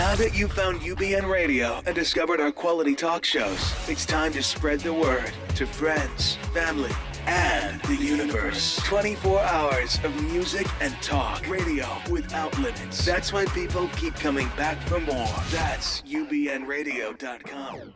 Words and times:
Now 0.00 0.14
that 0.14 0.34
you've 0.34 0.54
found 0.54 0.80
UBN 0.80 1.30
Radio 1.30 1.82
and 1.84 1.94
discovered 1.94 2.40
our 2.40 2.50
quality 2.50 2.94
talk 2.94 3.22
shows, 3.22 3.74
it's 3.86 4.06
time 4.06 4.32
to 4.32 4.42
spread 4.42 4.80
the 4.80 4.94
word 4.94 5.30
to 5.56 5.66
friends, 5.66 6.36
family, 6.54 6.90
and 7.26 7.82
the 7.82 7.96
universe. 7.96 8.80
24 8.84 9.40
hours 9.40 10.02
of 10.02 10.32
music 10.32 10.66
and 10.80 10.94
talk. 11.02 11.46
Radio 11.50 11.86
without 12.10 12.58
limits. 12.58 13.04
That's 13.04 13.30
why 13.30 13.44
people 13.44 13.90
keep 13.96 14.14
coming 14.14 14.48
back 14.56 14.80
for 14.88 15.00
more. 15.00 15.28
That's 15.50 16.00
UBNradio.com. 16.00 17.92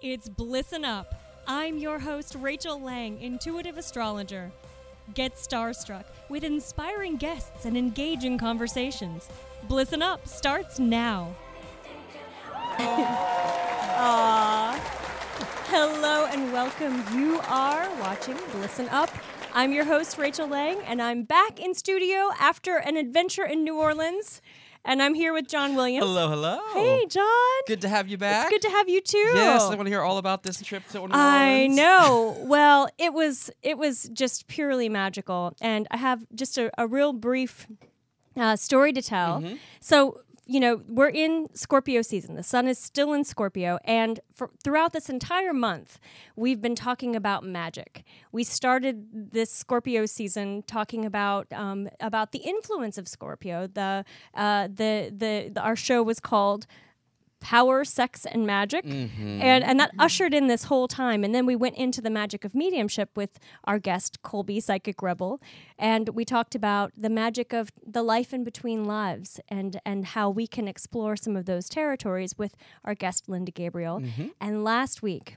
It's 0.00 0.30
Blissin' 0.30 0.86
Up. 0.86 1.14
I'm 1.46 1.76
your 1.76 1.98
host, 1.98 2.34
Rachel 2.40 2.80
Lang, 2.80 3.20
intuitive 3.20 3.76
astrologer. 3.76 4.50
Get 5.14 5.34
starstruck 5.34 6.04
with 6.28 6.44
inspiring 6.44 7.16
guests 7.16 7.66
and 7.66 7.76
engaging 7.76 8.38
conversations. 8.38 9.28
Blissen 9.68 10.00
Up 10.00 10.26
starts 10.26 10.78
now. 10.78 11.34
Aww. 12.78 14.74
Hello 15.66 16.26
and 16.26 16.52
welcome. 16.52 17.04
You 17.14 17.40
are 17.48 17.90
watching 18.00 18.36
Blissen 18.52 18.88
Up. 18.90 19.10
I'm 19.52 19.72
your 19.72 19.84
host, 19.84 20.16
Rachel 20.18 20.46
Lang, 20.46 20.80
and 20.82 21.02
I'm 21.02 21.24
back 21.24 21.60
in 21.60 21.74
studio 21.74 22.30
after 22.40 22.76
an 22.76 22.96
adventure 22.96 23.44
in 23.44 23.64
New 23.64 23.76
Orleans. 23.76 24.40
And 24.84 25.00
I'm 25.00 25.14
here 25.14 25.32
with 25.32 25.46
John 25.46 25.76
Williams. 25.76 26.04
Hello, 26.04 26.28
hello. 26.28 26.60
Hey, 26.74 27.06
John. 27.08 27.26
Good 27.68 27.82
to 27.82 27.88
have 27.88 28.08
you 28.08 28.18
back. 28.18 28.46
It's 28.46 28.50
good 28.50 28.68
to 28.68 28.74
have 28.76 28.88
you 28.88 29.00
too. 29.00 29.18
Yes, 29.18 29.62
I 29.62 29.76
want 29.76 29.86
to 29.86 29.90
hear 29.90 30.02
all 30.02 30.18
about 30.18 30.42
this 30.42 30.60
trip 30.60 30.86
to 30.88 30.94
New 30.94 31.00
Orleans. 31.02 31.16
I 31.16 31.68
know. 31.68 32.36
well, 32.40 32.88
it 32.98 33.12
was 33.12 33.50
it 33.62 33.78
was 33.78 34.10
just 34.12 34.48
purely 34.48 34.88
magical, 34.88 35.54
and 35.60 35.86
I 35.92 35.98
have 35.98 36.26
just 36.34 36.58
a, 36.58 36.70
a 36.76 36.88
real 36.88 37.12
brief 37.12 37.68
uh, 38.36 38.56
story 38.56 38.92
to 38.92 39.02
tell. 39.02 39.40
Mm-hmm. 39.40 39.56
So. 39.80 40.20
You 40.44 40.58
know, 40.58 40.82
we're 40.88 41.08
in 41.08 41.46
Scorpio 41.54 42.02
season. 42.02 42.34
The 42.34 42.42
sun 42.42 42.66
is 42.66 42.76
still 42.76 43.12
in 43.12 43.22
Scorpio. 43.22 43.78
And 43.84 44.18
for, 44.34 44.50
throughout 44.64 44.92
this 44.92 45.08
entire 45.08 45.52
month, 45.52 46.00
we've 46.34 46.60
been 46.60 46.74
talking 46.74 47.14
about 47.14 47.44
magic. 47.44 48.04
We 48.32 48.42
started 48.42 49.32
this 49.32 49.52
Scorpio 49.52 50.04
season 50.06 50.64
talking 50.66 51.04
about 51.04 51.46
um, 51.52 51.88
about 52.00 52.32
the 52.32 52.40
influence 52.40 52.98
of 52.98 53.06
Scorpio. 53.06 53.68
The, 53.68 54.04
uh, 54.34 54.66
the, 54.66 55.12
the, 55.16 55.50
the 55.54 55.60
our 55.62 55.76
show 55.76 56.02
was 56.02 56.18
called 56.18 56.66
power, 57.42 57.84
sex, 57.84 58.24
and 58.24 58.46
magic. 58.46 58.86
Mm-hmm. 58.86 59.42
And, 59.42 59.62
and 59.64 59.78
that 59.80 59.90
ushered 59.98 60.32
in 60.32 60.46
this 60.46 60.64
whole 60.64 60.88
time. 60.88 61.24
And 61.24 61.34
then 61.34 61.44
we 61.44 61.56
went 61.56 61.76
into 61.76 62.00
the 62.00 62.08
magic 62.08 62.44
of 62.44 62.54
mediumship 62.54 63.10
with 63.16 63.38
our 63.64 63.78
guest, 63.78 64.22
Colby, 64.22 64.60
Psychic 64.60 65.02
Rebel. 65.02 65.42
And 65.78 66.08
we 66.10 66.24
talked 66.24 66.54
about 66.54 66.92
the 66.96 67.10
magic 67.10 67.52
of 67.52 67.70
the 67.84 68.02
life 68.02 68.32
in 68.32 68.44
between 68.44 68.84
lives 68.84 69.40
and, 69.48 69.80
and 69.84 70.06
how 70.06 70.30
we 70.30 70.46
can 70.46 70.68
explore 70.68 71.16
some 71.16 71.36
of 71.36 71.44
those 71.44 71.68
territories 71.68 72.38
with 72.38 72.54
our 72.84 72.94
guest, 72.94 73.28
Linda 73.28 73.50
Gabriel. 73.50 74.00
Mm-hmm. 74.00 74.28
And 74.40 74.64
last 74.64 75.02
week, 75.02 75.36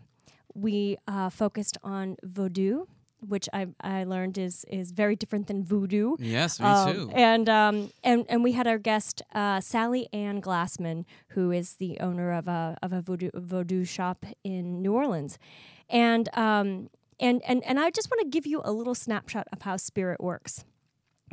we 0.54 0.98
uh, 1.08 1.30
focused 1.30 1.78
on 1.84 2.16
voodoo. 2.24 2.86
Which 3.28 3.48
I, 3.54 3.68
I 3.82 4.04
learned 4.04 4.38
is 4.38 4.66
is 4.70 4.92
very 4.92 5.16
different 5.16 5.48
than 5.48 5.64
voodoo. 5.64 6.16
Yes, 6.20 6.60
me 6.60 6.66
Um, 6.68 6.94
too. 6.94 7.12
And 7.14 7.50
um, 7.50 7.92
and 8.04 8.26
and 8.30 8.44
we 8.44 8.52
had 8.54 8.68
our 8.68 8.78
guest 8.78 9.22
uh, 9.34 9.60
Sally 9.62 10.08
Ann 10.14 10.42
Glassman, 10.42 11.06
who 11.30 11.52
is 11.52 11.76
the 11.76 12.00
owner 12.00 12.32
of 12.32 12.48
a 12.48 12.78
of 12.82 12.94
a 12.94 13.02
voodoo, 13.02 13.30
voodoo 13.34 13.84
shop 13.86 14.26
in 14.44 14.82
New 14.82 14.94
Orleans, 14.94 15.38
and 15.90 16.30
um, 16.38 16.90
and 17.20 17.42
and 17.48 17.64
and 17.66 17.80
I 17.80 17.90
just 17.90 18.10
want 18.12 18.22
to 18.22 18.28
give 18.30 18.46
you 18.46 18.62
a 18.64 18.72
little 18.72 18.96
snapshot 18.96 19.48
of 19.54 19.62
how 19.64 19.78
spirit 19.78 20.20
works. 20.22 20.64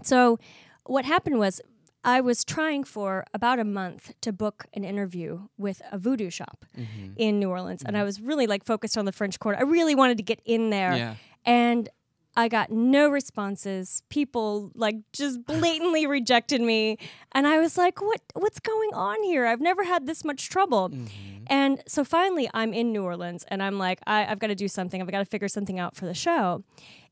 So, 0.03 0.39
what 0.85 1.05
happened 1.05 1.39
was. 1.39 1.61
I 2.05 2.21
was 2.21 2.45
trying 2.45 2.83
for 2.83 3.25
about 3.33 3.61
a 3.61 3.65
month 3.65 4.13
to 4.23 4.33
book 4.33 4.65
an 4.75 4.83
interview 4.83 5.43
with 5.57 5.81
a 5.93 5.99
voodoo 5.99 6.31
shop 6.31 6.67
Mm-hmm. 6.77 7.13
in 7.17 7.39
New 7.39 7.49
Orleans, 7.49 7.85
and 7.87 7.97
I 7.97 8.03
was 8.03 8.21
really 8.21 8.49
like 8.49 8.65
focused 8.65 8.99
on 8.99 9.05
the 9.05 9.13
French 9.13 9.39
Quarter. 9.39 9.61
I 9.61 9.63
really 9.63 9.95
wanted 9.95 10.17
to 10.17 10.25
get 10.25 10.41
in 10.45 10.71
there, 10.71 10.97
Yeah. 10.97 11.15
And 11.45 11.89
I 12.37 12.49
got 12.49 12.71
no 12.71 13.11
responses. 13.11 14.03
People 14.09 14.71
like 14.75 14.97
just 15.13 15.45
blatantly 15.47 16.07
rejected 16.07 16.61
me, 16.61 16.99
and 17.33 17.47
I 17.47 17.59
was 17.59 17.77
like, 17.77 18.01
"What? 18.01 18.21
What's 18.35 18.61
going 18.61 18.91
on 18.95 19.23
here? 19.23 19.47
I've 19.47 19.61
never 19.61 19.85
had 19.85 20.07
this 20.07 20.25
much 20.25 20.49
trouble." 20.49 20.91
Mm-hmm. 20.91 21.09
And 21.49 21.83
so 21.87 22.05
finally, 22.05 22.49
I'm 22.55 22.73
in 22.73 22.93
New 22.93 23.03
Orleans, 23.03 23.45
and 23.49 23.63
I'm 23.63 23.79
like, 23.79 24.01
I, 24.07 24.27
"I've 24.27 24.39
got 24.39 24.47
to 24.47 24.55
do 24.55 24.69
something. 24.69 25.01
I've 25.03 25.11
got 25.11 25.19
to 25.19 25.25
figure 25.25 25.49
something 25.49 25.79
out 25.79 25.95
for 25.95 26.07
the 26.07 26.15
show." 26.15 26.65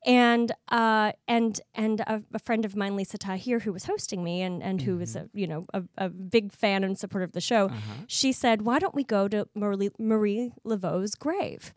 And 0.06 0.52
uh, 0.68 1.12
and 1.28 1.60
and 1.74 2.00
a, 2.00 2.22
a 2.32 2.38
friend 2.38 2.64
of 2.64 2.74
mine, 2.74 2.96
Lisa 2.96 3.18
Tahir, 3.18 3.58
who 3.58 3.72
was 3.74 3.84
hosting 3.84 4.24
me, 4.24 4.40
and 4.40 4.62
and 4.62 4.80
who 4.80 4.96
was 4.96 5.16
mm-hmm. 5.16 5.36
a 5.36 5.40
you 5.40 5.46
know 5.46 5.66
a, 5.74 5.82
a 5.98 6.08
big 6.08 6.52
fan 6.52 6.82
and 6.82 6.98
supporter 6.98 7.24
of 7.24 7.32
the 7.32 7.42
show, 7.42 7.66
uh-huh. 7.66 8.04
she 8.06 8.32
said, 8.32 8.62
"Why 8.62 8.78
don't 8.78 8.94
we 8.94 9.04
go 9.04 9.28
to 9.28 9.46
Marie, 9.54 9.90
Marie 9.98 10.52
Laveau's 10.64 11.14
grave?" 11.14 11.74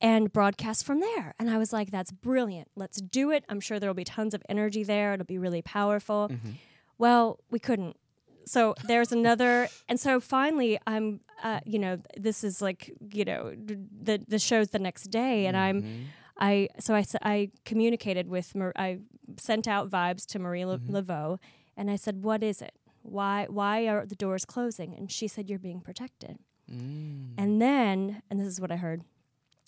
And 0.00 0.32
broadcast 0.32 0.84
from 0.84 1.00
there. 1.00 1.34
And 1.38 1.48
I 1.48 1.58
was 1.58 1.72
like, 1.72 1.90
that's 1.90 2.12
brilliant. 2.12 2.68
Let's 2.76 3.00
do 3.00 3.30
it. 3.30 3.44
I'm 3.48 3.60
sure 3.60 3.78
there 3.78 3.88
will 3.88 3.94
be 3.94 4.04
tons 4.04 4.34
of 4.34 4.42
energy 4.48 4.84
there. 4.84 5.14
It'll 5.14 5.24
be 5.24 5.38
really 5.38 5.62
powerful. 5.62 6.28
Mm-hmm. 6.30 6.50
Well, 6.98 7.40
we 7.50 7.58
couldn't. 7.58 7.96
So 8.44 8.74
there's 8.84 9.10
another, 9.10 9.68
and 9.88 9.98
so 9.98 10.20
finally, 10.20 10.78
I'm, 10.86 11.20
uh, 11.42 11.60
you 11.64 11.78
know, 11.78 11.98
this 12.16 12.44
is 12.44 12.62
like, 12.62 12.92
you 13.12 13.24
know, 13.24 13.52
the 13.56 14.22
the 14.28 14.38
show's 14.38 14.68
the 14.68 14.78
next 14.78 15.10
day, 15.10 15.46
and 15.46 15.56
I'm, 15.56 15.82
mm-hmm. 15.82 16.02
I 16.38 16.68
so 16.78 16.94
I 16.94 17.04
I 17.22 17.50
communicated 17.64 18.28
with, 18.28 18.54
Mar- 18.54 18.72
I 18.76 19.00
sent 19.36 19.66
out 19.66 19.90
vibes 19.90 20.24
to 20.26 20.38
Marie 20.38 20.64
La- 20.64 20.76
mm-hmm. 20.76 20.94
Laveau, 20.94 21.38
and 21.76 21.90
I 21.90 21.96
said, 21.96 22.22
what 22.22 22.42
is 22.44 22.62
it? 22.62 22.74
Why 23.02 23.46
why 23.48 23.88
are 23.88 24.06
the 24.06 24.14
doors 24.14 24.44
closing? 24.44 24.94
And 24.94 25.10
she 25.10 25.26
said, 25.26 25.50
you're 25.50 25.58
being 25.58 25.80
protected. 25.80 26.38
Mm. 26.70 27.34
And 27.36 27.60
then, 27.60 28.22
and 28.30 28.38
this 28.38 28.46
is 28.46 28.60
what 28.60 28.70
I 28.70 28.76
heard. 28.76 29.02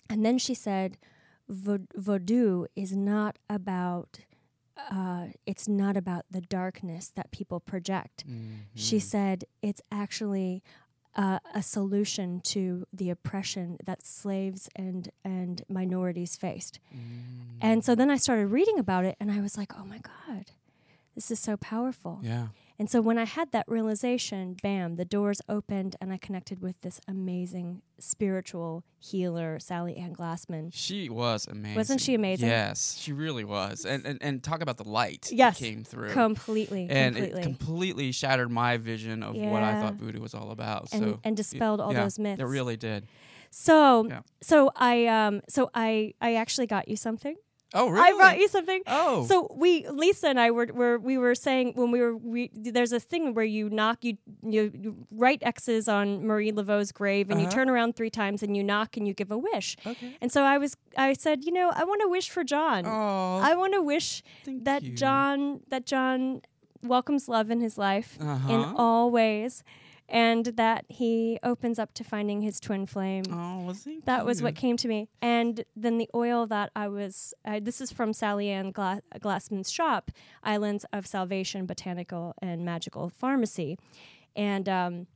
And 0.08 0.24
then 0.24 0.38
she 0.38 0.54
said, 0.54 0.96
"Vo- 1.48 1.86
"Voodoo 1.96 2.66
is 2.76 2.94
not 2.96 3.38
about. 3.48 4.20
Uh, 4.90 5.28
it's 5.44 5.66
not 5.68 5.96
about 5.96 6.24
the 6.30 6.40
darkness 6.40 7.08
that 7.14 7.30
people 7.30 7.60
project." 7.60 8.24
She 8.74 8.98
said, 9.00 9.44
"It's 9.62 9.82
actually." 9.90 10.62
Uh, 11.16 11.40
a 11.52 11.62
solution 11.64 12.38
to 12.40 12.86
the 12.92 13.10
oppression 13.10 13.76
that 13.84 14.06
slaves 14.06 14.68
and 14.76 15.10
and 15.24 15.62
minorities 15.68 16.36
faced, 16.36 16.78
and 17.60 17.84
so 17.84 17.96
then 17.96 18.08
I 18.08 18.16
started 18.18 18.46
reading 18.48 18.78
about 18.78 19.04
it, 19.04 19.16
and 19.18 19.28
I 19.32 19.40
was 19.40 19.56
like, 19.56 19.72
"Oh 19.76 19.84
my 19.84 19.98
God, 19.98 20.52
this 21.16 21.30
is 21.32 21.40
so 21.40 21.56
powerful!" 21.56 22.20
Yeah. 22.22 22.48
And 22.80 22.88
so 22.88 23.00
when 23.00 23.18
I 23.18 23.24
had 23.24 23.50
that 23.50 23.64
realization, 23.66 24.56
bam, 24.62 24.94
the 24.94 25.04
doors 25.04 25.42
opened 25.48 25.96
and 26.00 26.12
I 26.12 26.16
connected 26.16 26.60
with 26.62 26.80
this 26.82 27.00
amazing 27.08 27.82
spiritual 27.98 28.84
healer, 29.00 29.58
Sally 29.58 29.96
Ann 29.96 30.14
Glassman. 30.14 30.70
She 30.72 31.08
was 31.08 31.48
amazing. 31.48 31.74
Wasn't 31.74 32.00
she 32.00 32.14
amazing? 32.14 32.48
Yes, 32.48 32.96
she 33.00 33.12
really 33.12 33.42
was. 33.44 33.84
And 33.84 34.06
and, 34.06 34.18
and 34.22 34.42
talk 34.44 34.62
about 34.62 34.76
the 34.76 34.88
light 34.88 35.28
Yes, 35.32 35.58
that 35.58 35.64
came 35.64 35.82
through. 35.82 36.10
Completely, 36.12 36.86
and 36.88 37.16
completely. 37.16 37.40
it 37.40 37.42
completely 37.42 38.12
shattered 38.12 38.50
my 38.50 38.76
vision 38.76 39.24
of 39.24 39.34
what 39.34 39.62
I 39.64 39.80
thought 39.80 39.94
voodoo 39.94 40.20
was 40.20 40.34
all 40.34 40.50
about. 40.52 40.92
And- 40.92 41.02
so 41.02 41.20
and 41.24 41.36
dispelled 41.36 41.80
all 41.80 41.92
yeah, 41.92 42.02
those 42.04 42.18
myths. 42.18 42.40
It 42.40 42.44
really 42.46 42.76
did. 42.76 43.08
so 43.50 44.06
Yeah. 44.06 44.20
so 44.40 44.70
I 44.76 45.06
um 45.06 45.40
so 45.48 45.68
I 45.74 46.14
I 46.20 46.34
actually 46.36 46.66
got 46.68 46.86
you 46.88 46.96
something. 46.96 47.34
Oh, 47.74 47.88
really? 47.90 48.00
I 48.02 48.16
brought 48.16 48.38
you 48.38 48.48
something. 48.48 48.82
Oh. 48.86 49.26
So 49.26 49.54
we, 49.54 49.86
Lisa 49.88 50.28
and 50.28 50.40
I 50.40 50.50
were, 50.50 50.66
were 50.72 50.98
we 50.98 51.18
were 51.18 51.34
saying 51.34 51.72
when 51.74 51.90
we 51.90 52.00
were 52.00 52.16
we 52.16 52.50
there's 52.54 52.92
a 52.92 53.00
thing 53.00 53.34
where 53.34 53.44
you 53.44 53.68
knock 53.68 53.98
you 54.02 54.16
you, 54.42 54.72
you 54.74 55.06
write 55.10 55.40
X's 55.42 55.86
on 55.86 56.26
Marie 56.26 56.50
Laveau's 56.50 56.92
grave 56.92 57.30
and 57.30 57.40
you 57.40 57.46
Uh-huh. 57.46 57.54
turn 57.56 57.68
around 57.68 57.94
three 57.94 58.08
times 58.10 58.42
and 58.42 58.56
you 58.56 58.64
knock 58.64 58.96
and 58.96 59.06
you 59.06 59.12
give 59.12 59.30
a 59.30 59.36
wish. 59.36 59.76
Okay. 59.86 60.16
And 60.22 60.32
so 60.32 60.44
I 60.44 60.56
was 60.56 60.76
I 60.96 61.12
said 61.12 61.44
you 61.44 61.52
know 61.52 61.70
I 61.74 61.84
want 61.84 62.00
to 62.00 62.08
wish 62.08 62.30
for 62.30 62.42
John. 62.42 62.86
Oh, 62.86 63.36
I 63.42 63.54
want 63.54 63.74
to 63.74 63.82
wish 63.82 64.22
that 64.46 64.82
you. 64.82 64.94
John 64.94 65.60
that 65.68 65.84
John 65.84 66.40
welcomes 66.82 67.28
love 67.28 67.50
in 67.50 67.60
his 67.60 67.76
life 67.76 68.16
in 68.20 68.26
Uh-huh. 68.28 68.72
all 68.76 69.10
ways, 69.10 69.62
and 70.08 70.46
that 70.56 70.84
he 70.88 71.38
opens 71.42 71.78
up 71.78 71.92
to 71.94 72.04
finding 72.04 72.40
his 72.40 72.60
twin 72.60 72.86
flame. 72.86 73.24
Oh, 73.30 73.64
well, 73.66 73.74
thank 73.74 74.04
That 74.06 74.24
was 74.24 74.42
what 74.42 74.54
came 74.54 74.76
to 74.78 74.88
me. 74.88 75.08
And 75.20 75.64
then 75.76 75.98
the 75.98 76.08
oil 76.14 76.46
that 76.46 76.70
I 76.74 76.88
was, 76.88 77.34
uh, 77.44 77.60
this 77.62 77.80
is 77.80 77.92
from 77.92 78.12
Sally 78.12 78.48
Ann 78.50 78.70
Gla- 78.70 79.02
Glassman's 79.20 79.70
shop, 79.70 80.10
Islands 80.42 80.86
of 80.92 81.06
Salvation 81.06 81.66
Botanical 81.66 82.34
and 82.40 82.64
Magical 82.64 83.10
Pharmacy. 83.10 83.78
And, 84.34 84.68
um, 84.68 85.06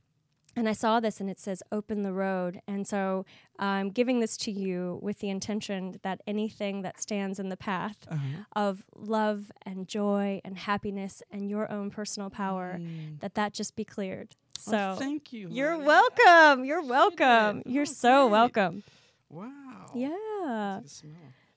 and 0.55 0.69
I 0.69 0.73
saw 0.73 0.99
this 0.99 1.19
and 1.19 1.31
it 1.31 1.39
says 1.39 1.63
open 1.71 2.03
the 2.03 2.13
road. 2.13 2.61
And 2.67 2.87
so 2.87 3.25
I'm 3.57 3.89
giving 3.89 4.19
this 4.19 4.37
to 4.37 4.51
you 4.51 4.99
with 5.01 5.17
the 5.17 5.29
intention 5.29 5.99
that 6.03 6.21
anything 6.27 6.83
that 6.83 7.01
stands 7.01 7.39
in 7.39 7.49
the 7.49 7.57
path 7.57 7.97
Uh-huh. 8.07 8.43
of 8.55 8.83
love 8.95 9.51
and 9.63 9.87
joy 9.87 10.41
and 10.45 10.55
happiness 10.59 11.23
and 11.31 11.49
your 11.49 11.71
own 11.71 11.89
personal 11.89 12.29
power, 12.29 12.79
that 13.21 13.33
that 13.33 13.53
just 13.53 13.75
be 13.75 13.83
cleared. 13.83 14.35
So. 14.63 14.93
Oh, 14.95 14.95
thank 14.95 15.33
you. 15.33 15.49
you're 15.51 15.71
honey. 15.73 15.85
welcome. 15.85 16.63
You're 16.65 16.83
welcome. 16.83 17.59
it. 17.59 17.67
You're 17.67 17.83
Oh, 17.83 17.99
so 18.05 18.23
great. 18.27 18.31
welcome. 18.31 18.83
Wow. 19.29 19.91
Yeah. 19.93 20.79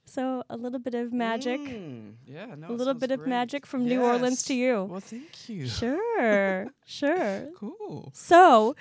So 0.08 0.42
a 0.48 0.56
little 0.56 0.78
bit 0.78 0.94
of 0.94 1.12
magic, 1.12 1.60
Mm, 1.60 2.14
yeah, 2.26 2.54
no, 2.56 2.68
a 2.68 2.72
little 2.72 2.94
bit 2.94 3.10
of 3.10 3.18
great. 3.20 3.28
magic 3.28 3.66
from 3.66 3.84
New 3.86 4.02
Orleans 4.02 4.42
to 4.44 4.54
you. 4.54 4.84
Well, 4.84 5.00
thank 5.00 5.48
you. 5.48 5.66
Sure, 5.68 6.68
sure. 6.86 7.48
Cool. 7.58 8.10
So, 8.14 8.76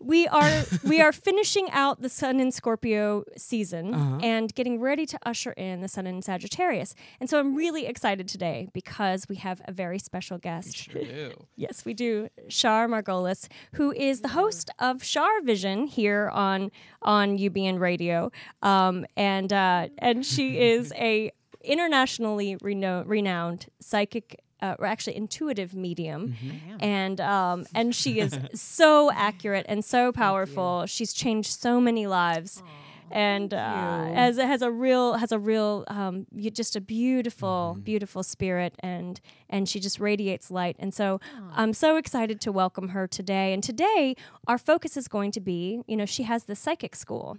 we 0.00 0.26
are 0.28 0.64
we 0.84 1.00
are 1.00 1.12
finishing 1.12 1.68
out 1.72 2.00
the 2.02 2.08
Sun 2.08 2.40
in 2.40 2.52
Scorpio 2.52 3.24
season 3.36 3.94
Uh-huh. 3.94 4.18
and 4.22 4.54
getting 4.54 4.80
ready 4.80 5.06
to 5.06 5.18
usher 5.24 5.52
in 5.52 5.80
the 5.80 5.88
Sun 5.88 6.06
in 6.06 6.22
Sagittarius. 6.22 6.94
And 7.20 7.28
so 7.28 7.38
I'm 7.40 7.54
really 7.54 7.86
excited 7.86 8.28
today 8.28 8.68
because 8.72 9.28
we 9.28 9.36
have 9.36 9.60
a 9.66 9.72
very 9.72 9.98
special 9.98 10.38
guest. 10.38 10.76
Sure 10.76 11.02
do. 11.02 11.32
Yes, 11.56 11.84
we 11.84 11.94
do. 11.94 12.28
Shar 12.48 12.86
Margolis, 12.88 13.48
who 13.74 13.92
is 13.92 14.20
the 14.20 14.28
host 14.28 14.70
of 14.78 15.02
Shar 15.02 15.40
Vision 15.42 15.86
here 15.86 16.30
on 16.32 16.70
on 17.02 17.36
UBN 17.38 17.78
Radio, 17.80 18.30
um, 18.62 19.04
and 19.16 19.52
uh, 19.52 19.88
and 19.98 20.24
she 20.24 20.58
is 20.58 20.92
a 20.96 21.32
internationally 21.64 22.56
reno- 22.62 23.04
renowned 23.04 23.66
psychic. 23.80 24.40
Uh, 24.60 24.74
or 24.78 24.86
actually, 24.86 25.16
intuitive 25.16 25.72
medium, 25.74 26.34
and 26.80 27.20
um, 27.20 27.64
and 27.74 27.94
she 27.94 28.18
is 28.18 28.36
so 28.54 29.10
accurate 29.12 29.64
and 29.68 29.84
so 29.84 30.10
powerful. 30.12 30.84
She's 30.86 31.12
changed 31.12 31.50
so 31.52 31.80
many 31.80 32.06
lives, 32.08 32.62
and 33.10 33.52
uh, 33.54 34.04
has 34.14 34.36
has 34.38 34.62
a 34.62 34.70
real 34.70 35.14
has 35.14 35.32
a 35.32 35.38
real 35.38 35.84
um, 35.88 36.26
just 36.52 36.76
a 36.76 36.80
beautiful 36.80 37.78
beautiful 37.82 38.22
spirit, 38.22 38.74
and 38.80 39.20
and 39.48 39.68
she 39.68 39.80
just 39.80 39.98
radiates 40.00 40.50
light. 40.50 40.76
And 40.78 40.92
so 40.92 41.20
I'm 41.54 41.72
so 41.72 41.96
excited 41.96 42.40
to 42.42 42.52
welcome 42.52 42.88
her 42.90 43.06
today. 43.06 43.52
And 43.52 43.62
today 43.62 44.14
our 44.46 44.58
focus 44.58 44.96
is 44.96 45.08
going 45.08 45.30
to 45.32 45.40
be, 45.40 45.80
you 45.86 45.96
know, 45.96 46.06
she 46.06 46.24
has 46.24 46.44
the 46.44 46.54
psychic 46.56 46.94
school, 46.96 47.38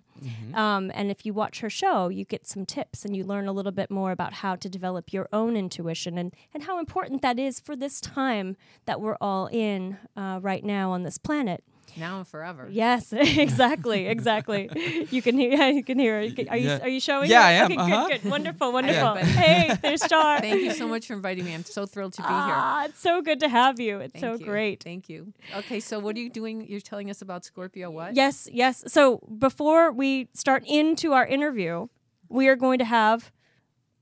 um, 0.53 0.91
and 0.93 1.11
if 1.11 1.25
you 1.25 1.33
watch 1.33 1.59
her 1.61 1.69
show, 1.69 2.09
you 2.09 2.25
get 2.25 2.47
some 2.47 2.65
tips 2.65 3.05
and 3.05 3.15
you 3.15 3.23
learn 3.23 3.47
a 3.47 3.51
little 3.51 3.71
bit 3.71 3.89
more 3.91 4.11
about 4.11 4.33
how 4.33 4.55
to 4.55 4.69
develop 4.69 5.13
your 5.13 5.27
own 5.31 5.55
intuition 5.55 6.17
and 6.17 6.33
and 6.53 6.63
how 6.63 6.79
important 6.79 7.21
that 7.21 7.39
is 7.39 7.59
for 7.59 7.75
this 7.75 8.01
time 8.01 8.55
that 8.85 8.99
we're 9.01 9.17
all 9.21 9.47
in 9.47 9.97
uh, 10.15 10.39
right 10.41 10.63
now 10.63 10.91
on 10.91 11.03
this 11.03 11.17
planet. 11.17 11.63
Now 11.97 12.17
and 12.19 12.27
forever. 12.27 12.67
Yes, 12.69 13.11
exactly, 13.13 14.07
exactly. 14.15 14.69
You 15.11 15.21
can 15.21 15.37
hear. 15.37 15.69
You 15.79 15.83
can 15.83 15.99
hear. 15.99 16.21
You 16.21 16.33
can- 16.33 16.49
Are 16.49 16.57
you 16.57 16.71
are 16.71 16.87
you 16.87 16.99
showing? 16.99 17.29
Yeah, 17.29 17.41
it? 17.41 17.49
I 17.49 17.51
am, 17.53 17.65
Okay, 17.71 17.75
uh-huh. 17.77 18.07
good, 18.07 18.21
good, 18.23 18.31
wonderful, 18.31 18.71
wonderful. 18.73 19.13
but- 19.15 19.23
hey, 19.23 19.75
there's 19.81 20.03
Star. 20.03 20.39
Thank 20.39 20.61
you 20.61 20.71
so 20.73 20.87
much 20.87 21.07
for 21.07 21.13
inviting 21.13 21.45
me. 21.45 21.53
I'm 21.53 21.63
so 21.65 21.85
thrilled 21.85 22.13
to 22.13 22.21
be 22.21 22.27
here. 22.27 22.35
Ah, 22.37 22.85
it's 22.85 22.99
so 22.99 23.21
good 23.21 23.39
to 23.41 23.49
have 23.49 23.79
you. 23.79 23.99
It's 23.99 24.13
Thank 24.13 24.23
so 24.23 24.31
you. 24.39 24.45
great. 24.45 24.83
Thank 24.83 25.09
you. 25.09 25.33
Okay, 25.57 25.79
so 25.79 25.99
what 25.99 26.15
are 26.15 26.19
you 26.19 26.29
doing? 26.29 26.65
You're 26.67 26.79
telling 26.81 27.09
us 27.09 27.21
about 27.21 27.45
Scorpio 27.45 27.89
what? 27.91 28.15
Yes, 28.15 28.47
yes. 28.51 28.83
So 28.87 29.17
before 29.37 29.91
we 29.91 30.27
start 30.33 30.63
into 30.67 31.13
our 31.13 31.25
interview, 31.25 31.87
we 32.29 32.47
are 32.47 32.55
going 32.55 32.79
to 32.79 32.85
have 32.85 33.31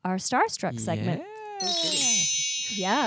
our 0.03 0.17
Starstruck 0.17 0.79
segment. 0.79 1.21
Yeah. 1.21 1.67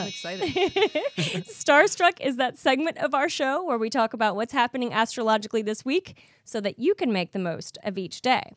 I'm 0.01 0.09
excited. 0.09 0.49
Starstruck 1.47 2.21
is 2.21 2.37
that 2.37 2.59
segment 2.59 2.99
of 2.99 3.15
our 3.15 3.29
show 3.29 3.65
where 3.65 3.79
we 3.79 3.91
talk 3.91 4.15
about 4.15 4.37
what's 4.37 4.53
happening 4.53 4.93
astrologically 4.93 5.63
this 5.63 5.85
week 5.85 6.17
so 6.45 6.61
that 6.61 6.79
you 6.79 6.95
can 6.95 7.13
make 7.13 7.33
the 7.33 7.39
most 7.39 7.79
of 7.85 7.99
each 7.99 8.23
day. 8.23 8.55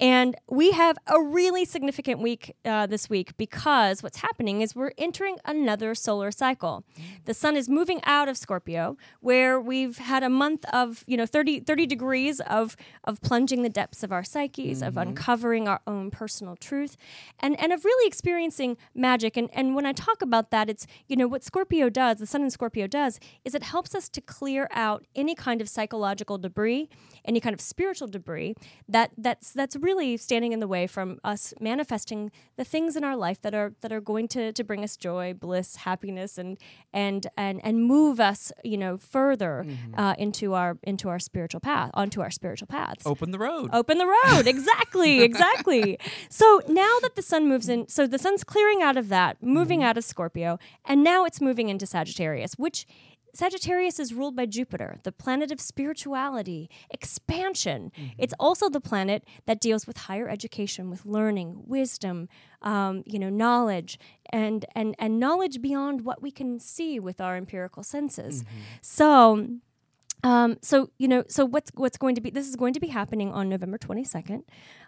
And 0.00 0.34
we 0.48 0.70
have 0.70 0.96
a 1.06 1.22
really 1.22 1.66
significant 1.66 2.20
week 2.20 2.56
uh, 2.64 2.86
this 2.86 3.10
week 3.10 3.36
because 3.36 4.02
what's 4.02 4.16
happening 4.16 4.62
is 4.62 4.74
we're 4.74 4.92
entering 4.96 5.36
another 5.44 5.94
solar 5.94 6.30
cycle. 6.30 6.84
The 7.26 7.34
sun 7.34 7.54
is 7.54 7.68
moving 7.68 8.00
out 8.04 8.26
of 8.26 8.38
Scorpio, 8.38 8.96
where 9.20 9.60
we've 9.60 9.98
had 9.98 10.22
a 10.22 10.30
month 10.30 10.64
of, 10.72 11.04
you 11.06 11.18
know, 11.18 11.26
30, 11.26 11.60
30 11.60 11.84
degrees 11.84 12.40
of, 12.40 12.78
of 13.04 13.20
plunging 13.20 13.62
the 13.62 13.68
depths 13.68 14.02
of 14.02 14.10
our 14.10 14.24
psyches, 14.24 14.80
of 14.80 14.96
uncovering 14.96 15.68
our 15.68 15.82
own 15.86 16.10
personal 16.10 16.56
truth, 16.56 16.96
and, 17.38 17.60
and 17.60 17.70
of 17.70 17.84
really 17.84 18.08
experiencing 18.08 18.78
magic. 18.94 19.36
And, 19.36 19.50
and 19.52 19.74
when 19.74 19.84
I 19.84 19.92
talk 19.92 20.22
about 20.22 20.50
that, 20.50 20.70
it's, 20.70 20.86
you 21.08 21.16
know, 21.16 21.28
what 21.28 21.44
Scorpio 21.44 21.90
does, 21.90 22.18
the 22.18 22.26
sun 22.26 22.40
in 22.42 22.50
Scorpio 22.50 22.86
does, 22.86 23.20
is 23.44 23.54
it 23.54 23.64
helps 23.64 23.94
us 23.94 24.08
to 24.08 24.22
clear 24.22 24.66
out 24.70 25.04
any 25.14 25.34
kind 25.34 25.60
of 25.60 25.68
psychological 25.68 26.38
debris, 26.38 26.88
any 27.26 27.38
kind 27.38 27.52
of 27.52 27.60
spiritual 27.60 28.08
debris 28.08 28.54
that 28.88 29.10
that's 29.18 29.52
that's 29.52 29.76
really 29.76 29.89
standing 30.16 30.52
in 30.52 30.60
the 30.60 30.68
way 30.68 30.86
from 30.86 31.18
us 31.24 31.52
manifesting 31.60 32.30
the 32.56 32.64
things 32.64 32.96
in 32.96 33.04
our 33.04 33.16
life 33.16 33.40
that 33.42 33.54
are 33.54 33.74
that 33.80 33.92
are 33.92 34.00
going 34.00 34.28
to, 34.28 34.52
to 34.52 34.64
bring 34.64 34.84
us 34.84 34.96
joy, 34.96 35.34
bliss, 35.34 35.76
happiness, 35.76 36.38
and 36.38 36.58
and 36.92 37.26
and 37.36 37.60
and 37.64 37.84
move 37.84 38.20
us, 38.20 38.52
you 38.64 38.76
know, 38.76 38.96
further 38.98 39.66
uh, 39.94 40.14
into 40.18 40.54
our 40.54 40.78
into 40.82 41.08
our 41.08 41.18
spiritual 41.18 41.60
path, 41.60 41.90
onto 41.94 42.20
our 42.20 42.30
spiritual 42.30 42.66
paths. 42.66 43.06
Open 43.06 43.30
the 43.30 43.38
road. 43.38 43.70
open 43.72 43.98
the 43.98 44.06
road. 44.06 44.46
Exactly. 44.46 45.20
Exactly. 45.30 45.98
So 46.28 46.60
now 46.68 46.98
that 47.02 47.14
the 47.14 47.22
sun 47.22 47.48
moves 47.48 47.68
in 47.68 47.88
so 47.88 48.06
the 48.06 48.18
sun's 48.18 48.42
clearing 48.44 48.82
out 48.82 48.96
of 48.96 49.08
that 49.08 49.42
moving 49.42 49.82
out 49.82 49.96
of 49.96 50.04
scorpio 50.04 50.58
and 50.84 51.04
now 51.04 51.24
it's 51.24 51.40
moving 51.40 51.68
into 51.68 51.86
sagittarius 51.86 52.54
which 52.54 52.86
Sagittarius 53.34 53.98
is 53.98 54.12
ruled 54.12 54.36
by 54.36 54.46
Jupiter, 54.46 54.98
the 55.04 55.12
planet 55.12 55.52
of 55.52 55.60
spirituality, 55.60 56.68
expansion. 56.90 57.92
It's 58.18 58.34
also 58.40 58.68
the 58.68 58.80
planet 58.80 59.24
that 59.46 59.60
deals 59.60 59.86
with 59.86 59.96
higher 59.96 60.28
education, 60.28 60.90
with 60.90 61.06
learning, 61.06 61.62
wisdom, 61.66 62.28
um, 62.62 63.02
you 63.06 63.18
know, 63.18 63.30
knowledge, 63.30 63.98
and 64.30 64.64
and 64.74 64.94
and 64.98 65.18
knowledge 65.18 65.62
beyond 65.62 66.02
what 66.04 66.22
we 66.22 66.30
can 66.30 66.58
see 66.58 66.98
with 66.98 67.20
our 67.20 67.36
empirical 67.36 67.82
senses. 67.82 68.44
So, 68.80 69.46
um, 70.22 70.58
so 70.60 70.90
you 70.98 71.08
know, 71.08 71.24
so 71.28 71.44
what's 71.44 71.70
what's 71.74 71.96
going 71.96 72.14
to 72.16 72.20
be? 72.20 72.30
This 72.30 72.48
is 72.48 72.56
going 72.56 72.74
to 72.74 72.80
be 72.80 72.88
happening 72.88 73.32
on 73.32 73.48
November 73.48 73.78
twenty 73.78 74.04
second, 74.04 74.44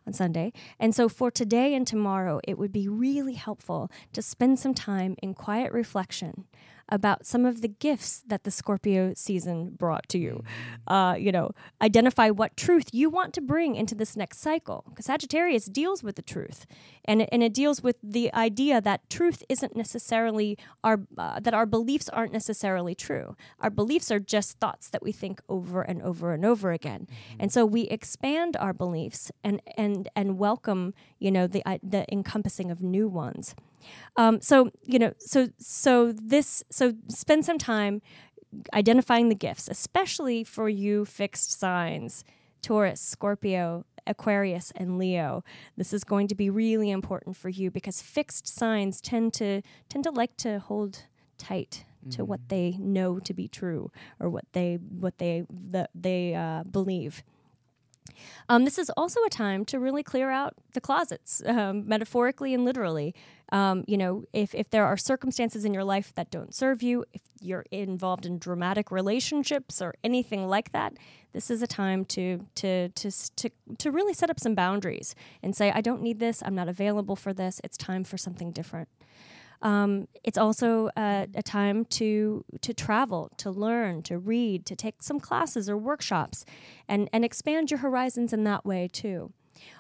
on 0.07 0.13
Sunday, 0.13 0.53
and 0.79 0.95
so 0.95 1.09
for 1.09 1.31
today 1.31 1.75
and 1.75 1.87
tomorrow, 1.87 2.41
it 2.47 2.59
would 2.59 2.73
be 2.73 2.89
really 2.89 3.35
helpful 3.35 3.91
to 4.13 4.21
spend 4.21 4.59
some 4.59 4.75
time 4.75 5.17
in 5.23 5.33
quiet 5.35 5.73
reflection 5.73 6.45
about 6.93 7.25
some 7.27 7.47
of 7.47 7.63
the 7.63 7.69
gifts 7.69 8.23
that 8.27 8.45
the 8.45 8.51
Scorpio 8.51 9.15
season 9.17 9.71
brought 9.71 10.07
to 10.11 10.19
you. 10.19 10.45
Uh, 10.87 11.17
you 11.19 11.33
know, 11.33 11.51
identify 11.81 12.29
what 12.29 12.55
truth 12.55 12.91
you 12.93 13.09
want 13.09 13.33
to 13.33 13.41
bring 13.41 13.75
into 13.75 13.95
this 13.95 14.15
next 14.15 14.41
cycle, 14.41 14.85
because 14.91 15.07
Sagittarius 15.07 15.65
deals 15.65 16.03
with 16.03 16.17
the 16.17 16.23
truth, 16.23 16.67
and 17.07 17.23
it, 17.23 17.31
and 17.33 17.43
it 17.43 17.55
deals 17.55 17.83
with 17.83 17.97
the 18.03 18.33
idea 18.35 18.81
that 18.83 19.09
truth 19.09 19.43
isn't 19.49 19.75
necessarily 19.75 20.59
our 20.85 21.01
uh, 21.17 21.41
that 21.41 21.55
our 21.55 21.65
beliefs 21.65 22.11
aren't 22.11 22.33
necessarily 22.33 22.95
true. 22.95 23.37
Our 23.59 23.71
beliefs 23.71 24.11
are 24.11 24.21
just 24.21 24.59
thoughts 24.59 24.91
that 24.91 25.03
we 25.03 25.13
think 25.13 25.41
over 25.49 25.81
and 25.81 26.03
over 26.03 26.35
and 26.35 26.45
over 26.45 26.73
again, 26.73 27.09
and 27.41 27.51
so 27.51 27.65
we 27.65 27.83
expand 27.85 28.55
our 28.59 28.75
beliefs 28.75 29.33
and 29.43 29.63
and 29.79 30.11
and 30.15 30.39
welcome 30.39 30.93
you 31.23 31.31
know 31.31 31.47
the 31.47 31.63
uh, 31.65 31.79
the 31.83 32.05
encompassing 32.13 32.71
of 32.71 32.83
new 32.83 33.09
ones. 33.09 33.55
Um, 34.17 34.41
so 34.41 34.71
you 34.85 34.99
know, 34.99 35.13
so 35.19 35.49
so 35.59 36.13
this 36.13 36.65
so 36.71 36.95
spend 37.09 37.45
some 37.45 37.59
time 37.59 38.03
identifying 38.75 39.29
the 39.29 39.35
gifts, 39.35 39.69
especially 39.69 40.45
for 40.45 40.69
you 40.69 41.05
fixed 41.05 41.59
signs, 41.59 42.25
Taurus, 42.61 43.01
Scorpio, 43.01 43.85
Aquarius, 44.07 44.73
and 44.77 44.99
Leo. 44.99 45.45
This 45.77 45.93
is 45.93 46.05
going 46.05 46.29
to 46.29 46.35
be 46.35 46.51
really 46.51 46.91
important 46.91 47.37
for 47.37 47.49
you 47.49 47.71
because 47.71 48.03
fixed 48.03 48.47
signs 48.47 49.01
tend 49.01 49.33
to 49.35 49.63
tend 49.89 50.05
to 50.05 50.11
like 50.11 50.37
to 50.39 50.59
hold 50.59 51.05
tight 51.39 51.85
to 52.11 52.25
what 52.25 52.49
they 52.49 52.77
know 52.79 53.21
to 53.21 53.33
be 53.33 53.47
true 53.49 53.91
or 54.19 54.29
what 54.29 54.45
they 54.53 54.75
what 54.75 55.19
they 55.19 55.45
the, 55.49 55.89
they 55.95 56.35
uh, 56.35 56.65
believe. 56.65 57.23
Um, 58.49 58.65
this 58.65 58.79
is 58.79 58.91
also 58.97 59.21
a 59.25 59.31
time 59.31 59.65
to 59.67 59.79
really 59.79 60.03
clear 60.03 60.31
out 60.31 60.55
the 60.75 60.81
closets, 60.81 61.43
um, 61.47 61.87
metaphorically 61.87 62.55
and 62.55 62.65
literally. 62.65 63.15
Um, 63.51 63.85
you 63.87 63.99
know, 63.99 64.25
if, 64.33 64.55
if 64.55 64.71
there 64.71 64.87
are 64.87 64.97
circumstances 64.97 65.65
in 65.65 65.75
your 65.75 65.85
life 65.85 66.15
that 66.15 66.31
don't 66.31 66.55
serve 66.55 66.83
you, 66.83 67.05
if 67.13 67.21
you're 67.41 67.67
involved 67.71 68.25
in 68.25 68.39
dramatic 68.39 68.91
relationships 68.91 69.83
or 69.83 69.95
anything 70.03 70.47
like 70.47 70.73
that, 70.73 70.95
this 71.33 71.51
is 71.51 71.63
a 71.63 71.67
time 71.67 72.05
to 72.07 72.47
to 72.57 72.89
to 72.91 73.11
to 73.11 73.51
to 73.79 73.91
really 73.91 74.15
set 74.15 74.31
up 74.31 74.39
some 74.39 74.55
boundaries 74.55 75.15
and 75.43 75.57
say, 75.57 75.71
I 75.71 75.81
don't 75.81 76.03
need 76.03 76.19
this. 76.19 76.43
I'm 76.45 76.55
not 76.55 76.69
available 76.69 77.17
for 77.17 77.33
this. 77.33 77.61
It's 77.65 77.77
time 77.77 78.05
for 78.05 78.17
something 78.17 78.53
different. 78.53 78.89
Um, 79.63 80.09
it's 80.25 80.39
also 80.39 80.91
uh, 80.97 81.27
a 81.35 81.43
time 81.43 81.85
to 81.87 82.45
to 82.61 82.75
travel, 82.75 83.31
to 83.39 83.51
learn, 83.51 84.03
to 84.03 84.19
read, 84.19 84.67
to 84.67 84.77
take 84.77 85.03
some 85.03 85.21
classes 85.21 85.71
or 85.71 85.77
workshops, 85.77 86.45
and 86.89 87.09
and 87.13 87.25
expand 87.25 87.71
your 87.71 87.79
horizons 87.79 88.33
in 88.33 88.45
that 88.45 88.65
way 88.65 88.89
too. 88.93 89.33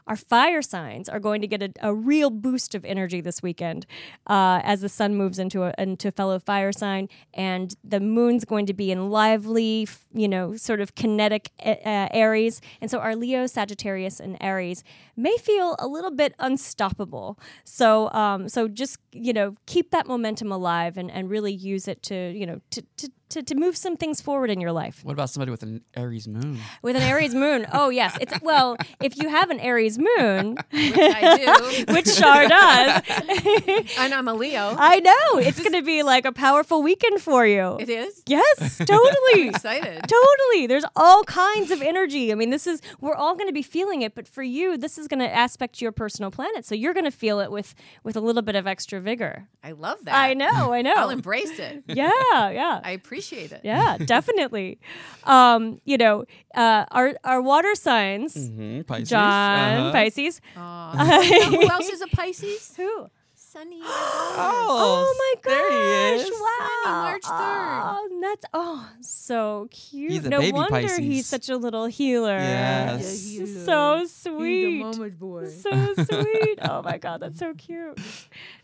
Our 0.06 0.16
fire 0.16 0.62
signs 0.62 1.08
are 1.08 1.20
going 1.20 1.40
to 1.42 1.46
get 1.46 1.62
a, 1.62 1.72
a 1.80 1.94
real 1.94 2.30
boost 2.30 2.74
of 2.74 2.84
energy 2.84 3.20
this 3.20 3.42
weekend 3.42 3.86
uh, 4.26 4.60
as 4.64 4.80
the 4.80 4.88
sun 4.88 5.14
moves 5.14 5.38
into 5.38 5.62
a 5.64 5.74
into 5.78 6.10
fellow 6.10 6.38
fire 6.38 6.72
sign, 6.72 7.08
and 7.34 7.74
the 7.84 8.00
moon's 8.00 8.44
going 8.44 8.66
to 8.66 8.74
be 8.74 8.90
in 8.90 9.10
lively, 9.10 9.88
you 10.12 10.28
know, 10.28 10.56
sort 10.56 10.80
of 10.80 10.94
kinetic 10.94 11.50
uh, 11.64 12.08
Aries, 12.12 12.60
and 12.80 12.90
so 12.90 12.98
our 12.98 13.14
Leo, 13.14 13.46
Sagittarius, 13.46 14.18
and 14.20 14.36
Aries 14.40 14.82
may 15.16 15.36
feel 15.38 15.76
a 15.78 15.86
little 15.86 16.10
bit 16.10 16.34
unstoppable. 16.38 17.38
So, 17.64 18.10
um, 18.12 18.48
so 18.48 18.68
just 18.68 18.98
you 19.12 19.32
know, 19.32 19.56
keep 19.66 19.90
that 19.90 20.06
momentum 20.06 20.50
alive 20.50 20.96
and, 20.96 21.10
and 21.10 21.30
really 21.30 21.52
use 21.52 21.86
it 21.86 22.02
to 22.04 22.32
you 22.32 22.46
know 22.46 22.60
to, 22.70 22.82
to 22.96 23.10
to, 23.32 23.42
to 23.42 23.54
move 23.54 23.76
some 23.76 23.96
things 23.96 24.20
forward 24.20 24.50
in 24.50 24.60
your 24.60 24.72
life. 24.72 25.00
What 25.02 25.12
about 25.12 25.30
somebody 25.30 25.50
with 25.50 25.62
an 25.62 25.82
Aries 25.96 26.28
moon? 26.28 26.58
With 26.82 26.96
an 26.96 27.02
Aries 27.02 27.34
moon, 27.34 27.66
oh 27.72 27.88
yes, 27.90 28.16
it's 28.20 28.32
well, 28.42 28.76
if 29.00 29.16
you 29.16 29.28
have 29.28 29.50
an 29.50 29.60
Aries 29.60 29.98
moon, 29.98 30.56
I 30.72 31.84
do. 31.86 31.92
which 31.94 32.08
Shar 32.08 32.48
does, 32.48 33.02
and 33.98 34.14
I'm 34.14 34.28
a 34.28 34.34
Leo. 34.34 34.74
I 34.78 35.00
know 35.00 35.38
it's 35.38 35.58
going 35.60 35.72
to 35.72 35.82
be 35.82 36.02
like 36.02 36.24
a 36.24 36.32
powerful 36.32 36.82
weekend 36.82 37.20
for 37.20 37.46
you. 37.46 37.76
it 37.80 37.88
is. 37.88 38.22
Yes, 38.26 38.78
totally. 38.78 39.48
Excited. 39.48 40.02
Totally. 40.08 40.66
There's 40.66 40.84
all 40.96 41.24
kinds 41.24 41.70
of 41.70 41.82
energy. 41.82 42.32
I 42.32 42.34
mean, 42.34 42.50
this 42.50 42.66
is 42.66 42.80
we're 43.00 43.14
all 43.14 43.34
going 43.34 43.48
to 43.48 43.52
be 43.52 43.62
feeling 43.62 44.02
it, 44.02 44.14
but 44.14 44.26
for 44.28 44.42
you, 44.42 44.76
this 44.76 44.98
is 44.98 45.08
going 45.08 45.20
to 45.20 45.32
aspect 45.32 45.80
your 45.80 45.92
personal 45.92 46.30
planet. 46.30 46.64
So 46.64 46.74
you're 46.74 46.94
going 46.94 47.04
to 47.04 47.10
feel 47.10 47.40
it 47.40 47.50
with 47.50 47.74
with 48.04 48.16
a 48.16 48.20
little 48.20 48.42
bit 48.42 48.54
of 48.56 48.66
extra 48.66 49.00
vigor. 49.00 49.48
I 49.64 49.72
love 49.72 50.04
that. 50.04 50.14
I 50.14 50.34
know, 50.34 50.72
I 50.72 50.82
know. 50.82 50.94
I'll 50.96 51.10
embrace 51.10 51.58
it. 51.58 51.84
yeah, 51.86 52.50
yeah. 52.50 52.80
I 52.84 52.90
appreciate 52.92 53.21
it. 53.30 53.60
yeah, 53.62 53.96
definitely. 54.04 54.78
Um, 55.24 55.80
you 55.84 55.96
know, 55.98 56.24
uh, 56.54 56.84
our 56.90 57.14
our 57.24 57.40
water 57.40 57.74
signs, 57.74 58.34
Mm-hmm. 58.34 58.82
Pisces. 58.82 59.08
John 59.10 59.78
uh-huh. 59.78 59.92
Pisces. 59.92 60.40
Aw. 60.56 61.20
You 61.22 61.38
know 61.40 61.60
who 61.60 61.68
else 61.70 61.88
is 61.88 62.00
a 62.02 62.08
Pisces? 62.08 62.74
Who? 62.76 63.06
Sunny. 63.52 63.80
Oh, 64.34 65.14
my 65.18 65.40
gosh! 65.42 65.52
there 65.52 66.16
he 66.16 66.22
is. 66.22 66.30
Wow, 66.32 66.80
March 66.86 67.22
3rd. 67.22 67.82
Oh, 67.84 68.18
that's 68.22 68.46
oh 68.54 68.88
so 69.02 69.68
cute. 69.70 70.12
He's 70.12 70.24
a 70.24 70.30
no 70.30 70.38
baby 70.40 70.52
wonder 70.52 70.70
Pisces. 70.80 70.98
he's 70.98 71.26
such 71.26 71.50
a 71.50 71.56
little 71.58 71.84
healer. 71.84 72.38
Yes. 72.38 73.26
Yeah, 73.26 73.40
he 73.40 73.46
so 73.46 74.06
sweet. 74.06 74.70
He's 74.78 74.80
a 74.96 74.98
mama's 74.98 75.12
boy. 75.14 75.48
So 75.48 75.94
sweet. 75.94 76.58
Oh 76.62 76.80
my 76.82 76.96
god, 76.96 77.20
that's 77.20 77.38
so 77.38 77.52
cute. 77.54 77.98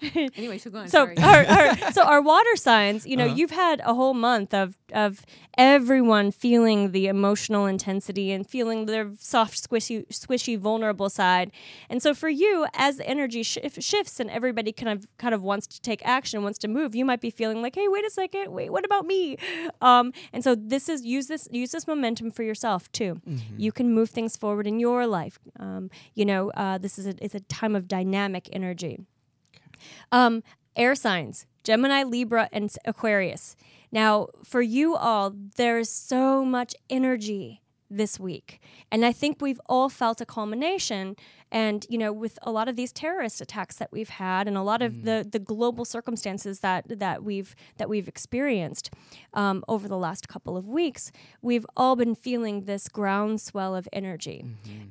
Anyway, 0.14 0.56
so 0.58 0.70
go 0.70 0.78
on. 0.78 0.88
So 0.88 1.12
sorry. 1.14 1.18
our, 1.18 1.44
our, 1.44 1.92
so 1.92 2.02
our 2.04 2.22
water 2.22 2.56
signs, 2.56 3.06
you 3.06 3.16
know, 3.16 3.26
Uh-huh. 3.26 3.34
you've 3.34 3.50
had 3.50 3.80
a 3.84 3.92
whole 3.94 4.14
month 4.14 4.54
of 4.54 4.76
of 4.94 5.26
everyone 5.58 6.30
feeling 6.30 6.92
the 6.92 7.08
emotional 7.08 7.66
intensity 7.66 8.30
and 8.32 8.46
feeling 8.48 8.86
their 8.86 9.10
soft, 9.18 9.54
squishy, 9.62 10.06
squishy, 10.08 10.56
vulnerable 10.58 11.10
side. 11.10 11.50
And 11.90 12.00
so 12.02 12.14
for 12.14 12.28
you, 12.30 12.66
as 12.74 12.96
the 12.96 13.06
energy 13.06 13.42
shif- 13.42 13.82
shifts 13.82 14.18
and 14.20 14.30
everybody 14.30 14.72
kind 14.78 14.88
of 14.96 15.06
kind 15.18 15.34
of 15.34 15.42
wants 15.42 15.66
to 15.66 15.80
take 15.80 16.00
action, 16.06 16.42
wants 16.42 16.58
to 16.60 16.68
move, 16.68 16.94
you 16.94 17.04
might 17.04 17.20
be 17.20 17.30
feeling 17.30 17.60
like, 17.60 17.74
hey, 17.74 17.88
wait 17.88 18.06
a 18.06 18.10
second, 18.10 18.52
wait, 18.52 18.70
what 18.70 18.84
about 18.84 19.04
me? 19.04 19.36
Um, 19.80 20.12
and 20.32 20.42
so 20.42 20.54
this 20.54 20.88
is 20.88 21.04
use 21.04 21.26
this 21.26 21.48
use 21.50 21.70
this 21.72 21.86
momentum 21.86 22.30
for 22.30 22.42
yourself 22.42 22.90
too. 22.92 23.20
You 23.56 23.72
can 23.72 23.92
move 23.92 24.10
things 24.10 24.36
forward 24.36 24.66
in 24.66 24.80
your 24.80 25.06
life. 25.06 25.38
Um, 25.58 25.90
you 26.14 26.24
know, 26.24 26.50
uh, 26.50 26.78
this 26.78 26.98
is 26.98 27.06
a, 27.06 27.14
it's 27.20 27.34
a 27.34 27.40
time 27.40 27.76
of 27.76 27.86
dynamic 27.86 28.48
energy. 28.52 29.00
Um, 30.10 30.42
air 30.76 30.94
signs 30.94 31.46
Gemini, 31.64 32.02
Libra, 32.02 32.48
and 32.52 32.70
Aquarius. 32.84 33.56
Now, 33.92 34.28
for 34.44 34.62
you 34.62 34.96
all, 34.96 35.34
there's 35.56 35.90
so 35.90 36.44
much 36.44 36.74
energy 36.88 37.62
this 37.90 38.20
week. 38.20 38.60
And 38.90 39.04
I 39.04 39.12
think 39.12 39.40
we've 39.40 39.60
all 39.66 39.88
felt 39.88 40.20
a 40.20 40.26
culmination. 40.26 41.16
And, 41.50 41.86
you 41.88 41.96
know, 41.96 42.12
with 42.12 42.38
a 42.42 42.50
lot 42.50 42.68
of 42.68 42.76
these 42.76 42.92
terrorist 42.92 43.40
attacks 43.40 43.76
that 43.76 43.90
we've 43.90 44.10
had 44.10 44.46
and 44.46 44.56
a 44.56 44.62
lot 44.62 44.82
of 44.82 45.04
the, 45.04 45.26
the 45.30 45.38
global 45.38 45.84
circumstances 45.86 46.60
that, 46.60 46.84
that 46.98 47.24
we've 47.24 47.56
that 47.78 47.88
we've 47.88 48.06
experienced 48.06 48.90
um, 49.32 49.64
over 49.66 49.88
the 49.88 49.96
last 49.96 50.28
couple 50.28 50.56
of 50.58 50.68
weeks, 50.68 51.10
we've 51.40 51.64
all 51.74 51.96
been 51.96 52.14
feeling 52.14 52.64
this 52.66 52.88
groundswell 52.88 53.74
of 53.74 53.88
energy. 53.92 54.44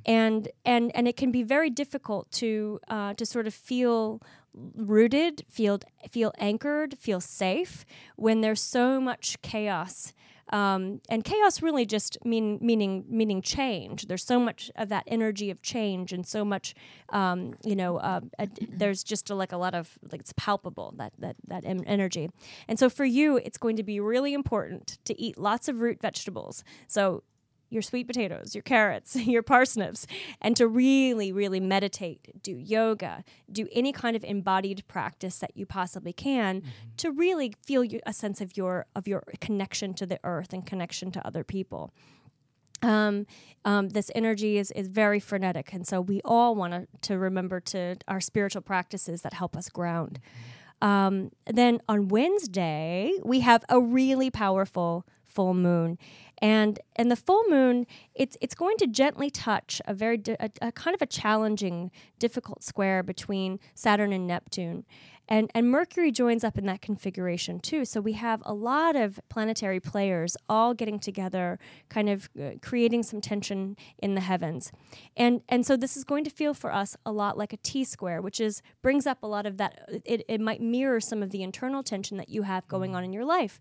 And 0.06 0.50
and 0.66 0.92
and 0.96 1.08
it 1.08 1.16
can 1.16 1.32
be 1.32 1.44
very 1.44 1.70
difficult 1.70 2.32
to 2.32 2.80
uh, 2.88 3.14
to 3.14 3.26
sort 3.26 3.46
of 3.46 3.54
feel 3.54 4.22
rooted, 4.76 5.46
feel 5.50 5.80
feel 6.10 6.34
anchored, 6.40 6.98
feel 6.98 7.20
safe 7.22 7.86
when 8.16 8.42
there's 8.42 8.62
so 8.62 9.00
much 9.00 9.40
chaos. 9.44 10.14
Um, 10.50 11.02
and 11.10 11.24
chaos 11.24 11.62
really 11.62 11.86
just 11.86 12.18
mean 12.26 12.60
meaning 12.62 13.06
meaning 13.10 13.42
change. 13.42 14.08
There's 14.08 14.24
so 14.24 14.40
much 14.40 14.72
of 14.76 14.90
that 14.90 15.04
energy 15.08 15.52
of 15.52 15.62
change, 15.62 16.14
and 16.14 16.26
so 16.26 16.46
much, 16.46 16.74
um, 17.10 17.56
you 17.64 17.76
know, 17.76 17.98
uh, 17.98 18.22
a, 18.40 18.48
there's 18.70 19.04
just 19.04 19.30
a, 19.30 19.36
like 19.36 19.52
a 19.52 19.58
lot 19.58 19.76
of 19.76 19.98
like 20.12 20.22
it's 20.22 20.34
palpable 20.38 20.94
that 20.98 21.14
that 21.20 21.36
that 21.48 21.66
em- 21.66 21.84
energy. 21.86 22.30
And 22.68 22.80
so 22.80 22.90
for 22.90 23.06
you, 23.06 23.38
it's 23.38 23.58
going 23.58 23.76
to 23.76 23.84
be 23.84 24.00
really 24.00 24.34
important 24.34 24.98
to 25.06 25.20
eat 25.20 25.38
lots 25.38 25.68
of 25.68 25.82
root 25.82 26.00
vegetables. 26.02 26.64
So 26.88 27.24
your 27.70 27.82
sweet 27.82 28.08
potatoes, 28.08 28.56
your 28.56 28.62
carrots, 28.62 29.16
your 29.16 29.44
parsnips, 29.44 30.08
and 30.42 30.56
to 30.56 30.68
really, 30.68 31.32
really 31.32 31.60
meditate, 31.60 32.42
do 32.42 32.52
yoga, 32.52 33.24
do 33.52 33.68
any 33.72 33.92
kind 33.92 34.16
of 34.16 34.24
embodied 34.24 34.84
practice 34.88 35.40
that 35.40 35.56
you 35.56 35.66
possibly 35.66 36.14
can 36.14 36.64
to 36.98 37.12
really 37.12 37.54
feel 37.66 37.84
you, 37.84 38.00
a 38.06 38.14
sense 38.14 38.42
of 38.42 38.56
your 38.58 38.86
of 38.96 39.08
your 39.08 39.24
connection 39.40 39.94
to 39.94 40.06
the 40.06 40.20
earth 40.24 40.54
and 40.54 40.66
connection 40.66 41.12
to 41.12 41.26
other 41.26 41.44
people. 41.44 41.92
Um, 42.84 43.26
um, 43.66 43.90
this 43.90 44.12
energy 44.14 44.60
is, 44.60 44.70
is 44.72 44.88
very 44.88 45.20
frenetic, 45.20 45.74
and 45.74 45.88
so 45.88 46.00
we 46.00 46.22
all 46.24 46.56
want 46.56 46.74
to 46.74 46.88
to 47.10 47.18
remember 47.18 47.60
to 47.60 47.98
our 48.08 48.22
spiritual 48.22 48.62
practices 48.62 49.22
that 49.24 49.34
help 49.34 49.58
us 49.58 49.70
ground. 49.70 50.20
Um, 50.82 51.32
then 51.48 51.82
on 51.90 52.08
Wednesday, 52.08 53.12
we 53.24 53.40
have 53.40 53.66
a 53.68 53.80
really 53.80 54.30
powerful 54.30 55.08
full 55.24 55.54
moon. 55.54 55.98
And 56.40 56.80
and 56.96 57.10
the 57.10 57.16
full 57.16 57.44
moon, 57.50 57.88
it's 58.14 58.38
it's 58.42 58.54
going 58.54 58.78
to 58.78 58.88
gently 58.88 59.30
touch 59.30 59.82
a 59.86 59.94
very 59.94 60.18
di- 60.18 60.38
a, 60.40 60.50
a 60.62 60.72
kind 60.72 60.94
of 60.94 61.02
a 61.02 61.08
challenging, 61.08 61.92
difficult 62.20 62.64
square 62.64 63.02
between 63.02 63.60
Saturn 63.74 64.14
and 64.14 64.28
Neptune, 64.28 64.86
and 65.28 65.52
and 65.54 65.70
Mercury 65.70 66.12
joins 66.12 66.44
up 66.44 66.58
in 66.58 66.66
that 66.68 66.82
configuration 66.82 67.60
too. 67.60 67.86
So 67.86 68.00
we 68.00 68.14
have 68.14 68.42
a 68.46 68.54
lot 68.54 68.96
of 68.96 69.20
planetary 69.30 69.80
players 69.80 70.38
all 70.48 70.74
getting 70.74 71.00
together, 71.00 71.60
kind 71.90 72.10
of 72.10 72.30
uh, 72.40 72.52
creating 72.62 73.04
some 73.04 73.22
tension 73.22 73.76
in 74.00 74.16
the 74.16 74.22
heavens, 74.22 74.72
and 75.16 75.42
and 75.50 75.66
so 75.66 75.76
this 75.76 75.98
is 75.98 76.04
going 76.04 76.24
to 76.24 76.30
feel 76.30 76.54
for 76.54 76.74
us 76.74 76.96
a 77.06 77.12
lot 77.12 77.38
like 77.38 77.54
a 77.54 77.58
T 77.58 77.84
square, 77.84 78.22
which 78.22 78.40
is 78.40 78.62
brings 78.82 79.06
up 79.06 79.24
a 79.24 79.28
lot 79.28 79.46
of 79.46 79.58
that. 79.58 79.90
It 80.06 80.24
it 80.28 80.40
might 80.40 80.62
mirror 80.62 81.00
some 81.00 81.22
of 81.22 81.32
the 81.32 81.44
internal 81.44 81.84
tension 81.84 82.18
that 82.18 82.30
you 82.30 82.44
have 82.44 82.68
going 82.68 82.96
on 82.96 83.04
in 83.04 83.12
your 83.12 83.26
life. 83.26 83.60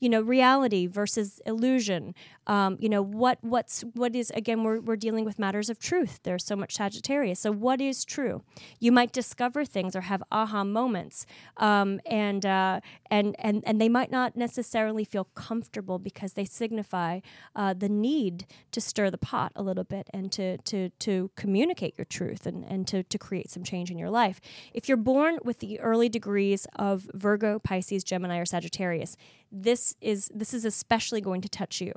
You 0.00 0.08
know 0.08 0.20
reality 0.20 0.86
versus 0.86 1.40
illusion. 1.44 2.14
Um, 2.46 2.76
you 2.80 2.88
know 2.88 3.02
what 3.02 3.38
what's 3.42 3.82
what 3.94 4.14
is 4.14 4.30
again 4.30 4.62
we're, 4.62 4.80
we're 4.80 4.96
dealing 4.96 5.24
with 5.24 5.38
matters 5.38 5.68
of 5.68 5.78
truth. 5.80 6.20
There's 6.22 6.44
so 6.44 6.54
much 6.54 6.74
sagittarius. 6.74 7.40
So 7.40 7.50
what 7.50 7.80
is 7.80 8.04
true? 8.04 8.42
You 8.78 8.92
might 8.92 9.12
discover 9.12 9.64
things 9.64 9.96
or 9.96 10.02
have 10.02 10.22
aha 10.30 10.62
moments 10.62 11.07
um, 11.56 12.00
and 12.06 12.44
uh, 12.44 12.80
and 13.10 13.34
and 13.38 13.62
and 13.66 13.80
they 13.80 13.88
might 13.88 14.10
not 14.10 14.36
necessarily 14.36 15.04
feel 15.04 15.24
comfortable 15.34 15.98
because 15.98 16.34
they 16.34 16.44
signify 16.44 17.20
uh, 17.56 17.74
the 17.74 17.88
need 17.88 18.46
to 18.72 18.80
stir 18.80 19.10
the 19.10 19.18
pot 19.18 19.52
a 19.56 19.62
little 19.62 19.84
bit 19.84 20.08
and 20.12 20.30
to 20.32 20.58
to 20.58 20.90
to 20.90 21.30
communicate 21.36 21.94
your 21.96 22.04
truth 22.04 22.46
and 22.46 22.64
and 22.64 22.86
to 22.88 23.02
to 23.02 23.18
create 23.18 23.50
some 23.50 23.62
change 23.62 23.90
in 23.90 23.98
your 23.98 24.10
life. 24.10 24.40
If 24.72 24.88
you're 24.88 24.96
born 24.96 25.38
with 25.44 25.58
the 25.60 25.80
early 25.80 26.08
degrees 26.08 26.66
of 26.76 27.08
virgo 27.14 27.58
pisces 27.58 28.04
gemini 28.04 28.38
or 28.38 28.46
sagittarius 28.46 29.16
this 29.50 29.94
is 30.00 30.30
this 30.34 30.52
is 30.52 30.64
especially 30.64 31.20
going 31.20 31.40
to 31.40 31.48
touch 31.48 31.80
you. 31.80 31.92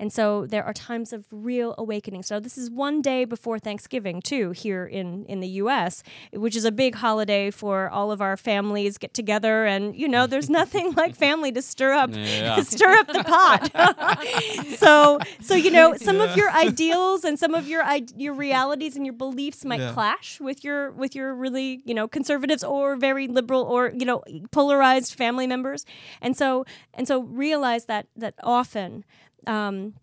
And 0.00 0.12
so 0.12 0.46
there 0.46 0.64
are 0.64 0.72
times 0.72 1.12
of 1.12 1.26
real 1.30 1.74
awakening. 1.78 2.22
So 2.22 2.40
this 2.40 2.56
is 2.56 2.70
one 2.70 3.02
day 3.02 3.24
before 3.24 3.58
thanksgiving 3.58 4.22
too 4.22 4.50
here 4.52 4.86
in 4.86 5.24
in 5.26 5.40
the 5.40 5.48
us 5.48 6.02
which 6.32 6.56
is 6.56 6.64
a 6.64 6.72
big 6.72 6.94
holiday 6.96 7.50
for 7.50 7.88
all 7.90 8.10
of 8.10 8.20
our 8.20 8.36
families 8.36 8.96
get 8.98 9.12
together 9.14 9.66
and 9.66 9.94
you 9.94 10.08
know 10.08 10.26
there's 10.26 10.48
nothing 10.60 10.92
like 10.94 11.14
family 11.14 11.52
to 11.52 11.60
stir 11.62 11.92
up 11.92 12.10
Yeah. 12.12 12.60
stir 12.76 12.90
up 12.98 13.06
the 13.08 13.24
pot. 13.24 13.70
So 14.78 15.18
so 15.40 15.54
you 15.54 15.70
know 15.70 15.94
some 15.96 16.20
of 16.20 16.36
your 16.36 16.50
ideals 16.50 17.24
and 17.24 17.38
some 17.38 17.54
of 17.54 17.68
your 17.68 17.82
your 18.16 18.34
realities 18.34 18.96
and 18.96 19.04
your 19.06 19.14
beliefs 19.14 19.64
might 19.64 19.80
Yeah. 19.80 19.92
clash 19.92 20.40
with 20.40 20.64
your 20.64 20.90
with 20.92 21.14
your 21.14 21.34
really 21.34 21.82
you 21.84 21.94
know 21.94 22.08
conservatives 22.08 22.64
or 22.64 22.96
very 22.96 23.28
liberal 23.28 23.62
or 23.62 23.90
you 23.94 24.04
know 24.06 24.22
polarized 24.50 25.14
family 25.14 25.46
members. 25.46 25.84
And 26.22 26.36
so 26.36 26.64
and 26.94 27.06
so 27.08 27.22
realize 27.22 27.86
that 27.86 28.06
that 28.16 28.34
often 28.42 29.04
um, 29.46 29.94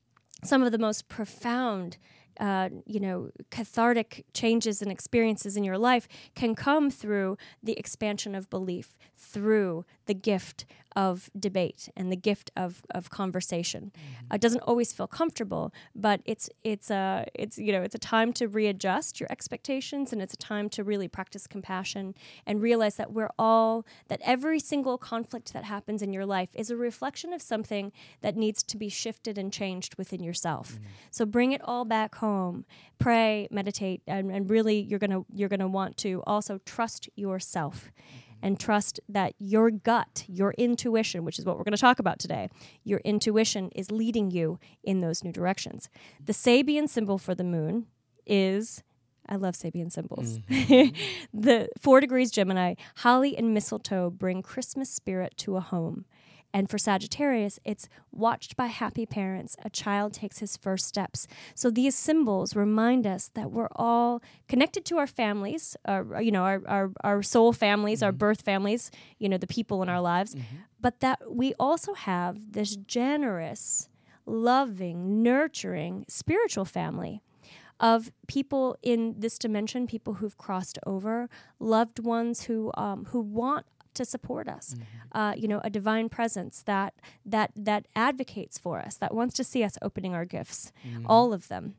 some 0.43 0.63
of 0.63 0.71
the 0.71 0.77
most 0.77 1.07
profound 1.07 1.97
uh, 2.39 2.69
you 2.87 2.99
know, 2.99 3.29
cathartic 3.51 4.25
changes 4.33 4.81
and 4.81 4.91
experiences 4.91 5.55
in 5.55 5.63
your 5.63 5.77
life 5.77 6.07
can 6.33 6.55
come 6.55 6.89
through 6.89 7.37
the 7.61 7.77
expansion 7.77 8.33
of 8.33 8.49
belief, 8.49 8.97
through 9.15 9.85
the 10.07 10.13
gift 10.15 10.65
of 10.95 11.29
debate 11.37 11.89
and 11.95 12.11
the 12.11 12.15
gift 12.15 12.51
of, 12.55 12.83
of 12.91 13.09
conversation. 13.09 13.91
Uh, 14.29 14.35
it 14.35 14.41
doesn't 14.41 14.61
always 14.61 14.91
feel 14.93 15.07
comfortable, 15.07 15.73
but 15.95 16.21
it's 16.25 16.49
it's 16.63 16.89
a 16.89 17.25
it's 17.33 17.57
you 17.57 17.71
know 17.71 17.81
it's 17.81 17.95
a 17.95 17.99
time 17.99 18.33
to 18.33 18.47
readjust 18.47 19.19
your 19.19 19.31
expectations 19.31 20.11
and 20.11 20.21
it's 20.21 20.33
a 20.33 20.37
time 20.37 20.69
to 20.69 20.83
really 20.83 21.07
practice 21.07 21.47
compassion 21.47 22.13
and 22.45 22.61
realize 22.61 22.95
that 22.95 23.11
we're 23.11 23.31
all 23.37 23.85
that 24.07 24.19
every 24.23 24.59
single 24.59 24.97
conflict 24.97 25.53
that 25.53 25.63
happens 25.63 26.01
in 26.01 26.13
your 26.13 26.25
life 26.25 26.49
is 26.53 26.69
a 26.69 26.75
reflection 26.75 27.33
of 27.33 27.41
something 27.41 27.91
that 28.21 28.35
needs 28.35 28.63
to 28.63 28.77
be 28.77 28.89
shifted 28.89 29.37
and 29.37 29.51
changed 29.51 29.95
within 29.95 30.23
yourself. 30.23 30.73
Mm-hmm. 30.73 30.83
So 31.11 31.25
bring 31.25 31.51
it 31.51 31.61
all 31.63 31.85
back 31.85 32.15
home. 32.15 32.65
Pray, 32.99 33.47
meditate, 33.51 34.01
and, 34.07 34.31
and 34.31 34.49
really 34.49 34.79
you're 34.79 34.99
gonna 34.99 35.23
you're 35.33 35.49
gonna 35.49 35.67
want 35.67 35.97
to 35.97 36.23
also 36.27 36.59
trust 36.65 37.09
yourself 37.15 37.85
mm-hmm. 37.85 38.30
And 38.41 38.59
trust 38.59 38.99
that 39.07 39.33
your 39.39 39.71
gut, 39.71 40.23
your 40.27 40.53
intuition, 40.57 41.25
which 41.25 41.39
is 41.39 41.45
what 41.45 41.57
we're 41.57 41.63
going 41.63 41.75
to 41.75 41.81
talk 41.81 41.99
about 41.99 42.19
today, 42.19 42.49
your 42.83 42.99
intuition 42.99 43.69
is 43.75 43.91
leading 43.91 44.31
you 44.31 44.59
in 44.83 45.01
those 45.01 45.23
new 45.23 45.31
directions. 45.31 45.89
The 46.23 46.33
Sabian 46.33 46.87
symbol 46.89 47.17
for 47.17 47.35
the 47.35 47.43
moon 47.43 47.87
is. 48.25 48.83
I 49.29 49.35
love 49.35 49.53
Sabian 49.53 49.91
symbols. 49.91 50.39
Mm-hmm. 50.49 50.95
the 51.39 51.69
four 51.79 52.01
degrees 52.01 52.31
Gemini, 52.31 52.73
holly 52.97 53.37
and 53.37 53.53
mistletoe 53.53 54.09
bring 54.09 54.41
Christmas 54.41 54.89
spirit 54.89 55.37
to 55.37 55.55
a 55.55 55.61
home. 55.61 56.05
And 56.53 56.69
for 56.69 56.77
Sagittarius, 56.77 57.59
it's 57.63 57.87
watched 58.11 58.57
by 58.57 58.67
happy 58.67 59.05
parents. 59.05 59.55
A 59.63 59.69
child 59.69 60.13
takes 60.13 60.39
his 60.39 60.57
first 60.57 60.85
steps. 60.87 61.27
So 61.55 61.69
these 61.69 61.95
symbols 61.95 62.55
remind 62.55 63.07
us 63.07 63.29
that 63.35 63.51
we're 63.51 63.69
all 63.75 64.21
connected 64.47 64.83
to 64.85 64.97
our 64.97 65.07
families, 65.07 65.77
our, 65.85 66.21
you 66.21 66.31
know, 66.31 66.43
our, 66.43 66.61
our, 66.67 66.91
our 67.03 67.23
soul 67.23 67.53
families, 67.53 68.03
our 68.03 68.11
birth 68.11 68.41
families, 68.41 68.91
you 69.17 69.29
know, 69.29 69.37
the 69.37 69.47
people 69.47 69.81
in 69.81 69.89
our 69.89 70.01
lives, 70.01 70.35
but 70.79 70.99
that 70.99 71.19
we 71.33 71.53
also 71.59 71.93
have 71.93 72.51
this 72.51 72.75
generous, 72.75 73.89
loving, 74.25 75.23
nurturing 75.23 76.05
spiritual 76.07 76.65
family 76.65 77.21
of 77.79 78.11
people 78.27 78.77
in 78.83 79.15
this 79.17 79.39
dimension, 79.39 79.87
people 79.87 80.15
who've 80.15 80.37
crossed 80.37 80.77
over, 80.85 81.27
loved 81.59 81.99
ones 81.99 82.43
who 82.43 82.71
um, 82.75 83.05
who 83.05 83.19
want 83.19 83.65
to 83.93 84.05
support 84.05 84.47
us. 84.47 84.75
Uh, 85.11 85.33
you 85.37 85.47
know, 85.47 85.61
a 85.63 85.69
divine 85.69 86.09
presence 86.09 86.63
that 86.63 86.93
that 87.25 87.51
that 87.55 87.87
advocates 87.95 88.57
for 88.57 88.79
us, 88.79 88.97
that 88.97 89.13
wants 89.13 89.35
to 89.35 89.43
see 89.43 89.63
us 89.63 89.77
opening 89.81 90.13
our 90.13 90.25
gifts, 90.25 90.71
all 91.05 91.33
of 91.33 91.47
them. 91.47 91.75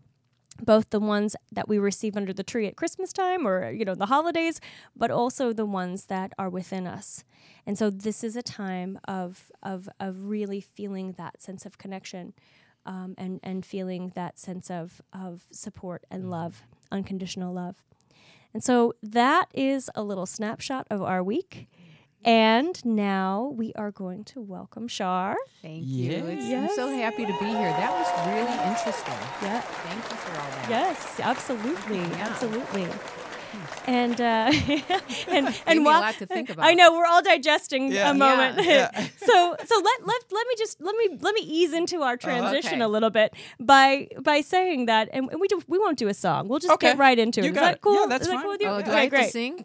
Both 0.60 0.90
the 0.90 1.00
ones 1.00 1.34
that 1.50 1.66
we 1.66 1.78
receive 1.78 2.14
under 2.14 2.34
the 2.34 2.42
tree 2.42 2.66
at 2.66 2.76
Christmas 2.76 3.10
time 3.10 3.48
or, 3.48 3.70
you 3.70 3.86
know, 3.86 3.94
the 3.94 4.06
holidays, 4.06 4.60
but 4.94 5.10
also 5.10 5.54
the 5.54 5.64
ones 5.64 6.06
that 6.06 6.32
are 6.38 6.50
within 6.50 6.86
us. 6.86 7.24
And 7.66 7.78
so 7.78 7.88
this 7.88 8.22
is 8.22 8.36
a 8.36 8.42
time 8.42 8.98
of, 9.08 9.50
of, 9.62 9.88
of 9.98 10.26
really 10.28 10.60
feeling 10.60 11.12
that 11.12 11.40
sense 11.40 11.64
of 11.64 11.78
connection 11.78 12.34
um, 12.84 13.14
and, 13.16 13.40
and 13.42 13.64
feeling 13.64 14.12
that 14.14 14.38
sense 14.38 14.70
of, 14.70 15.00
of 15.14 15.44
support 15.50 16.04
and 16.10 16.30
love, 16.30 16.64
unconditional 16.90 17.54
love. 17.54 17.82
And 18.52 18.62
so 18.62 18.92
that 19.02 19.46
is 19.54 19.90
a 19.94 20.02
little 20.02 20.26
snapshot 20.26 20.86
of 20.90 21.00
our 21.00 21.22
week. 21.22 21.66
And 22.24 22.84
now 22.84 23.52
we 23.56 23.72
are 23.74 23.90
going 23.90 24.24
to 24.24 24.40
welcome 24.40 24.86
Shar. 24.88 25.36
Thank 25.60 25.84
you. 25.86 26.12
It's, 26.12 26.44
Yes. 26.46 26.70
I'm 26.70 26.76
so 26.76 26.96
happy 26.96 27.26
to 27.26 27.32
be 27.40 27.46
here. 27.46 27.70
That 27.70 27.92
was 27.92 28.08
really 28.28 28.70
interesting. 28.70 29.14
Yeah. 29.42 29.60
Thank 29.60 30.10
you 30.10 30.16
for 30.16 30.38
all 30.40 30.50
that. 30.50 30.70
Yes, 30.70 31.20
absolutely, 31.20 31.98
Yeah. 31.98 32.28
absolutely. 32.30 32.88
And 33.86 34.18
uh, 34.20 34.50
and 35.28 35.54
and 35.66 35.80
me 35.80 35.84
a 35.84 35.88
lot 35.90 36.14
to 36.14 36.26
think 36.26 36.54
I 36.56 36.72
know 36.74 36.92
we're 36.92 37.04
all 37.06 37.22
digesting 37.22 37.90
Yeah. 37.92 38.10
a 38.10 38.14
moment. 38.14 38.64
Yeah. 38.64 38.90
so 39.16 39.56
so 39.66 39.74
let 39.80 40.06
let 40.06 40.22
let 40.30 40.46
me 40.46 40.54
just 40.56 40.80
let 40.80 40.94
me 40.96 41.18
let 41.20 41.34
me 41.34 41.42
ease 41.42 41.72
into 41.74 42.02
our 42.02 42.16
transition 42.16 42.74
okay. 42.74 42.80
a 42.82 42.88
little 42.88 43.10
bit 43.10 43.34
by 43.60 44.08
by 44.20 44.40
saying 44.40 44.86
that, 44.86 45.08
and 45.12 45.28
we 45.38 45.48
do 45.48 45.60
we 45.66 45.78
won't 45.78 45.98
do 45.98 46.08
a 46.08 46.14
song. 46.14 46.48
We'll 46.48 46.60
just 46.60 46.72
Okay. 46.74 46.88
get 46.90 46.98
right 46.98 47.18
into 47.18 47.40
it. 47.40 47.44
You 47.44 47.50
Is 47.50 47.56
that 47.56 47.74
it. 47.74 47.80
cool? 47.82 48.00
Yeah, 48.00 48.06
that's 48.08 48.22
Is 48.22 48.28
that 48.28 48.34
fine. 48.36 48.42
cool 48.42 48.52
with 48.52 48.60
you? 48.62 48.68
Oh, 48.68 48.78
do 48.80 48.90
okay, 48.90 48.98
I 48.98 49.00
have 49.02 49.10
great. 49.10 49.24
to 49.26 49.30
sing? 49.30 49.64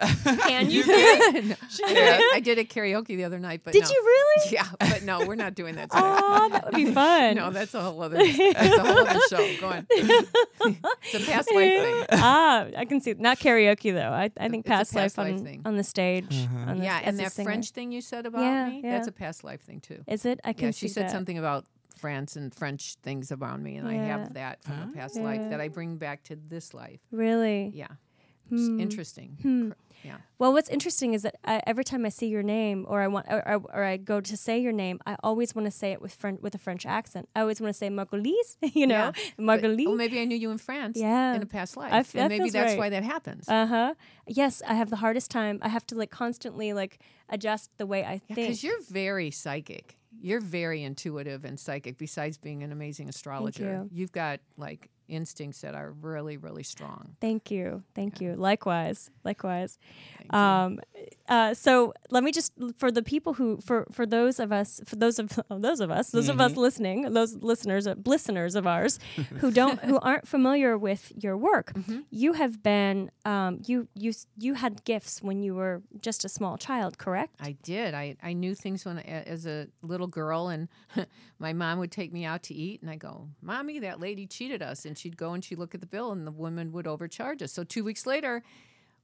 Can 0.00 0.70
you 0.70 0.82
sing? 0.84 1.56
Yeah, 1.88 2.20
I 2.34 2.40
did 2.42 2.58
a 2.58 2.64
karaoke 2.64 3.08
the 3.16 3.24
other 3.24 3.38
night, 3.38 3.62
but 3.64 3.72
Did 3.72 3.84
no. 3.84 3.88
you 3.90 4.02
really? 4.04 4.22
Yeah, 4.52 4.66
but 4.78 5.02
no, 5.02 5.24
we're 5.26 5.34
not 5.34 5.54
doing 5.54 5.76
that 5.76 5.90
today. 5.90 6.02
Oh, 6.04 6.48
that 6.50 6.64
would 6.66 6.74
be 6.74 6.92
fun. 6.92 7.36
No, 7.36 7.50
that's 7.50 7.72
a 7.74 7.80
whole 7.80 8.02
other. 8.02 8.16
That's 8.18 8.76
a 8.76 8.84
whole 8.84 9.06
other 9.06 9.20
show. 9.30 9.56
Go 9.60 9.68
on. 9.68 9.86
it's 9.90 11.14
a 11.14 11.20
past 11.30 11.50
life 11.54 11.70
thing. 11.82 12.04
ah, 12.12 12.66
I 12.76 12.84
can 12.84 13.00
see 13.00 13.14
not 13.14 13.38
karaoke 13.38 13.92
though. 13.94 14.10
I, 14.10 14.30
I 14.38 14.48
think 14.48 14.66
It's 14.66 14.68
a 14.68 14.70
past, 14.70 14.92
past 14.94 15.16
life 15.18 15.30
life 15.32 15.38
on 15.40 15.44
thing. 15.44 15.62
on 15.64 15.76
the 15.76 15.84
stage. 15.84 16.26
Uh-huh. 16.44 16.70
on 16.72 16.78
the- 16.78 16.84
Yeah, 16.84 16.98
as 16.98 17.06
and 17.08 17.20
a 17.20 17.22
that 17.24 17.32
singer. 17.32 17.44
French 17.46 17.70
thing 17.70 17.92
you 17.92 18.00
said 18.02 18.26
about 18.26 18.42
Yeah, 18.42 18.68
me, 18.68 18.80
yeah. 18.84 18.90
that's 18.92 19.08
a 19.08 19.12
past 19.12 19.44
life 19.44 19.62
thing 19.62 19.80
too. 19.80 20.02
Is 20.06 20.24
it? 20.26 20.40
I 20.44 20.52
can 20.52 20.66
Yeah, 20.66 20.70
see 20.72 20.88
she 20.88 20.92
said 20.92 21.06
that. 21.06 21.10
something 21.12 21.38
about 21.38 21.64
France 21.98 22.36
and 22.36 22.54
French 22.54 22.96
things 23.02 23.32
around 23.32 23.62
me, 23.62 23.76
and 23.76 23.88
I 23.88 23.94
Yeah. 23.94 24.06
have 24.18 24.34
that 24.34 24.62
from 24.62 24.82
a 24.82 24.92
past 24.94 25.16
life 25.16 25.48
that 25.50 25.60
I 25.62 25.68
bring 25.68 25.96
back 25.96 26.22
to 26.24 26.36
this 26.36 26.74
life. 26.74 27.00
Really? 27.10 27.70
Yeah, 27.74 27.86
it's 27.90 28.05
Hmm. 28.48 28.80
interesting. 28.80 29.38
Hmm. 29.42 29.70
Yeah, 30.04 30.18
Well, 30.38 30.52
what's 30.52 30.68
interesting 30.68 31.14
is 31.14 31.22
that 31.22 31.34
I, 31.44 31.60
every 31.66 31.82
time 31.82 32.06
I 32.06 32.10
see 32.10 32.28
your 32.28 32.42
name, 32.42 32.84
or 32.86 33.00
I 33.00 33.08
want, 33.08 33.26
or, 33.28 33.42
or, 33.48 33.62
or 33.74 33.82
I 33.82 33.96
go 33.96 34.20
to 34.20 34.36
say 34.36 34.60
your 34.60 34.70
name, 34.70 35.00
I 35.04 35.16
always 35.24 35.52
want 35.54 35.66
to 35.66 35.70
say 35.72 35.90
it 35.90 36.00
with 36.00 36.14
French 36.14 36.40
with 36.42 36.54
a 36.54 36.58
French 36.58 36.86
accent. 36.86 37.28
I 37.34 37.40
always 37.40 37.60
want 37.60 37.70
to 37.72 37.78
say 37.78 37.88
Marguerite, 37.90 38.56
you 38.74 38.86
know, 38.86 38.94
Yeah, 38.94 39.12
Marguerite. 39.36 39.86
oh, 39.88 39.96
maybe 39.96 40.20
I 40.20 40.24
knew 40.24 40.36
you 40.36 40.50
in 40.52 40.58
France. 40.58 40.96
Yeah. 40.96 41.34
in 41.34 41.42
a 41.42 41.46
past 41.46 41.76
life, 41.76 41.92
I 41.92 42.00
f- 42.00 42.12
that 42.12 42.20
and 42.20 42.28
maybe 42.28 42.50
that's 42.50 42.72
right. 42.72 42.78
why 42.78 42.90
that 42.90 43.02
happens. 43.02 43.48
Uh 43.48 43.66
huh. 43.66 43.94
Yes, 44.28 44.62
I 44.68 44.74
have 44.74 44.90
the 44.90 44.96
hardest 44.96 45.30
time. 45.30 45.58
I 45.62 45.68
have 45.70 45.84
to 45.88 45.96
like 45.96 46.10
constantly 46.10 46.72
like 46.72 47.00
adjust 47.28 47.70
the 47.78 47.86
way 47.86 48.04
I 48.04 48.18
think. 48.18 48.36
Because 48.36 48.62
you're 48.62 48.82
very 48.90 49.32
psychic. 49.32 49.96
You're 50.20 50.40
very 50.40 50.84
intuitive 50.84 51.44
and 51.44 51.58
psychic. 51.58 51.98
Besides 51.98 52.38
being 52.38 52.62
an 52.62 52.70
amazing 52.70 53.08
astrologer, 53.08 53.86
you. 53.90 54.04
have 54.04 54.12
got 54.12 54.40
like 54.56 54.90
instincts 55.08 55.60
that 55.60 55.74
are 55.74 55.92
really, 55.92 56.36
really 56.36 56.62
strong. 56.62 57.16
Thank 57.20 57.50
you. 57.50 57.82
Thank 57.94 58.20
you. 58.20 58.34
Likewise. 58.34 59.10
Likewise. 59.24 59.78
Thank 60.18 60.32
you. 60.32 60.38
Um, 60.38 60.80
uh, 61.28 61.54
so 61.54 61.94
let 62.10 62.22
me 62.22 62.32
just 62.32 62.52
for 62.78 62.90
the 62.90 63.02
people 63.02 63.34
who 63.34 63.58
for 63.60 63.86
for 63.90 64.06
those 64.06 64.38
of 64.38 64.52
us 64.52 64.80
for 64.84 64.96
those 64.96 65.18
of 65.18 65.38
those 65.50 65.80
of 65.80 65.90
us 65.90 66.10
those 66.10 66.28
of 66.28 66.40
us 66.40 66.56
listening 66.56 67.12
those 67.12 67.34
listeners 67.36 67.86
uh, 67.86 67.94
listeners 68.04 68.54
of 68.54 68.66
ours 68.66 68.98
who 69.40 69.50
don't 69.50 69.80
who 69.80 69.98
aren't 69.98 70.26
familiar 70.28 70.78
with 70.78 71.12
your 71.16 71.36
work 71.36 71.72
you 72.10 72.34
have 72.34 72.62
been 72.62 73.10
um, 73.24 73.60
you 73.66 73.88
you 73.94 74.12
you 74.38 74.54
had 74.54 74.84
gifts 74.84 75.20
when 75.20 75.42
you 75.42 75.54
were 75.54 75.82
just 76.00 76.24
a 76.24 76.28
small 76.28 76.56
child 76.56 76.98
correct 76.98 77.36
I 77.40 77.52
did. 77.62 77.94
I, 77.94 78.16
I 78.22 78.32
knew 78.32 78.54
things 78.54 78.84
when 78.84 78.98
as 78.98 79.46
a 79.46 79.68
little 79.82 80.06
girl, 80.06 80.48
and 80.48 80.68
my 81.38 81.52
mom 81.52 81.78
would 81.78 81.92
take 81.92 82.12
me 82.12 82.24
out 82.24 82.42
to 82.44 82.54
eat, 82.54 82.82
and 82.82 82.90
I 82.90 82.96
go, 82.96 83.28
"Mommy, 83.42 83.78
that 83.80 84.00
lady 84.00 84.26
cheated 84.26 84.62
us," 84.62 84.84
and 84.84 84.95
she'd 84.98 85.16
go 85.16 85.32
and 85.32 85.44
she'd 85.44 85.58
look 85.58 85.74
at 85.74 85.80
the 85.80 85.86
bill, 85.86 86.12
and 86.12 86.26
the 86.26 86.30
woman 86.30 86.72
would 86.72 86.86
overcharge 86.86 87.42
us. 87.42 87.52
So 87.52 87.64
two 87.64 87.84
weeks 87.84 88.06
later, 88.06 88.42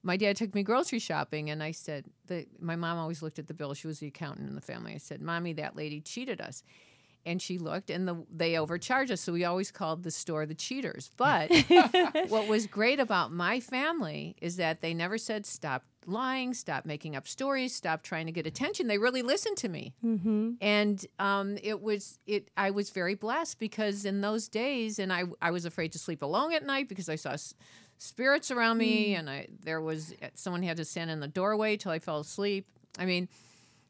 my 0.01 0.17
dad 0.17 0.35
took 0.35 0.53
me 0.53 0.63
grocery 0.63 0.99
shopping, 0.99 1.49
and 1.49 1.63
I 1.63 1.71
said, 1.71 2.05
the, 2.27 2.45
"My 2.59 2.75
mom 2.75 2.97
always 2.97 3.21
looked 3.21 3.39
at 3.39 3.47
the 3.47 3.53
bill. 3.53 3.73
She 3.73 3.87
was 3.87 3.99
the 3.99 4.07
accountant 4.07 4.49
in 4.49 4.55
the 4.55 4.61
family." 4.61 4.93
I 4.93 4.97
said, 4.97 5.21
"Mommy, 5.21 5.53
that 5.53 5.75
lady 5.75 6.01
cheated 6.01 6.41
us." 6.41 6.63
And 7.25 7.41
she 7.41 7.57
looked, 7.57 7.89
and 7.89 8.07
the, 8.07 8.25
they 8.29 8.57
overcharged 8.57 9.11
us. 9.11 9.21
So 9.21 9.31
we 9.31 9.45
always 9.45 9.71
called 9.71 10.03
the 10.03 10.11
store 10.11 10.45
the 10.45 10.55
cheaters. 10.55 11.09
But 11.17 11.49
what 12.27 12.47
was 12.47 12.67
great 12.67 12.99
about 12.99 13.31
my 13.31 13.59
family 13.59 14.35
is 14.41 14.57
that 14.57 14.81
they 14.81 14.93
never 14.93 15.17
said 15.17 15.45
stop 15.45 15.83
lying, 16.05 16.53
stop 16.53 16.85
making 16.85 17.15
up 17.15 17.27
stories, 17.27 17.73
stop 17.73 18.03
trying 18.03 18.25
to 18.25 18.31
get 18.31 18.45
attention. 18.45 18.87
They 18.87 18.97
really 18.97 19.21
listened 19.21 19.57
to 19.57 19.69
me, 19.69 19.93
mm-hmm. 20.03 20.51
and 20.61 21.05
um, 21.19 21.57
it 21.63 21.81
was 21.81 22.19
it. 22.25 22.49
I 22.57 22.71
was 22.71 22.89
very 22.89 23.15
blessed 23.15 23.59
because 23.59 24.05
in 24.05 24.21
those 24.21 24.47
days, 24.47 24.99
and 24.99 25.11
I 25.11 25.23
I 25.41 25.51
was 25.51 25.65
afraid 25.65 25.91
to 25.93 25.99
sleep 25.99 26.21
alone 26.21 26.53
at 26.53 26.65
night 26.65 26.89
because 26.89 27.09
I 27.09 27.15
saw. 27.15 27.31
S- 27.31 27.53
spirits 27.99 28.51
around 28.51 28.79
me 28.79 29.15
and 29.15 29.29
i 29.29 29.47
there 29.61 29.79
was 29.79 30.13
someone 30.33 30.61
had 30.61 30.75
to 30.75 30.83
stand 30.83 31.09
in 31.09 31.21
the 31.21 31.27
doorway 31.27 31.77
till 31.77 31.91
i 31.91 31.99
fell 31.99 32.19
asleep 32.19 32.67
i 32.99 33.05
mean 33.05 33.29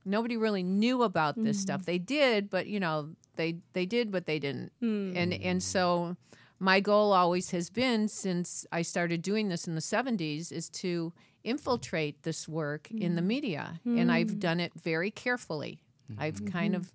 nobody 0.05 0.37
really 0.37 0.63
knew 0.63 1.03
about 1.03 1.41
this 1.41 1.59
stuff. 1.59 1.81
Mm. 1.81 1.85
They 1.85 1.97
did 1.97 2.49
but 2.49 2.67
you 2.67 2.79
know 2.79 3.09
they 3.35 3.57
they 3.73 3.85
did 3.85 4.11
but 4.11 4.25
they 4.25 4.39
didn't. 4.39 4.71
Hmm. 4.79 5.13
And 5.15 5.33
and 5.33 5.63
so 5.63 6.17
my 6.59 6.79
goal 6.79 7.11
always 7.11 7.51
has 7.51 7.69
been 7.69 8.07
since 8.07 8.65
I 8.71 8.83
started 8.83 9.21
doing 9.21 9.49
this 9.49 9.67
in 9.67 9.75
the 9.75 9.81
70s 9.81 10.51
is 10.51 10.69
to 10.69 11.11
infiltrate 11.43 12.23
this 12.23 12.47
work 12.47 12.89
in 12.89 13.15
the 13.15 13.21
hmm. 13.21 13.27
media. 13.27 13.79
And 13.85 14.11
I've 14.11 14.31
hmm. 14.31 14.39
done 14.39 14.59
it 14.59 14.71
very 14.81 15.11
carefully. 15.11 15.83
Mm-hmm. 16.11 16.21
I've 16.21 16.35
mm-hmm. 16.35 16.47
kind 16.47 16.75
of 16.75 16.93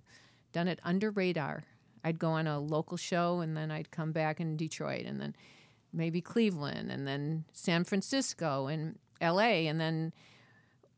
done 0.53 0.69
it 0.69 0.81
under 0.85 1.11
radar. 1.11 1.65
I'd 2.05 2.19
go 2.19 2.31
on 2.31 2.47
a 2.47 2.59
local 2.59 2.97
show 2.97 3.41
and 3.41 3.57
then 3.57 3.71
I'd 3.71 3.91
come 3.91 4.13
back 4.13 4.41
in 4.41 4.57
Detroit 4.57 5.05
and 5.05 5.21
then 5.21 5.37
maybe 5.93 6.21
Cleveland 6.21 6.91
and 6.91 7.07
then 7.07 7.45
San 7.53 7.85
Francisco 7.85 8.67
and 8.67 8.99
LA 9.21 9.67
and 9.69 9.81
then 9.81 10.13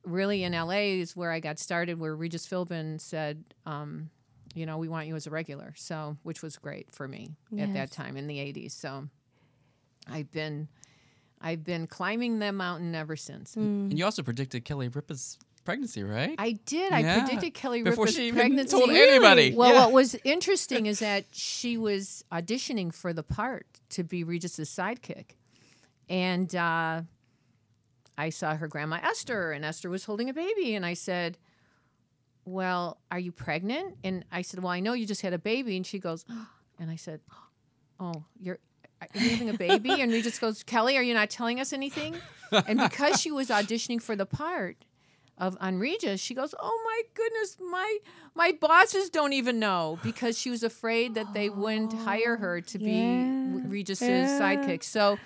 really 0.05 0.45
in 0.45 0.53
LA 0.53 0.99
is 1.01 1.15
where 1.17 1.31
I 1.31 1.41
got 1.41 1.59
started 1.59 1.99
where 1.99 2.15
Regis 2.15 2.47
Philbin 2.47 3.01
said 3.01 3.45
um, 3.67 4.11
you 4.55 4.67
know, 4.67 4.79
we 4.79 4.89
want 4.89 5.07
you 5.07 5.15
as 5.15 5.27
a 5.27 5.31
regular. 5.31 5.73
So, 5.77 6.17
which 6.25 6.43
was 6.43 6.57
great 6.57 6.93
for 6.93 7.07
me 7.07 7.31
at 7.57 7.73
that 7.75 7.93
time 7.93 8.17
in 8.17 8.27
the 8.27 8.39
80s. 8.39 8.73
So, 8.73 9.07
I've 10.11 10.31
been 10.33 10.69
I've 11.41 11.65
been 11.65 11.87
climbing 11.87 12.41
that 12.41 12.53
mountain 12.53 12.95
ever 12.95 13.17
since. 13.17 13.57
And 13.57 13.97
you 13.97 14.05
also 14.05 14.23
predicted 14.23 14.65
Kelly 14.65 14.89
Ripa's 14.89 15.39
pregnancy, 15.65 16.03
right? 16.03 16.35
I 16.39 16.53
did. 16.67 16.91
Yeah. 16.91 17.17
I 17.17 17.21
predicted 17.21 17.55
Kelly 17.55 17.83
Before 17.83 18.05
Ripa's 18.05 18.17
she 18.17 18.27
even 18.29 18.41
pregnancy. 18.41 18.77
told 18.77 18.91
anybody. 18.91 19.55
Well, 19.55 19.73
Yeah. 19.73 19.81
what 19.85 19.93
was 19.93 20.17
interesting 20.25 20.87
is 20.87 20.99
that 20.99 21.27
she 21.33 21.77
was 21.79 22.25
auditioning 22.33 22.93
for 22.93 23.13
the 23.13 23.23
part 23.23 23.67
to 23.91 24.03
be 24.03 24.25
Regis's 24.25 24.69
sidekick, 24.69 25.37
and 26.09 26.55
uh, 26.57 27.03
I 28.19 28.31
saw 28.31 28.57
her 28.57 28.69
grandma 28.69 28.99
Esther, 29.03 29.53
and 29.53 29.65
Esther 29.65 29.91
was 29.91 30.05
holding 30.05 30.29
a 30.29 30.35
baby, 30.35 30.75
and 30.75 30.85
I 30.85 30.95
said, 30.95 31.39
"Well, 32.45 32.99
are 33.11 33.19
you 33.19 33.33
pregnant?" 33.33 33.97
And 34.05 34.25
I 34.31 34.43
said, 34.43 34.63
"Well, 34.63 34.73
I 34.73 34.81
know 34.81 34.93
you 34.93 35.07
just 35.07 35.23
had 35.23 35.33
a 35.33 35.39
baby," 35.39 35.77
and 35.77 35.87
she 35.87 35.99
goes, 35.99 36.25
and 36.79 36.91
I 36.91 36.97
said, 36.97 37.21
"Oh, 37.99 38.25
you're." 38.39 38.59
Uh, 39.03 39.07
are 39.15 39.21
you 39.21 39.31
having 39.31 39.49
a 39.49 39.55
baby? 39.55 40.03
And 40.03 40.13
Regis 40.13 40.39
goes, 40.39 40.63
Kelly, 40.63 40.99
are 40.99 41.03
you 41.03 41.15
not 41.15 41.31
telling 41.31 41.59
us 41.59 41.73
anything? 41.73 42.17
And 42.67 42.79
because 42.79 43.19
she 43.19 43.31
was 43.31 43.49
auditioning 43.49 44.03
for 44.03 44.15
the 44.15 44.27
part, 44.27 44.85
of 45.41 45.57
on 45.59 45.79
Regis, 45.79 46.21
she 46.21 46.35
goes, 46.35 46.55
"Oh 46.61 46.83
my 46.85 47.03
goodness, 47.15 47.57
my 47.59 47.99
my 48.35 48.53
bosses 48.53 49.09
don't 49.11 49.33
even 49.33 49.59
know 49.59 49.99
because 50.03 50.39
she 50.39 50.51
was 50.51 50.63
afraid 50.63 51.15
that 51.15 51.33
they 51.33 51.49
wouldn't 51.49 51.95
hire 51.95 52.37
her 52.37 52.61
to 52.61 52.79
be 52.79 53.01
Regis's 53.67 54.09
yeah. 54.09 54.39
sidekick." 54.39 54.85
So 54.85 55.19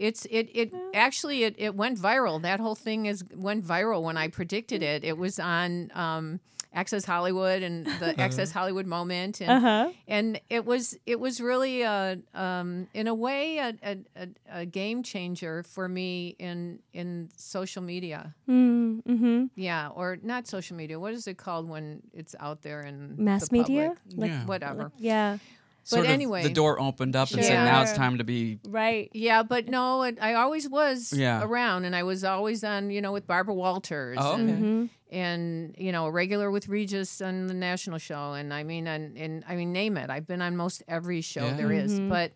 it's 0.00 0.24
it 0.30 0.48
it 0.54 0.72
actually 0.94 1.44
it, 1.44 1.54
it 1.58 1.74
went 1.76 1.98
viral. 1.98 2.40
That 2.42 2.58
whole 2.58 2.74
thing 2.74 3.06
is 3.06 3.22
went 3.34 3.64
viral 3.64 4.02
when 4.02 4.16
I 4.16 4.28
predicted 4.28 4.82
it. 4.82 5.04
It 5.04 5.16
was 5.18 5.38
on 5.38 5.90
um, 5.94 6.40
Access 6.72 7.04
Hollywood 7.04 7.62
and 7.62 7.84
the 7.86 8.18
Access 8.20 8.50
Hollywood 8.52 8.86
moment, 8.86 9.40
and 9.40 9.50
Uh-huh. 9.50 9.90
and 10.08 10.40
it 10.48 10.64
was 10.64 10.96
it 11.04 11.18
was 11.20 11.40
really 11.40 11.82
a 11.82 12.18
um, 12.34 12.88
in 12.94 13.08
a 13.08 13.14
way 13.14 13.58
a, 13.58 13.74
a, 13.82 14.28
a, 14.50 14.66
game 14.66 15.02
changer 15.02 15.64
for 15.64 15.88
me 15.88 16.36
in 16.38 16.78
in 16.92 17.28
social 17.36 17.82
media. 17.82 18.34
Mm, 18.48 19.02
mm-hmm. 19.02 19.44
Yeah, 19.56 19.88
or 19.88 20.18
not 20.22 20.46
social 20.46 20.76
media. 20.76 20.98
What 20.98 21.12
is 21.12 21.26
it 21.26 21.36
called 21.36 21.68
when 21.68 22.02
it's 22.14 22.34
out 22.40 22.62
there 22.62 22.80
in 22.82 23.16
Mass 23.18 23.50
media? 23.52 23.94
Like- 24.16 24.30
Yeah. 24.30 24.46
Whatever. 24.46 24.92
Yeah. 24.96 25.38
Sort 25.82 26.04
of 26.06 26.10
anyway. 26.12 26.42
the 26.42 26.50
door 26.50 26.78
opened 26.80 27.16
up 27.16 27.30
and 27.32 27.42
said, 27.44 27.64
"Now 27.64 27.82
it's 27.82 27.92
time 27.94 28.18
to 28.18 28.24
be." 28.24 28.58
Right. 28.68 29.10
Yeah, 29.12 29.42
but 29.42 29.66
no, 29.68 30.02
it, 30.02 30.18
I 30.20 30.34
always 30.34 30.68
was 30.68 31.12
Yeah. 31.12 31.42
around, 31.42 31.84
and 31.84 31.96
I 31.96 32.02
was 32.02 32.22
always 32.22 32.62
on, 32.62 32.90
you 32.90 33.00
know, 33.00 33.12
with 33.12 33.26
Barbara 33.26 33.54
Walters, 33.54 34.18
Oh, 34.20 34.34
and. 34.34 34.48
Mm-hmm. 34.50 34.84
and 35.12 35.74
you 35.78 35.90
know, 35.90 36.06
a 36.06 36.10
regular 36.10 36.50
with 36.50 36.68
Regis 36.68 37.20
on 37.20 37.46
the 37.48 37.54
national 37.54 37.98
show, 37.98 38.34
and 38.34 38.54
I 38.54 38.62
mean, 38.62 38.86
and, 38.86 39.16
and 39.16 39.42
I 39.48 39.56
mean, 39.56 39.72
name 39.72 39.96
it. 39.96 40.08
I've 40.10 40.26
been 40.26 40.40
on 40.42 40.56
most 40.56 40.82
every 40.86 41.20
show 41.20 41.46
Yeah. 41.46 41.54
there 41.56 41.72
is, 41.72 41.98
Mhm. 41.98 42.08
but 42.08 42.32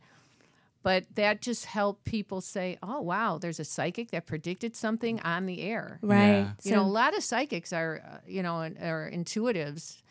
but 0.83 1.05
that 1.15 1.41
just 1.41 1.65
helped 1.67 2.05
people 2.05 2.41
say, 2.43 2.77
oh 2.83 3.01
wow, 3.01 3.39
there's 3.39 3.59
a 3.61 3.65
psychic 3.65 4.11
that 4.11 4.27
predicted 4.27 4.75
something 4.77 5.19
on 5.21 5.47
the 5.47 5.63
air. 5.63 5.99
Right. 6.03 6.27
Yeah. 6.41 6.51
You 6.63 6.73
know, 6.73 6.83
a 6.83 6.89
lot 7.01 7.17
of 7.17 7.23
psychics 7.25 7.73
are, 7.73 8.03
uh, 8.07 8.17
you 8.27 8.43
know, 8.43 8.57
are 8.59 9.11
intuitives, 9.11 10.03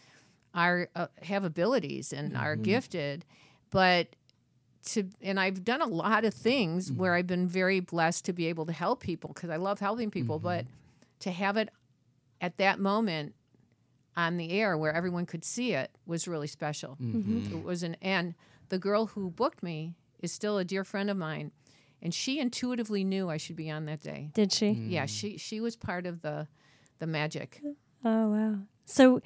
are 0.54 0.90
uh, 0.96 1.08
have 1.24 1.44
abilities 1.44 2.14
and 2.14 2.38
are 2.38 2.54
mm-hmm. 2.54 2.64
gifted, 2.64 3.26
but 3.70 4.16
to 4.86 5.10
and 5.22 5.40
I've 5.40 5.64
done 5.64 5.82
a 5.82 5.88
lot 5.88 6.26
of 6.26 6.34
things 6.34 6.90
mm-hmm. 6.90 7.00
where 7.00 7.14
I've 7.14 7.28
been 7.28 7.48
very 7.48 7.80
blessed 7.80 8.26
to 8.26 8.34
be 8.34 8.48
able 8.48 8.66
to 8.66 8.74
help 8.74 9.02
people 9.02 9.32
because 9.34 9.50
I 9.50 9.58
love 9.58 9.80
helping 9.80 10.12
people, 10.12 10.40
but 10.40 10.66
mm-hmm. 10.66 10.74
to 11.22 11.32
have 11.32 11.58
it 11.58 11.70
at 12.42 12.58
that 12.58 12.80
moment 12.80 13.34
on 14.16 14.38
the 14.38 14.52
air 14.52 14.78
where 14.78 14.94
everyone 14.94 15.26
could 15.26 15.44
see 15.44 15.74
it 15.74 15.92
was 16.06 16.28
really 16.28 16.48
special. 16.48 16.98
It 17.00 17.64
was 17.64 17.84
an 17.84 17.96
and 18.02 18.36
the 18.70 18.78
girl 18.78 19.08
who 19.08 19.30
booked 19.30 19.64
me 19.64 19.96
is 20.20 20.32
still 20.32 20.58
a 20.58 20.66
dear 20.66 20.84
friend 20.84 21.10
of 21.10 21.18
mine, 21.18 21.52
and 22.02 22.14
she 22.14 22.40
intuitively 22.40 23.04
knew 23.04 23.30
I 23.30 23.38
should 23.38 23.56
be 23.56 23.70
on 23.70 23.86
that 23.86 24.02
day. 24.02 24.30
Did 24.34 24.52
she? 24.52 24.70
Yeah, 24.70 25.06
she 25.06 25.38
she 25.38 25.60
was 25.60 25.76
part 25.76 26.06
of 26.06 26.22
the 26.22 26.48
the 27.00 27.08
magic. 27.08 27.62
Oh 28.06 28.30
wow. 28.30 28.56
So 28.86 29.22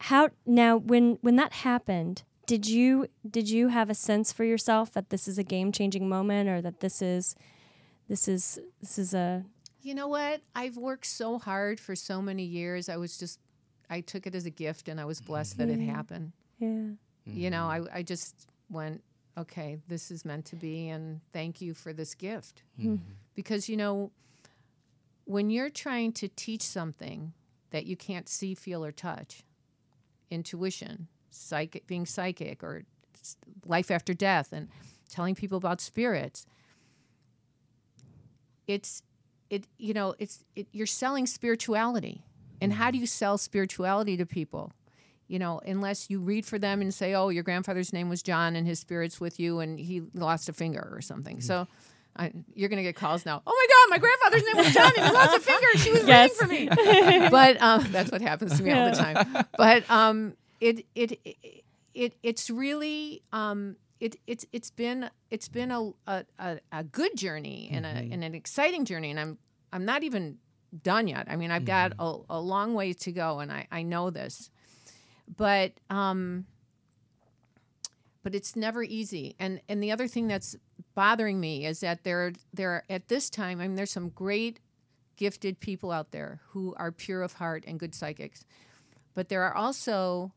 how 0.00 0.30
now 0.46 0.76
when 0.76 1.18
when 1.20 1.36
that 1.36 1.52
happened, 1.52 2.22
did 2.46 2.66
you 2.66 3.06
did 3.28 3.48
you 3.48 3.68
have 3.68 3.90
a 3.90 3.94
sense 3.94 4.32
for 4.32 4.44
yourself 4.44 4.92
that 4.92 5.10
this 5.10 5.28
is 5.28 5.38
a 5.38 5.44
game-changing 5.44 6.08
moment 6.08 6.48
or 6.48 6.60
that 6.62 6.80
this 6.80 7.02
is 7.02 7.36
this 8.08 8.26
is 8.26 8.58
this 8.80 8.98
is 8.98 9.14
a 9.14 9.44
You 9.82 9.94
know 9.94 10.08
what? 10.08 10.40
I've 10.54 10.76
worked 10.76 11.06
so 11.06 11.38
hard 11.38 11.78
for 11.78 11.94
so 11.94 12.22
many 12.22 12.44
years. 12.44 12.88
I 12.88 12.96
was 12.96 13.18
just 13.18 13.38
I 13.90 14.00
took 14.00 14.26
it 14.26 14.34
as 14.34 14.46
a 14.46 14.50
gift 14.50 14.88
and 14.88 15.00
I 15.00 15.04
was 15.04 15.20
blessed 15.20 15.58
that 15.58 15.68
it 15.68 15.80
happened. 15.80 16.32
yeah. 16.58 16.92
You 17.26 17.50
know, 17.50 17.68
mm-hmm. 17.68 17.94
I 17.94 17.98
I 17.98 18.02
just 18.02 18.48
went, 18.70 19.04
okay, 19.36 19.78
this 19.86 20.10
is 20.10 20.24
meant 20.24 20.46
to 20.46 20.56
be 20.56 20.88
and 20.88 21.20
thank 21.32 21.60
you 21.60 21.74
for 21.74 21.92
this 21.92 22.14
gift. 22.14 22.62
Mm-hmm. 22.78 22.94
Hmm. 22.94 23.12
Because 23.34 23.68
you 23.68 23.76
know, 23.76 24.12
when 25.24 25.50
you're 25.50 25.70
trying 25.70 26.12
to 26.14 26.28
teach 26.28 26.62
something 26.62 27.34
that 27.70 27.84
you 27.84 27.96
can't 27.96 28.28
see, 28.28 28.54
feel 28.54 28.84
or 28.84 28.92
touch, 28.92 29.44
intuition, 30.30 31.08
psychic 31.30 31.86
being 31.86 32.06
psychic 32.06 32.62
or 32.62 32.84
life 33.66 33.90
after 33.90 34.14
death 34.14 34.52
and 34.52 34.68
telling 35.08 35.34
people 35.34 35.58
about 35.58 35.80
spirits, 35.80 36.46
it's 38.66 39.02
it 39.48 39.66
you 39.78 39.92
know 39.92 40.14
it's 40.18 40.44
it, 40.54 40.68
you're 40.72 40.86
selling 40.86 41.26
spirituality. 41.26 42.24
And 42.62 42.74
how 42.74 42.90
do 42.90 42.96
mm-hmm. 42.96 43.02
you 43.02 43.06
sell 43.06 43.38
spirituality 43.38 44.16
to 44.16 44.26
people? 44.26 44.72
You 45.26 45.38
know 45.38 45.60
unless 45.64 46.10
you 46.10 46.20
read 46.20 46.46
for 46.46 46.58
them 46.58 46.80
and 46.80 46.92
say 46.92 47.14
oh 47.14 47.28
your 47.28 47.44
grandfather's 47.44 47.92
name 47.92 48.08
was 48.08 48.20
john 48.20 48.56
and 48.56 48.66
his 48.66 48.80
spirit's 48.80 49.20
with 49.20 49.38
you 49.38 49.60
and 49.60 49.78
he 49.78 50.02
lost 50.14 50.48
a 50.48 50.52
finger 50.52 50.90
or 50.92 51.00
something. 51.00 51.36
Mm-hmm. 51.36 51.46
So 51.46 51.68
I, 52.20 52.32
you're 52.54 52.68
gonna 52.68 52.82
get 52.82 52.96
calls 52.96 53.24
now. 53.24 53.42
Oh 53.46 53.66
my 53.66 53.66
God, 53.74 53.90
my 53.90 53.98
grandfather's 53.98 54.44
name 54.44 54.64
was 54.64 54.74
John 54.74 54.92
he 54.94 55.12
lost 55.12 55.36
a 55.38 55.40
finger. 55.40 55.66
She 55.78 55.90
was 55.90 56.06
Yes. 56.06 56.38
waiting 56.38 56.68
for 56.68 56.80
me. 56.82 57.28
but 57.30 57.60
um, 57.62 57.86
that's 57.90 58.12
what 58.12 58.20
happens 58.20 58.58
to 58.58 58.62
me 58.62 58.72
all 58.72 58.90
the 58.90 58.96
time. 58.96 59.46
But 59.56 59.90
um, 59.90 60.34
it, 60.60 60.84
it 60.94 61.18
it 61.24 61.64
it 61.94 62.14
it's 62.22 62.50
really 62.50 63.22
um, 63.32 63.76
it 64.00 64.16
it's 64.26 64.44
it's 64.52 64.70
been 64.70 65.08
it's 65.30 65.48
been 65.48 65.70
a 65.70 65.92
a, 66.06 66.58
a, 66.70 66.84
good 66.84 67.16
journey 67.16 67.70
and 67.72 67.86
a 67.86 67.88
and 67.88 68.22
an 68.22 68.34
exciting 68.34 68.84
journey, 68.84 69.10
and 69.10 69.18
I'm 69.18 69.38
I'm 69.72 69.86
not 69.86 70.02
even 70.02 70.36
done 70.82 71.08
yet. 71.08 71.26
I 71.30 71.36
mean, 71.36 71.50
I've 71.50 71.64
got 71.64 71.92
a, 71.98 72.16
a 72.28 72.40
long 72.40 72.74
way 72.74 72.92
to 72.92 73.12
go, 73.12 73.38
and 73.38 73.50
I 73.50 73.66
I 73.72 73.82
know 73.82 74.10
this, 74.10 74.50
but 75.34 75.72
um, 75.88 76.44
but 78.22 78.34
it's 78.34 78.56
never 78.56 78.82
easy. 78.82 79.34
And 79.38 79.60
and 79.68 79.82
the 79.82 79.92
other 79.92 80.08
thing 80.08 80.28
that's 80.28 80.56
bothering 80.94 81.40
me 81.40 81.64
is 81.66 81.80
that 81.80 82.04
there 82.04 82.32
there 82.52 82.84
at 82.90 83.08
this 83.08 83.30
time, 83.30 83.60
I 83.60 83.66
mean, 83.66 83.76
there's 83.76 83.90
some 83.90 84.10
great 84.10 84.60
gifted 85.16 85.60
people 85.60 85.92
out 85.92 86.12
there 86.12 86.40
who 86.48 86.74
are 86.78 86.90
pure 86.90 87.22
of 87.22 87.34
heart 87.34 87.64
and 87.66 87.78
good 87.78 87.94
psychics, 87.94 88.44
but 89.14 89.28
there 89.28 89.42
are 89.42 89.54
also 89.54 90.32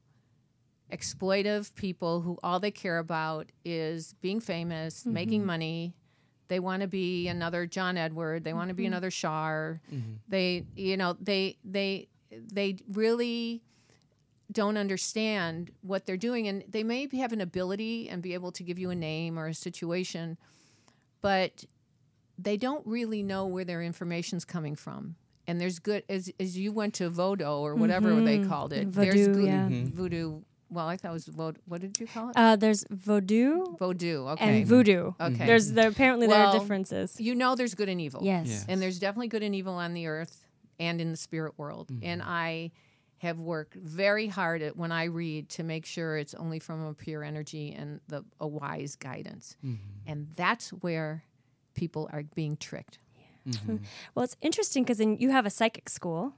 exploitive 0.91 1.74
people 1.76 2.22
who 2.22 2.38
all 2.43 2.60
they 2.60 2.72
care 2.72 3.00
about 3.00 3.52
is 3.65 4.13
being 4.22 4.39
famous, 4.39 5.02
mm-hmm. 5.02 5.13
making 5.13 5.46
money. 5.46 5.96
They 6.50 6.60
want 6.60 6.82
to 6.82 6.88
be 6.88 7.28
another 7.28 7.65
John 7.65 7.98
Edward. 7.98 8.43
They 8.43 8.54
want 8.54 8.69
to 8.69 8.76
be 8.76 8.84
mm-hmm. 8.84 8.93
another 8.93 9.10
Shar. 9.10 9.82
Mm-hmm. 9.91 10.13
They, 10.28 10.65
you 10.76 10.98
know, 10.98 11.17
they 11.19 11.58
they 11.63 12.10
they 12.32 12.78
really 12.91 13.63
don't 14.54 14.78
understand 14.78 15.72
what 15.82 16.06
they're 16.06 16.18
doing 16.18 16.48
and 16.48 16.63
they 16.68 16.84
may 16.84 17.08
have 17.18 17.34
an 17.34 17.42
ability 17.42 18.08
and 18.10 18.22
be 18.22 18.34
able 18.34 18.52
to 18.52 18.63
give 18.63 18.80
you 18.80 18.89
a 18.89 18.96
name 18.96 19.38
or 19.38 19.48
a 19.48 19.54
situation 19.54 20.38
but 21.22 21.66
they 22.38 22.58
don't 22.58 22.86
really 22.86 23.24
know 23.24 23.46
where 23.46 23.66
their 23.66 23.82
information's 23.82 24.46
coming 24.46 24.76
from 24.76 25.16
and 25.48 25.60
there's 25.60 25.80
good 25.80 26.04
as, 26.08 26.32
as 26.39 26.58
you 26.58 26.72
went 26.72 26.94
to 26.94 27.10
vodo 27.10 27.60
or 27.60 27.76
whatever 27.76 28.13
they 28.22 28.38
mm-hmm. 28.38 28.50
called 28.50 28.74
it 28.74 28.92
there's 28.94 29.13
Voodoo, 29.13 29.34
good 29.34 29.46
yeah. 29.46 29.68
Mm-hmm. 29.68 29.96
voodoo 29.96 30.42
well 30.70 30.88
i 30.88 30.96
thought 30.98 31.10
it 31.10 31.13
was 31.13 31.26
voodoo 31.26 31.60
what 31.66 31.82
did 31.82 32.00
you 32.00 32.08
call 32.08 32.30
it 32.30 32.36
Uh, 32.38 32.56
there's 32.56 32.86
voodoo 32.89 33.76
voodoo 33.78 34.28
okay 34.28 34.60
and 34.60 34.68
voodoo. 34.68 35.13
Okay. 35.20 35.46
There's 35.46 35.72
there 35.72 35.89
apparently 35.89 36.28
there 36.28 36.46
are 36.46 36.60
differences. 36.60 37.20
you 37.20 37.36
know 37.36 37.56
there's 37.56 37.76
good 37.76 37.89
and 37.89 38.00
evil 38.00 38.22
Yes. 38.24 38.48
Yeah. 38.48 38.74
and 38.74 38.82
there's 38.82 39.00
definitely 39.00 39.28
good 39.28 39.44
and 39.44 39.54
evil 39.54 39.74
on 39.74 39.94
the 39.94 40.08
earth 40.08 40.44
and 40.80 41.02
in 41.02 41.12
the 41.12 41.18
spirit 41.18 41.54
world. 41.58 41.89
Mm-hmm. 41.89 42.06
And 42.06 42.22
I 42.24 42.72
have 43.23 43.39
worked 43.39 43.73
very 43.75 44.27
hard 44.27 44.62
at 44.62 44.77
when 44.77 44.91
I 44.91 45.05
read 45.05 45.49
to 45.49 45.63
make 45.63 45.86
sure 45.86 46.17
it's 46.17 46.33
only 46.36 46.59
from 46.59 46.86
a 46.86 46.93
pure 46.93 47.23
energy 47.23 47.73
and 47.77 47.99
the 48.07 48.23
a 48.39 48.47
wise 48.47 48.95
guidance. 48.95 49.55
And 50.05 50.27
that's 50.36 50.69
where 50.69 51.23
people 51.73 52.09
are 52.13 52.23
being 52.36 52.55
tricked. 52.57 52.99
Well, 54.15 54.23
it's 54.23 54.38
interesting 54.41 54.83
because 54.83 54.99
you 55.01 55.31
have 55.31 55.45
a 55.45 55.49
psychic 55.49 55.89
school. 55.89 56.33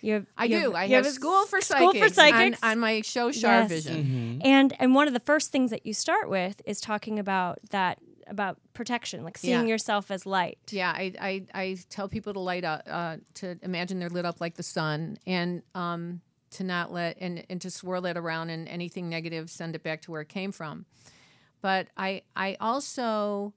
You 0.00 0.12
have, 0.14 0.26
I 0.36 0.44
you 0.46 0.60
do. 0.60 0.74
I 0.74 0.84
you 0.84 0.96
have, 0.96 1.06
a 1.06 1.10
school 1.10 1.44
for 1.46 1.60
school 1.60 1.92
psychics, 1.92 2.08
for 2.08 2.14
psychics. 2.14 2.62
On, 2.62 2.70
on 2.70 2.78
my 2.78 3.00
show 3.02 3.30
Shar 3.32 3.60
Yes. 3.62 3.68
Vision. 3.70 4.40
And 4.44 4.74
and 4.80 4.94
one 4.94 5.06
of 5.08 5.14
the 5.14 5.20
first 5.20 5.50
things 5.52 5.70
that 5.70 5.84
you 5.86 5.92
start 5.92 6.28
with 6.30 6.62
is 6.64 6.80
talking 6.80 7.18
about 7.18 7.58
that 7.70 7.98
about 8.28 8.58
protection, 8.74 9.24
like 9.24 9.38
seeing 9.38 9.62
Yeah. 9.66 9.72
yourself 9.72 10.10
as 10.10 10.26
light. 10.26 10.58
Yeah, 10.70 10.90
I, 10.94 11.12
I, 11.20 11.44
I 11.54 11.78
tell 11.88 12.08
people 12.08 12.34
to 12.34 12.40
light 12.40 12.62
up, 12.64 12.82
uh, 12.86 13.16
to 13.34 13.56
imagine 13.62 13.98
they're 14.00 14.10
lit 14.10 14.26
up 14.26 14.40
like 14.40 14.54
the 14.56 14.62
sun, 14.62 15.16
and 15.26 15.62
um, 15.74 16.20
to 16.50 16.64
not 16.64 16.92
let 16.92 17.18
and, 17.20 17.44
and 17.48 17.60
to 17.60 17.70
swirl 17.70 18.06
it 18.06 18.16
around, 18.16 18.50
and 18.50 18.68
anything 18.68 19.08
negative, 19.08 19.50
send 19.50 19.74
it 19.74 19.82
back 19.82 20.02
to 20.02 20.10
where 20.10 20.20
it 20.20 20.28
came 20.28 20.52
from. 20.52 20.86
But 21.60 21.88
I 21.96 22.22
I 22.36 22.56
also 22.60 23.54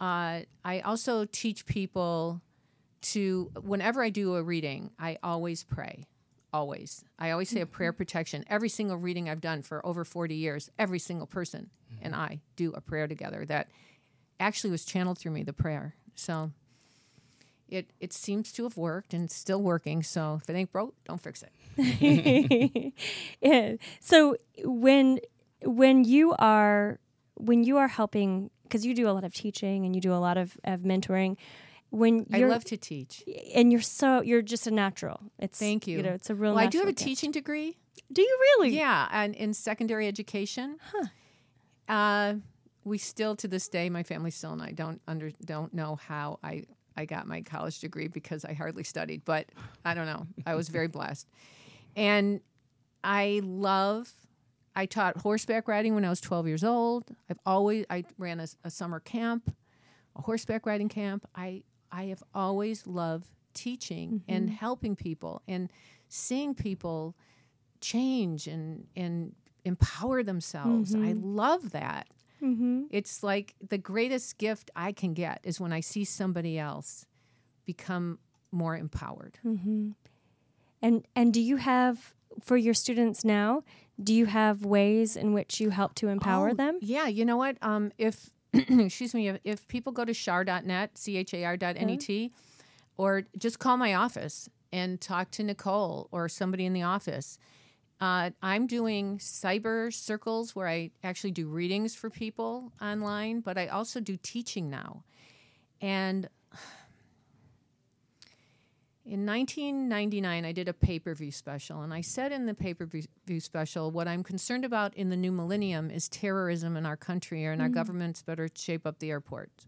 uh, 0.00 0.40
I 0.64 0.80
also 0.80 1.24
teach 1.24 1.66
people 1.66 2.40
to 3.00 3.50
whenever 3.62 4.02
I 4.02 4.10
do 4.10 4.36
a 4.36 4.42
reading, 4.42 4.90
I 4.98 5.18
always 5.22 5.64
pray. 5.64 6.06
Always. 6.50 7.04
I 7.18 7.30
always 7.30 7.50
say 7.50 7.60
a 7.60 7.66
prayer 7.66 7.92
protection. 7.92 8.42
Every 8.48 8.70
single 8.70 8.96
reading 8.96 9.28
I've 9.28 9.42
done 9.42 9.60
for 9.60 9.84
over 9.84 10.02
40 10.02 10.34
years, 10.34 10.70
every 10.78 10.98
single 10.98 11.26
person 11.26 11.68
and 12.00 12.14
I 12.14 12.40
do 12.56 12.72
a 12.72 12.80
prayer 12.80 13.06
together 13.06 13.44
that 13.46 13.68
actually 14.40 14.70
was 14.70 14.84
channeled 14.84 15.18
through 15.18 15.32
me, 15.32 15.42
the 15.42 15.52
prayer. 15.52 15.94
So 16.14 16.52
it 17.68 17.90
it 18.00 18.12
seems 18.12 18.52
to 18.52 18.64
have 18.64 18.76
worked 18.76 19.14
and 19.14 19.30
still 19.30 19.62
working. 19.62 20.02
So 20.02 20.40
if 20.42 20.48
it 20.48 20.54
ain't 20.54 20.72
broke, 20.72 20.94
don't 21.04 21.20
fix 21.20 21.42
it. 21.42 22.94
yeah. 23.40 23.74
So 24.00 24.36
when 24.64 25.20
when 25.62 26.04
you 26.04 26.34
are 26.38 26.98
when 27.34 27.64
you 27.64 27.76
are 27.76 27.88
helping 27.88 28.50
because 28.64 28.84
you 28.84 28.94
do 28.94 29.08
a 29.08 29.12
lot 29.12 29.24
of 29.24 29.32
teaching 29.32 29.86
and 29.86 29.94
you 29.94 30.00
do 30.00 30.12
a 30.12 30.16
lot 30.16 30.36
of, 30.36 30.58
of 30.64 30.80
mentoring 30.80 31.36
when 31.90 32.26
I 32.32 32.40
love 32.40 32.64
to 32.66 32.76
teach. 32.76 33.24
and 33.54 33.72
you're 33.72 33.80
so 33.80 34.20
you're 34.20 34.42
just 34.42 34.66
a 34.66 34.70
natural. 34.70 35.20
It's 35.38 35.58
Thank 35.58 35.86
you. 35.86 35.98
You 35.98 36.02
know, 36.02 36.12
it's 36.12 36.30
a 36.30 36.34
real. 36.34 36.54
Well, 36.54 36.64
I 36.64 36.68
do 36.68 36.78
have 36.78 36.88
a 36.88 36.92
gift. 36.92 37.06
teaching 37.06 37.30
degree. 37.30 37.78
Do 38.12 38.22
you 38.22 38.38
really? 38.40 38.76
Yeah, 38.76 39.08
and 39.10 39.34
in 39.34 39.54
secondary 39.54 40.06
education. 40.06 40.78
Uh, 41.88 42.34
we 42.84 42.98
still 42.98 43.34
to 43.36 43.48
this 43.48 43.68
day, 43.68 43.88
my 43.88 44.02
family 44.02 44.30
still 44.30 44.52
and 44.52 44.62
I 44.62 44.72
don't 44.72 45.00
under 45.08 45.30
don't 45.44 45.72
know 45.72 45.96
how 45.96 46.38
I 46.42 46.64
I 46.98 47.04
got 47.04 47.28
my 47.28 47.42
college 47.42 47.78
degree 47.78 48.08
because 48.08 48.44
I 48.44 48.54
hardly 48.54 48.82
studied, 48.82 49.24
but 49.24 49.46
I 49.84 49.94
don't 49.94 50.06
know. 50.06 50.26
I 50.44 50.56
was 50.56 50.68
very 50.68 50.88
blessed, 50.88 51.28
and 51.94 52.40
I 53.04 53.40
love. 53.44 54.12
I 54.74 54.86
taught 54.86 55.16
horseback 55.18 55.68
riding 55.68 55.94
when 55.94 56.04
I 56.04 56.08
was 56.08 56.20
12 56.20 56.48
years 56.48 56.64
old. 56.64 57.04
I've 57.30 57.38
always 57.46 57.86
I 57.88 58.04
ran 58.18 58.40
a, 58.40 58.48
a 58.64 58.70
summer 58.70 58.98
camp, 58.98 59.54
a 60.16 60.22
horseback 60.22 60.66
riding 60.66 60.88
camp. 60.88 61.24
I 61.36 61.62
I 61.92 62.06
have 62.06 62.22
always 62.34 62.84
loved 62.84 63.28
teaching 63.54 64.10
mm-hmm. 64.10 64.34
and 64.34 64.50
helping 64.50 64.96
people 64.96 65.42
and 65.46 65.70
seeing 66.08 66.52
people 66.52 67.14
change 67.80 68.48
and 68.48 68.88
and 68.96 69.36
empower 69.64 70.24
themselves. 70.24 70.96
I 70.96 70.98
mm-hmm. 70.98 71.36
love 71.36 71.70
that. 71.70 72.08
Mm-hmm. 72.42 72.84
It's 72.90 73.22
like 73.22 73.54
the 73.66 73.78
greatest 73.78 74.38
gift 74.38 74.70
I 74.76 74.92
can 74.92 75.14
get 75.14 75.40
is 75.42 75.60
when 75.60 75.72
I 75.72 75.80
see 75.80 76.04
somebody 76.04 76.58
else 76.58 77.06
become 77.64 78.18
more 78.50 78.76
empowered. 78.76 79.38
Mm-hmm. 79.46 79.90
And 80.80 81.06
and 81.14 81.34
do 81.34 81.40
you 81.40 81.56
have 81.56 82.14
for 82.42 82.56
your 82.56 82.74
students 82.74 83.24
now? 83.24 83.64
Do 84.00 84.14
you 84.14 84.26
have 84.26 84.64
ways 84.64 85.16
in 85.16 85.32
which 85.32 85.60
you 85.60 85.70
help 85.70 85.94
to 85.96 86.08
empower 86.08 86.50
Oh, 86.50 86.54
them? 86.54 86.78
Yeah, 86.80 87.08
you 87.08 87.24
know 87.24 87.36
what? 87.36 87.56
Um, 87.62 87.90
if 87.98 88.30
excuse 88.52 89.12
me, 89.14 89.28
if, 89.28 89.38
if 89.44 89.68
people 89.68 89.92
go 89.92 90.04
to 90.04 90.14
char.net, 90.14 90.96
c 90.96 91.16
h 91.16 91.34
a 91.34 91.44
r 91.44 91.56
dot 91.56 91.76
n 91.76 91.90
e 91.90 91.96
t, 91.96 92.32
or 92.96 93.24
just 93.36 93.58
call 93.58 93.76
my 93.76 93.94
office 93.94 94.48
and 94.72 95.00
talk 95.00 95.30
to 95.32 95.42
Nicole 95.42 96.08
or 96.12 96.28
somebody 96.28 96.64
in 96.64 96.72
the 96.72 96.82
office. 96.82 97.38
Uh, 98.00 98.30
I'm 98.42 98.66
doing 98.68 99.18
cyber 99.18 99.92
circles 99.92 100.54
where 100.54 100.68
I 100.68 100.90
actually 101.02 101.32
do 101.32 101.48
readings 101.48 101.94
for 101.96 102.10
people 102.10 102.72
online, 102.80 103.40
but 103.40 103.58
I 103.58 103.66
also 103.66 103.98
do 103.98 104.16
teaching 104.16 104.70
now. 104.70 105.02
And 105.80 106.28
in 109.04 109.24
1999, 109.26 110.44
I 110.44 110.52
did 110.52 110.68
a 110.68 110.72
pay 110.74 110.98
per 110.98 111.14
view 111.14 111.32
special, 111.32 111.80
and 111.80 111.92
I 111.94 112.02
said 112.02 112.30
in 112.30 112.46
the 112.46 112.54
pay 112.54 112.74
per 112.74 112.86
view 112.86 113.40
special, 113.40 113.90
what 113.90 114.06
I'm 114.06 114.22
concerned 114.22 114.64
about 114.64 114.94
in 114.94 115.08
the 115.08 115.16
new 115.16 115.32
millennium 115.32 115.90
is 115.90 116.08
terrorism 116.08 116.76
in 116.76 116.84
our 116.86 116.96
country, 116.96 117.44
and 117.44 117.60
our 117.62 117.68
governments 117.74 118.22
better 118.22 118.48
shape 118.54 118.86
up 118.86 118.98
the 118.98 119.10
airports. 119.10 119.66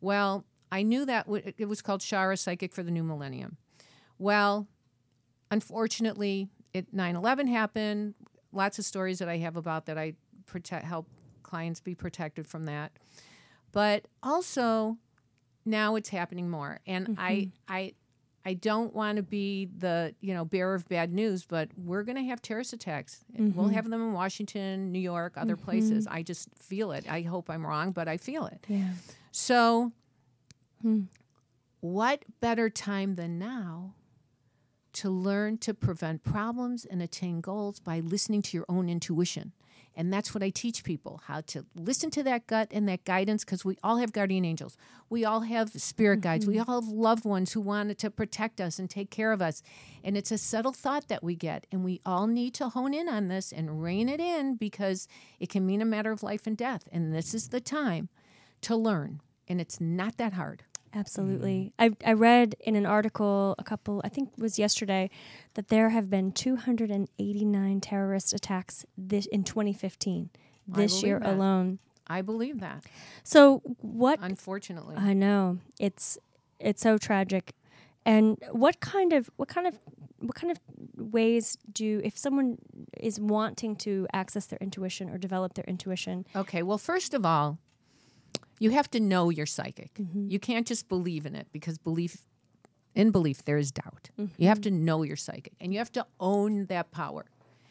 Well, 0.00 0.44
I 0.72 0.82
knew 0.82 1.04
that 1.04 1.26
w- 1.26 1.52
it 1.58 1.66
was 1.66 1.82
called 1.82 2.00
Shara 2.00 2.38
Psychic 2.38 2.72
for 2.72 2.82
the 2.82 2.90
New 2.90 3.04
Millennium. 3.04 3.58
Well, 4.18 4.66
unfortunately, 5.50 6.48
it 6.74 6.94
9/11 6.94 7.48
happened. 7.48 8.14
Lots 8.52 8.78
of 8.78 8.84
stories 8.84 9.18
that 9.18 9.28
I 9.28 9.38
have 9.38 9.56
about 9.56 9.86
that 9.86 9.98
I 9.98 10.14
protect 10.46 10.84
help 10.84 11.06
clients 11.42 11.80
be 11.80 11.94
protected 11.94 12.46
from 12.46 12.64
that. 12.64 12.92
But 13.72 14.06
also 14.22 14.98
now 15.64 15.94
it's 15.94 16.08
happening 16.08 16.50
more 16.50 16.80
and 16.86 17.16
I 17.18 17.32
mm-hmm. 17.32 17.50
I 17.68 17.92
I 18.44 18.54
don't 18.54 18.92
want 18.92 19.16
to 19.16 19.22
be 19.22 19.68
the 19.78 20.14
you 20.20 20.34
know 20.34 20.44
bearer 20.44 20.74
of 20.74 20.88
bad 20.88 21.12
news, 21.12 21.44
but 21.44 21.68
we're 21.76 22.02
going 22.02 22.16
to 22.16 22.24
have 22.24 22.42
terrorist 22.42 22.72
attacks. 22.72 23.24
We'll 23.36 23.66
mm-hmm. 23.66 23.74
have 23.74 23.88
them 23.88 24.02
in 24.02 24.12
Washington, 24.12 24.90
New 24.90 24.98
York, 24.98 25.34
other 25.36 25.56
mm-hmm. 25.56 25.64
places. 25.64 26.06
I 26.06 26.22
just 26.22 26.48
feel 26.58 26.92
it. 26.92 27.04
I 27.08 27.22
hope 27.22 27.48
I'm 27.48 27.64
wrong, 27.64 27.92
but 27.92 28.08
I 28.08 28.16
feel 28.16 28.46
it. 28.46 28.64
Yeah. 28.68 28.88
So, 29.30 29.92
hmm. 30.82 31.02
what 31.80 32.24
better 32.40 32.68
time 32.68 33.14
than 33.14 33.38
now 33.38 33.94
to 34.94 35.10
learn 35.10 35.58
to 35.58 35.74
prevent 35.74 36.24
problems 36.24 36.84
and 36.84 37.02
attain 37.02 37.40
goals 37.40 37.80
by 37.80 38.00
listening 38.00 38.42
to 38.42 38.56
your 38.56 38.66
own 38.68 38.88
intuition? 38.88 39.52
And 39.94 40.12
that's 40.12 40.34
what 40.34 40.42
I 40.42 40.50
teach 40.50 40.84
people 40.84 41.20
how 41.26 41.42
to 41.42 41.66
listen 41.74 42.10
to 42.12 42.22
that 42.22 42.46
gut 42.46 42.68
and 42.70 42.88
that 42.88 43.04
guidance 43.04 43.44
because 43.44 43.64
we 43.64 43.76
all 43.82 43.98
have 43.98 44.12
guardian 44.12 44.44
angels. 44.44 44.76
We 45.10 45.24
all 45.24 45.40
have 45.40 45.70
spirit 45.72 46.22
guides. 46.22 46.46
We 46.46 46.56
mm-hmm. 46.56 46.70
all 46.70 46.80
have 46.80 46.90
loved 46.90 47.24
ones 47.24 47.52
who 47.52 47.60
wanted 47.60 47.98
to 47.98 48.10
protect 48.10 48.60
us 48.60 48.78
and 48.78 48.88
take 48.88 49.10
care 49.10 49.32
of 49.32 49.42
us. 49.42 49.62
And 50.02 50.16
it's 50.16 50.30
a 50.30 50.38
subtle 50.38 50.72
thought 50.72 51.08
that 51.08 51.22
we 51.22 51.34
get. 51.34 51.66
And 51.70 51.84
we 51.84 52.00
all 52.06 52.26
need 52.26 52.54
to 52.54 52.70
hone 52.70 52.94
in 52.94 53.08
on 53.08 53.28
this 53.28 53.52
and 53.52 53.82
rein 53.82 54.08
it 54.08 54.20
in 54.20 54.56
because 54.56 55.08
it 55.38 55.50
can 55.50 55.66
mean 55.66 55.82
a 55.82 55.86
matter 55.86 56.10
of 56.10 56.22
life 56.22 56.46
and 56.46 56.56
death. 56.56 56.88
And 56.90 57.14
this 57.14 57.34
is 57.34 57.48
the 57.48 57.60
time 57.60 58.08
to 58.62 58.74
learn. 58.74 59.20
And 59.46 59.60
it's 59.60 59.80
not 59.80 60.16
that 60.16 60.32
hard. 60.32 60.64
Absolutely. 60.94 61.72
Mm-hmm. 61.78 61.94
I, 62.04 62.10
I 62.10 62.12
read 62.12 62.54
in 62.60 62.76
an 62.76 62.86
article 62.86 63.54
a 63.58 63.64
couple, 63.64 64.00
I 64.04 64.08
think 64.08 64.30
it 64.36 64.40
was 64.42 64.58
yesterday, 64.58 65.10
that 65.54 65.68
there 65.68 65.90
have 65.90 66.10
been 66.10 66.32
289 66.32 67.80
terrorist 67.80 68.32
attacks 68.32 68.84
this 68.96 69.26
in 69.26 69.44
2015, 69.44 70.30
this 70.68 71.02
year 71.02 71.18
that. 71.18 71.28
alone. 71.32 71.78
I 72.06 72.20
believe 72.20 72.60
that, 72.60 72.84
So 73.22 73.62
what? 73.80 74.18
unfortunately. 74.20 74.96
I 74.96 75.12
know 75.14 75.58
it's 75.78 76.18
it's 76.58 76.82
so 76.82 76.98
tragic. 76.98 77.54
And 78.04 78.38
what 78.50 78.80
kind 78.80 79.12
of 79.12 79.30
what 79.36 79.48
kind 79.48 79.66
of 79.66 79.78
what 80.18 80.34
kind 80.34 80.50
of 80.50 80.58
ways 80.96 81.56
do 81.72 82.00
if 82.04 82.16
someone 82.18 82.58
is 82.98 83.18
wanting 83.20 83.76
to 83.76 84.06
access 84.12 84.46
their 84.46 84.58
intuition 84.60 85.10
or 85.10 85.18
develop 85.18 85.54
their 85.54 85.64
intuition? 85.66 86.26
Okay, 86.34 86.62
well, 86.62 86.78
first 86.78 87.14
of 87.14 87.24
all, 87.24 87.58
you 88.58 88.70
have 88.70 88.90
to 88.92 89.00
know 89.00 89.30
you're 89.30 89.46
psychic. 89.46 89.94
Mm-hmm. 89.94 90.28
You 90.30 90.38
can't 90.38 90.66
just 90.66 90.88
believe 90.88 91.26
in 91.26 91.34
it 91.34 91.48
because 91.52 91.78
belief, 91.78 92.18
in 92.94 93.10
belief, 93.10 93.44
there 93.44 93.58
is 93.58 93.70
doubt. 93.72 94.10
You 94.36 94.48
have 94.48 94.60
to 94.62 94.70
Mm-hmm. 94.70 94.84
know 94.84 95.02
you're 95.02 95.16
psychic 95.16 95.52
and 95.60 95.72
you 95.72 95.78
have 95.78 95.92
to 95.92 96.06
own 96.20 96.66
that 96.66 96.90
power. 96.90 97.26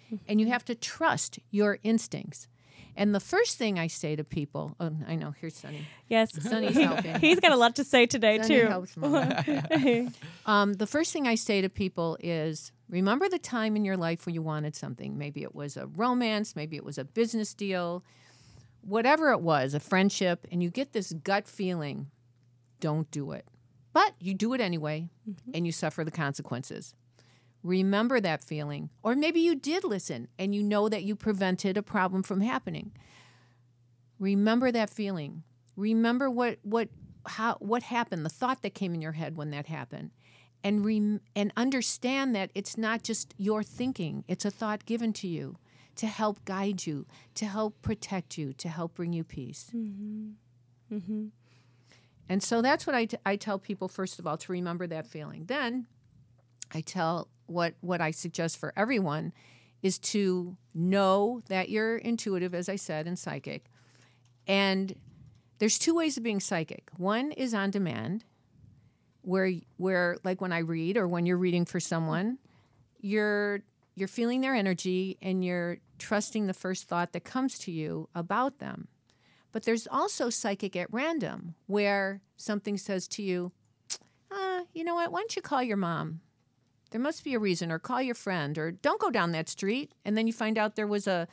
Mm-hmm. 0.08 0.16
And 0.28 0.42
you 0.42 0.48
have 0.48 0.66
to 0.66 0.76
trust 0.76 1.40
your 1.52 1.80
instincts. 1.84 2.48
And 2.98 3.16
the 3.16 3.22
first 3.22 3.58
thing 3.58 3.80
I 3.80 3.88
say 3.88 4.18
to 4.18 4.24
people, 4.26 4.76
oh, 4.82 4.92
I 5.08 5.16
know, 5.16 5.34
here's 5.40 5.56
Sunny. 5.56 5.88
Yes, 6.10 6.30
Sunny's 6.44 6.76
helping. 6.88 7.20
He's 7.22 7.40
got 7.40 7.54
a 7.54 7.56
lot 7.56 7.78
to 7.78 7.86
say 7.86 8.06
today 8.06 8.42
Sunny 8.42 8.86
too. 8.96 10.10
Um, 10.46 10.74
the 10.74 10.88
first 10.88 11.14
thing 11.14 11.26
I 11.28 11.36
say 11.36 11.62
to 11.62 11.70
people 11.70 12.18
is 12.20 12.74
remember 12.90 13.30
the 13.30 13.40
time 13.40 13.78
in 13.78 13.86
your 13.86 13.96
life 13.96 14.26
when 14.26 14.36
you 14.36 14.42
wanted 14.42 14.76
something. 14.76 15.18
Maybe 15.18 15.42
it 15.44 15.56
was 15.56 15.78
a 15.78 15.88
romance, 15.88 16.54
maybe 16.56 16.76
it 16.76 16.84
was 16.84 16.98
a 16.98 17.06
business 17.06 17.54
deal, 17.54 18.04
whatever 18.82 19.32
it 19.32 19.42
was, 19.42 19.74
a 19.74 19.80
friendship, 19.80 20.48
and 20.52 20.62
you 20.62 20.70
get 20.70 20.94
this 20.94 21.14
gut 21.14 21.48
feeling 21.48 22.08
don't 22.80 23.10
do 23.12 23.32
it. 23.32 23.48
But 23.94 24.14
you 24.20 24.34
do 24.34 24.54
it 24.54 24.62
anyway, 24.62 25.10
mm-hmm. 25.30 25.52
and 25.54 25.66
you 25.66 25.72
suffer 25.72 26.04
the 26.04 26.12
consequences. 26.12 26.96
Remember 27.64 28.20
that 28.20 28.44
feeling. 28.44 28.90
Or 29.04 29.16
maybe 29.16 29.40
you 29.40 29.56
did 29.56 29.84
listen 29.84 30.28
and 30.40 30.56
you 30.56 30.64
know 30.64 30.90
that 30.90 31.04
you 31.04 31.16
prevented 31.16 31.78
a 31.78 31.84
problem 31.84 32.24
from 32.24 32.42
happening. 32.42 32.92
Remember 34.20 34.72
that 34.72 34.90
feeling. 34.90 35.44
Remember 35.76 36.30
what 36.30 36.58
what 36.64 36.90
how 37.28 37.56
what 37.60 37.84
happened, 37.84 38.26
the 38.26 38.30
thought 38.30 38.64
that 38.64 38.74
came 38.74 38.94
in 38.94 39.02
your 39.02 39.12
head 39.12 39.38
when 39.38 39.52
that 39.52 39.68
happened. 39.68 40.12
And 40.64 40.86
rem- 40.86 41.22
and 41.36 41.52
understand 41.58 42.36
that 42.36 42.52
it's 42.54 42.78
not 42.78 43.04
just 43.04 43.34
your 43.38 43.64
thinking. 43.64 44.24
It's 44.28 44.46
a 44.46 44.52
thought 44.52 44.86
given 44.86 45.12
to 45.14 45.28
you 45.28 45.58
to 46.02 46.08
help 46.08 46.44
guide 46.46 46.88
you, 46.88 47.06
to 47.36 47.46
help 47.46 47.80
protect 47.84 48.36
you, 48.36 48.54
to 48.54 48.68
help 48.68 48.96
bring 48.96 49.14
you 49.14 49.24
peace. 49.24 49.70
Mm-hmm. 49.72 50.30
Mm-hmm. 50.92 51.26
And 52.28 52.42
so 52.42 52.64
that's 52.64 52.88
what 52.88 52.96
I, 52.96 53.06
t- 53.06 53.18
I 53.24 53.36
tell 53.36 53.60
people 53.60 53.88
first 53.88 54.18
of 54.18 54.26
all 54.26 54.36
to 54.36 54.52
remember 54.52 54.88
that 54.88 55.06
feeling. 55.06 55.46
Then 55.46 55.86
I 56.74 56.82
tell 56.82 57.28
what 57.46 57.76
what 57.82 58.02
I 58.02 58.10
suggest 58.10 58.58
for 58.58 58.74
everyone 58.76 59.32
is 59.84 60.00
to 60.00 60.58
know 60.74 61.44
that 61.50 61.70
you're 61.70 61.98
intuitive, 61.98 62.56
as 62.56 62.68
I 62.68 62.78
said, 62.78 63.06
and 63.06 63.20
psychic. 63.20 63.66
And 64.48 64.96
there's 65.60 65.78
two 65.78 65.94
ways 65.94 66.18
of 66.18 66.24
being 66.24 66.40
psychic. 66.40 66.90
One 66.98 67.32
is 67.32 67.54
on 67.54 67.70
demand, 67.70 68.26
where 69.22 69.52
where 69.78 70.18
like 70.24 70.42
when 70.42 70.52
I 70.52 70.60
read 70.60 70.98
or 70.98 71.08
when 71.08 71.28
you're 71.28 71.38
reading 71.38 71.66
for 71.66 71.80
someone, 71.80 72.40
you're 73.02 73.62
you're 73.96 74.08
feeling 74.08 74.42
their 74.42 74.56
energy 74.56 75.18
and 75.22 75.44
you're 75.44 75.78
trusting 76.02 76.48
the 76.48 76.54
first 76.54 76.88
thought 76.88 77.14
that 77.14 77.24
comes 77.24 77.60
to 77.60 77.72
you 77.72 78.10
about 78.16 78.58
them. 78.58 78.88
But 79.52 79.64
there's 79.64 79.88
also 79.88 80.30
psychic 80.30 80.76
at 80.76 80.92
random, 80.92 81.56
where 81.68 82.22
something 82.38 82.78
says 82.78 83.08
to 83.10 83.22
you, 83.22 83.52
uh, 84.32 84.62
you 84.74 84.84
know 84.84 84.96
what, 84.96 85.12
why 85.12 85.20
don't 85.20 85.36
you 85.36 85.42
call 85.42 85.62
your 85.62 85.78
mom? 85.78 86.22
There 86.90 87.02
must 87.02 87.24
be 87.24 87.34
a 87.34 87.40
reason, 87.40 87.72
or 87.72 87.80
call 87.80 88.02
your 88.02 88.16
friend, 88.16 88.58
or 88.58 88.72
don't 88.72 89.00
go 89.00 89.12
down 89.12 89.32
that 89.32 89.48
street. 89.48 89.94
And 90.04 90.18
then 90.18 90.28
you 90.28 90.34
find 90.34 90.58
out 90.58 90.76
there 90.76 90.88
was 90.88 91.08
a 91.08 91.28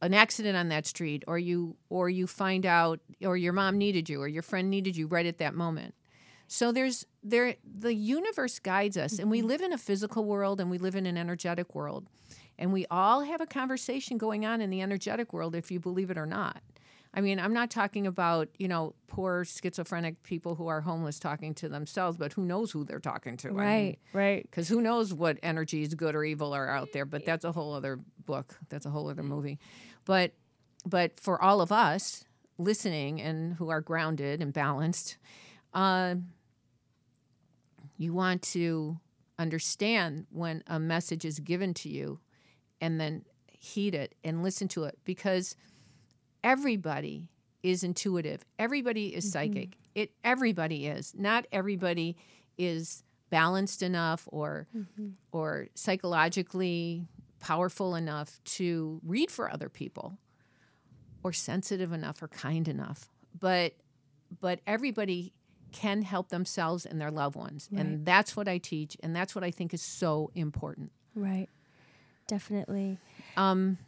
an 0.00 0.14
accident 0.14 0.56
on 0.56 0.68
that 0.68 0.86
street, 0.86 1.22
or 1.26 1.38
you 1.38 1.76
or 1.88 2.08
you 2.08 2.26
find 2.26 2.66
out 2.66 3.00
or 3.24 3.36
your 3.36 3.52
mom 3.52 3.78
needed 3.78 4.08
you 4.08 4.20
or 4.20 4.28
your 4.28 4.42
friend 4.42 4.70
needed 4.70 4.96
you 4.96 5.06
right 5.06 5.26
at 5.26 5.38
that 5.38 5.54
moment. 5.54 5.94
So 6.48 6.72
there's 6.72 7.06
there 7.22 7.56
the 7.64 7.94
universe 7.94 8.58
guides 8.58 8.96
us 8.96 9.18
and 9.18 9.30
we 9.30 9.42
live 9.42 9.62
in 9.62 9.72
a 9.72 9.78
physical 9.78 10.24
world 10.24 10.60
and 10.60 10.70
we 10.70 10.78
live 10.78 10.96
in 10.96 11.06
an 11.06 11.16
energetic 11.16 11.74
world. 11.74 12.08
And 12.58 12.72
we 12.72 12.86
all 12.90 13.22
have 13.22 13.40
a 13.40 13.46
conversation 13.46 14.18
going 14.18 14.44
on 14.44 14.60
in 14.60 14.70
the 14.70 14.82
energetic 14.82 15.32
world 15.32 15.54
if 15.54 15.70
you 15.70 15.80
believe 15.80 16.10
it 16.10 16.18
or 16.18 16.26
not. 16.26 16.62
I 17.14 17.20
mean, 17.20 17.38
I'm 17.38 17.52
not 17.52 17.70
talking 17.70 18.06
about, 18.06 18.48
you 18.58 18.68
know, 18.68 18.94
poor 19.06 19.44
schizophrenic 19.44 20.22
people 20.22 20.54
who 20.54 20.68
are 20.68 20.80
homeless 20.80 21.18
talking 21.18 21.54
to 21.56 21.68
themselves, 21.68 22.16
but 22.16 22.32
who 22.32 22.44
knows 22.44 22.70
who 22.70 22.84
they're 22.84 23.00
talking 23.00 23.36
to. 23.38 23.50
Right, 23.50 23.98
right. 24.14 24.42
Because 24.42 24.66
who 24.68 24.80
knows 24.80 25.12
what 25.12 25.38
energies, 25.42 25.94
good 25.94 26.14
or 26.14 26.24
evil, 26.24 26.54
are 26.54 26.68
out 26.68 26.92
there. 26.92 27.04
But 27.04 27.26
that's 27.26 27.44
a 27.44 27.52
whole 27.52 27.74
other 27.74 27.98
book. 28.24 28.56
That's 28.70 28.86
a 28.86 28.90
whole 28.90 29.10
other 29.10 29.22
movie. 29.22 29.58
But, 30.06 30.32
but 30.86 31.20
for 31.20 31.40
all 31.42 31.60
of 31.60 31.70
us 31.70 32.24
listening 32.56 33.20
and 33.20 33.54
who 33.54 33.68
are 33.68 33.82
grounded 33.82 34.40
and 34.40 34.52
balanced, 34.52 35.18
uh, 35.74 36.14
you 37.98 38.14
want 38.14 38.40
to 38.42 38.98
understand 39.38 40.26
when 40.30 40.62
a 40.66 40.78
message 40.78 41.26
is 41.26 41.40
given 41.40 41.74
to 41.74 41.90
you 41.90 42.20
and 42.82 43.00
then 43.00 43.24
heed 43.46 43.94
it 43.94 44.14
and 44.24 44.42
listen 44.42 44.68
to 44.68 44.84
it 44.84 44.98
because 45.04 45.56
everybody 46.44 47.28
is 47.62 47.84
intuitive. 47.84 48.44
Everybody 48.58 49.14
is 49.14 49.24
mm-hmm. 49.24 49.32
psychic. 49.32 49.78
It 49.94 50.10
everybody 50.24 50.88
is. 50.88 51.14
Not 51.16 51.46
everybody 51.52 52.16
is 52.58 53.04
balanced 53.30 53.82
enough 53.82 54.28
or 54.30 54.66
mm-hmm. 54.76 55.10
or 55.30 55.68
psychologically 55.74 57.06
powerful 57.40 57.94
enough 57.94 58.40
to 58.44 59.00
read 59.04 59.30
for 59.30 59.50
other 59.50 59.68
people 59.68 60.18
or 61.22 61.32
sensitive 61.32 61.92
enough 61.92 62.20
or 62.22 62.28
kind 62.28 62.66
enough. 62.66 63.08
But 63.38 63.74
but 64.40 64.60
everybody 64.66 65.32
can 65.70 66.02
help 66.02 66.28
themselves 66.28 66.84
and 66.84 67.00
their 67.00 67.10
loved 67.10 67.36
ones. 67.36 67.68
And 67.74 68.04
that's 68.04 68.36
what 68.36 68.48
i 68.48 68.58
teach 68.58 68.96
and 69.02 69.14
that's 69.14 69.34
what 69.34 69.44
i 69.44 69.52
think 69.52 69.72
is 69.72 69.82
so 69.82 70.32
important. 70.34 70.90
Right. 71.14 71.48
Definitely. 72.26 72.98
um, 73.36 73.78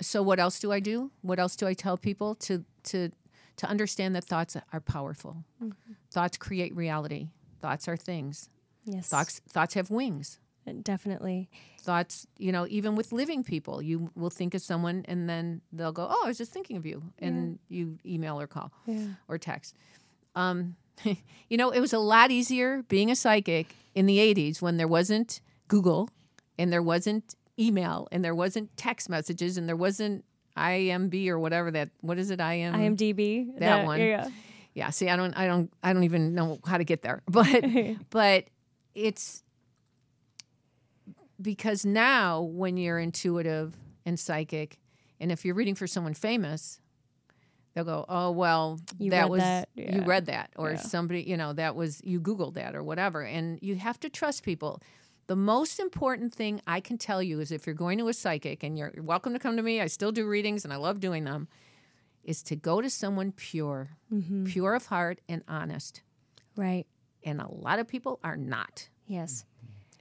so 0.00 0.22
what 0.22 0.38
else 0.38 0.60
do 0.60 0.70
I 0.72 0.78
do? 0.80 1.10
What 1.22 1.38
else 1.40 1.56
do 1.56 1.66
I 1.66 1.74
tell 1.74 1.96
people 1.96 2.34
to 2.36 2.64
to 2.84 3.10
to 3.56 3.66
understand 3.66 4.14
that 4.14 4.24
thoughts 4.24 4.56
are 4.72 4.80
powerful? 4.80 5.44
Thoughts 6.12 6.36
create 6.38 6.74
reality. 6.76 7.28
Thoughts 7.60 7.88
are 7.88 7.96
things. 7.96 8.48
Yes. 8.84 9.08
Thoughts 9.08 9.40
thoughts 9.48 9.74
have 9.74 9.90
wings. 9.90 10.38
Definitely. 10.82 11.48
Thoughts, 11.80 12.26
you 12.36 12.52
know, 12.52 12.66
even 12.68 12.94
with 12.94 13.10
living 13.10 13.42
people, 13.42 13.80
you 13.80 14.10
will 14.14 14.28
think 14.30 14.52
of 14.54 14.60
someone 14.60 15.02
and 15.08 15.28
then 15.28 15.62
they'll 15.72 15.92
go, 15.92 16.06
"Oh, 16.08 16.22
I 16.24 16.28
was 16.28 16.36
just 16.38 16.52
thinking 16.52 16.76
of 16.76 16.84
you," 16.84 17.02
and 17.18 17.58
you 17.68 17.98
email 18.04 18.38
or 18.38 18.46
call 18.46 18.70
Yeah. 18.86 19.06
or 19.28 19.38
text. 19.38 19.74
Um, 20.36 20.76
you 21.48 21.56
know, 21.56 21.70
it 21.70 21.80
was 21.80 21.92
a 21.94 21.98
lot 21.98 22.30
easier 22.30 22.82
being 22.88 23.10
a 23.10 23.16
psychic 23.16 23.74
in 23.94 24.04
the 24.06 24.18
'80s 24.18 24.60
when 24.62 24.76
there 24.76 24.86
wasn't 24.88 25.40
Google 25.68 26.10
and 26.58 26.70
there 26.72 26.82
wasn't 26.82 27.34
email 27.58 28.08
and 28.12 28.24
there 28.24 28.34
wasn't 28.34 28.74
text 28.76 29.08
messages 29.08 29.56
and 29.58 29.68
there 29.68 29.76
wasn't 29.76 30.24
IMB 30.56 31.28
or 31.28 31.38
whatever 31.38 31.70
that. 31.70 31.90
What 32.00 32.18
is 32.18 32.30
it? 32.30 32.40
IM. 32.40 32.74
IMDb. 32.74 33.58
That 33.58 33.84
one. 33.84 34.00
Yeah. 34.00 34.28
Yeah. 34.74 34.90
See, 34.90 35.08
I 35.08 35.16
don't, 35.16 35.36
I 35.36 35.46
don't, 35.46 35.72
I 35.82 35.92
don't 35.92 36.04
even 36.04 36.34
know 36.34 36.58
how 36.66 36.78
to 36.78 36.84
get 36.84 37.02
there, 37.02 37.22
but, 37.28 37.64
but 38.10 38.44
it's 38.94 39.42
because 41.40 41.84
now 41.84 42.42
when 42.42 42.76
you're 42.76 42.98
intuitive 42.98 43.76
and 44.04 44.18
psychic, 44.18 44.78
and 45.20 45.30
if 45.32 45.44
you're 45.44 45.54
reading 45.54 45.74
for 45.74 45.86
someone 45.86 46.14
famous, 46.14 46.80
they'll 47.74 47.84
go, 47.84 48.04
"Oh, 48.08 48.30
well, 48.30 48.78
You 48.98 49.10
that 49.10 49.30
was 49.30 49.40
that, 49.40 49.68
you 49.76 50.02
read 50.02 50.26
that, 50.26 50.50
or 50.56 50.72
Yeah. 50.72 50.76
somebody, 50.78 51.22
you 51.22 51.36
know, 51.36 51.52
that 51.52 51.74
was 51.76 52.00
you 52.04 52.20
googled 52.20 52.54
that 52.54 52.74
or 52.74 52.82
whatever." 52.82 53.22
And 53.22 53.58
you 53.62 53.76
have 53.76 54.00
to 54.00 54.08
trust 54.08 54.42
people. 54.42 54.80
The 55.28 55.36
most 55.36 55.78
important 55.78 56.34
thing 56.34 56.60
I 56.66 56.80
can 56.80 56.98
tell 56.98 57.22
you 57.22 57.38
is 57.40 57.52
if 57.52 57.66
you're 57.66 57.74
going 57.74 57.98
to 57.98 58.08
a 58.08 58.14
psychic 58.14 58.62
and 58.62 58.76
you're, 58.78 58.90
you're 58.94 59.04
welcome 59.04 59.32
to 59.34 59.38
come 59.38 59.56
to 59.56 59.62
me, 59.62 59.80
I 59.80 59.86
still 59.86 60.10
do 60.10 60.26
readings 60.26 60.64
and 60.64 60.72
I 60.72 60.76
love 60.76 61.00
doing 61.00 61.24
them, 61.24 61.48
is 62.24 62.42
to 62.44 62.56
go 62.56 62.80
to 62.80 62.88
someone 62.90 63.32
pure, 63.32 63.90
Mm-hmm. 64.12 64.44
pure 64.46 64.74
of 64.74 64.86
heart 64.86 65.20
and 65.28 65.42
honest. 65.46 66.02
Right. 66.56 66.86
And 67.22 67.40
a 67.42 67.46
lot 67.52 67.78
of 67.78 67.86
people 67.86 68.18
are 68.24 68.36
not, 68.36 68.88
Yes. 69.06 69.44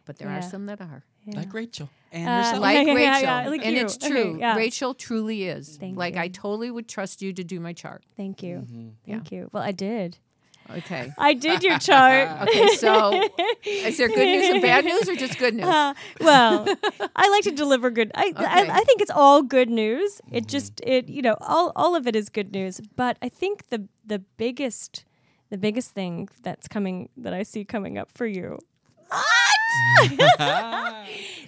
but 0.06 0.18
there 0.18 0.30
Yeah. 0.30 0.40
are 0.40 0.42
some 0.42 0.66
that 0.68 0.82
are. 0.82 1.04
Like 1.30 1.54
Rachel 1.54 1.90
and 2.14 2.26
Uh, 2.26 2.32
yourself. 2.38 2.60
Like 2.62 2.78
Yeah, 2.88 2.94
Rachel. 2.94 3.22
yeah, 3.22 3.50
like 3.50 3.66
and 3.66 3.76
you. 3.76 3.82
it's 3.82 3.98
Okay, 3.98 4.10
true. 4.10 4.38
yeah. 4.40 4.56
Rachel 4.56 4.94
truly 4.94 5.44
is. 5.44 5.76
Thank 5.76 5.98
like 5.98 6.14
you. 6.16 6.22
I 6.22 6.28
totally 6.30 6.72
would 6.72 6.88
trust 6.88 7.22
you 7.22 7.34
to 7.34 7.44
do 7.44 7.60
my 7.60 7.74
chart. 7.74 8.06
Thank 8.16 8.42
you. 8.42 8.60
Mm-hmm. 8.60 8.90
Thank 9.06 9.32
you. 9.34 9.50
Well, 9.52 9.62
I 9.64 9.74
did. 9.74 10.20
Okay. 10.78 11.12
I 11.18 11.34
did 11.34 11.64
your 11.64 11.80
chart. 11.80 12.30
Okay, 12.48 12.76
so 12.76 13.24
is 13.66 13.98
there 13.98 14.08
good 14.10 14.26
news 14.26 14.50
and 14.50 14.62
bad 14.62 14.86
news 14.86 15.08
or 15.10 15.16
just 15.16 15.38
good 15.40 15.54
news? 15.56 15.66
Uh, 15.66 15.94
well, 16.22 16.68
I 17.16 17.30
like 17.30 17.44
to 17.44 17.52
deliver 17.52 17.90
good. 17.90 18.12
I, 18.16 18.28
Okay. 18.36 18.46
I 18.46 18.68
I 18.80 18.84
think 18.84 19.02
it's 19.02 19.12
all 19.12 19.42
good 19.42 19.70
news. 19.70 20.22
It 20.32 20.48
just 20.48 20.82
it 20.82 21.08
you 21.10 21.22
know 21.22 21.36
all 21.42 21.72
all 21.76 21.96
of 21.96 22.08
it 22.08 22.16
is 22.16 22.30
good 22.30 22.52
news. 22.52 22.82
But 22.96 23.18
I 23.22 23.30
think 23.30 23.70
the 23.70 23.88
the 24.06 24.20
biggest 24.38 25.06
the 25.50 25.58
biggest 25.58 25.92
thing 25.92 26.30
that's 26.44 26.68
coming 26.68 27.10
that 27.18 27.34
I 27.34 27.44
see 27.44 27.64
coming 27.66 27.98
up 27.98 28.12
for 28.12 28.26
you. 28.28 28.60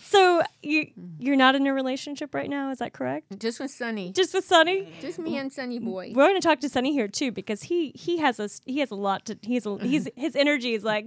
so 0.10 0.42
you 0.64 0.86
mm-hmm. 0.86 1.22
you're 1.22 1.36
not 1.36 1.56
in 1.56 1.68
a 1.68 1.74
relationship 1.74 2.34
right 2.34 2.50
now, 2.50 2.72
is 2.72 2.80
that 2.80 2.94
correct? 2.94 3.40
Just 3.40 3.60
with 3.60 3.70
Sunny. 3.70 4.12
Just 4.12 4.34
with 4.34 4.46
Sunny. 4.46 4.92
Just 5.02 5.20
me 5.20 5.38
and 5.38 5.54
Sunny 5.54 5.78
boy. 5.78 6.14
We're 6.16 6.28
going 6.28 6.42
to 6.42 6.48
talk 6.48 6.60
to 6.62 6.70
Sunny 6.70 6.94
here 6.94 7.08
too 7.08 7.32
because 7.32 7.64
he 7.64 7.92
he 7.96 8.18
has 8.18 8.40
a 8.40 8.44
s- 8.44 8.62
he 8.66 8.80
has 8.80 8.90
a 8.90 8.96
lot 8.96 9.26
to 9.26 9.38
he's 9.44 9.68
a, 9.68 9.78
he's 9.78 10.08
his 10.16 10.36
energy 10.36 10.74
is 10.74 10.84
like 10.84 11.06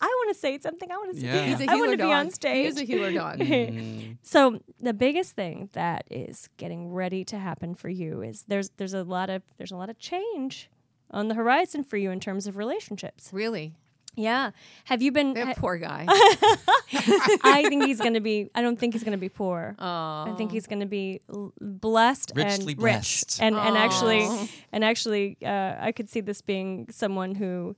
I 0.00 0.06
want 0.06 0.34
to 0.34 0.40
say 0.40 0.58
something. 0.58 0.90
I 0.90 0.96
want 0.96 1.14
to 1.14 1.20
say. 1.20 1.26
Yeah. 1.26 1.46
He's 1.46 1.60
a 1.60 1.70
I 1.70 1.76
want 1.76 1.90
to 1.92 1.96
be 1.96 2.12
on 2.12 2.30
stage. 2.30 2.66
He's 2.66 2.80
a 2.80 2.84
healer 2.84 3.12
dog. 3.12 3.38
Mm. 3.44 4.18
So 4.22 4.60
the 4.80 4.92
biggest 4.92 5.32
thing 5.32 5.68
that 5.72 6.04
is 6.10 6.48
getting 6.56 6.92
ready 6.92 7.24
to 7.24 7.38
happen 7.38 7.74
for 7.74 7.88
you 7.88 8.22
is 8.22 8.44
there's 8.46 8.70
there's 8.76 8.94
a 8.94 9.02
lot 9.02 9.30
of 9.30 9.42
there's 9.56 9.72
a 9.72 9.76
lot 9.76 9.90
of 9.90 9.98
change 9.98 10.70
on 11.10 11.28
the 11.28 11.34
horizon 11.34 11.84
for 11.84 11.96
you 11.96 12.10
in 12.10 12.20
terms 12.20 12.46
of 12.46 12.56
relationships. 12.56 13.30
really? 13.32 13.74
Yeah. 14.16 14.50
Have 14.84 15.02
you 15.02 15.10
been 15.12 15.34
That 15.34 15.46
ha- 15.48 15.54
poor 15.56 15.76
guy. 15.78 16.06
I 16.08 17.64
think 17.68 17.84
he's 17.84 17.98
going 18.00 18.14
to 18.14 18.20
be 18.20 18.50
I 18.54 18.62
don't 18.62 18.78
think 18.78 18.94
he's 18.94 19.02
going 19.04 19.12
to 19.12 19.18
be 19.18 19.28
poor. 19.28 19.74
Oh. 19.78 19.84
I 19.84 20.34
think 20.36 20.52
he's 20.52 20.66
going 20.66 20.80
to 20.80 20.86
be 20.86 21.20
l- 21.32 21.52
blessed 21.60 22.32
Richly 22.34 22.72
and 22.72 22.76
blessed. 22.78 23.24
rich. 23.24 23.36
And 23.40 23.56
and 23.56 23.76
actually 23.76 24.28
and 24.72 24.84
actually 24.84 25.36
uh, 25.44 25.74
I 25.80 25.92
could 25.92 26.08
see 26.08 26.20
this 26.20 26.40
being 26.42 26.86
someone 26.90 27.34
who 27.34 27.76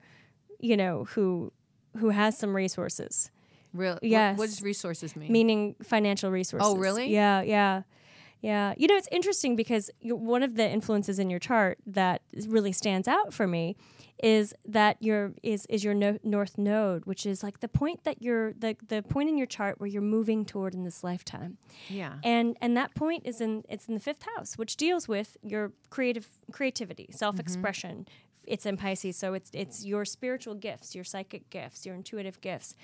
you 0.60 0.76
know 0.76 1.04
who 1.10 1.52
who 1.98 2.10
has 2.10 2.36
some 2.36 2.54
resources. 2.54 3.30
Real, 3.72 3.98
Yes. 4.02 4.38
What, 4.38 4.44
what 4.44 4.46
does 4.50 4.62
resources 4.62 5.16
mean? 5.16 5.30
meaning 5.30 5.74
financial 5.82 6.30
resources. 6.30 6.66
Oh, 6.66 6.76
really? 6.76 7.10
Yeah, 7.12 7.42
yeah, 7.42 7.82
yeah. 8.40 8.72
You 8.78 8.86
know, 8.86 8.96
it's 8.96 9.08
interesting 9.12 9.54
because 9.54 9.90
one 10.02 10.42
of 10.42 10.54
the 10.56 10.66
influences 10.68 11.18
in 11.18 11.28
your 11.28 11.38
chart 11.40 11.78
that 11.86 12.22
really 12.46 12.72
stands 12.72 13.06
out 13.06 13.34
for 13.34 13.46
me 13.46 13.76
is 14.22 14.54
that 14.64 14.96
your 15.00 15.34
is 15.42 15.66
is 15.66 15.84
your 15.84 15.94
no, 15.94 16.18
north 16.22 16.56
node, 16.58 17.04
which 17.04 17.26
is 17.26 17.42
like 17.42 17.60
the 17.60 17.68
point 17.68 18.04
that 18.04 18.22
you're 18.22 18.52
the 18.54 18.76
the 18.88 19.02
point 19.02 19.28
in 19.28 19.36
your 19.36 19.46
chart 19.46 19.78
where 19.80 19.88
you're 19.88 20.02
moving 20.02 20.44
toward 20.44 20.74
in 20.74 20.84
this 20.84 21.04
lifetime, 21.04 21.58
yeah. 21.88 22.14
and 22.24 22.56
and 22.60 22.76
that 22.76 22.94
point 22.94 23.22
is 23.26 23.40
in 23.40 23.62
it's 23.68 23.86
in 23.86 23.94
the 23.94 24.00
fifth 24.00 24.24
house, 24.36 24.56
which 24.56 24.76
deals 24.76 25.06
with 25.08 25.36
your 25.42 25.72
creative 25.90 26.26
creativity, 26.52 27.08
self 27.10 27.38
expression. 27.38 27.98
Mm-hmm. 27.98 28.12
It's 28.46 28.64
in 28.64 28.76
Pisces, 28.76 29.16
so 29.16 29.34
it's 29.34 29.50
it's 29.52 29.84
your 29.84 30.04
spiritual 30.04 30.54
gifts, 30.54 30.94
your 30.94 31.04
psychic 31.04 31.50
gifts, 31.50 31.84
your 31.84 31.94
intuitive 31.94 32.40
gifts 32.40 32.74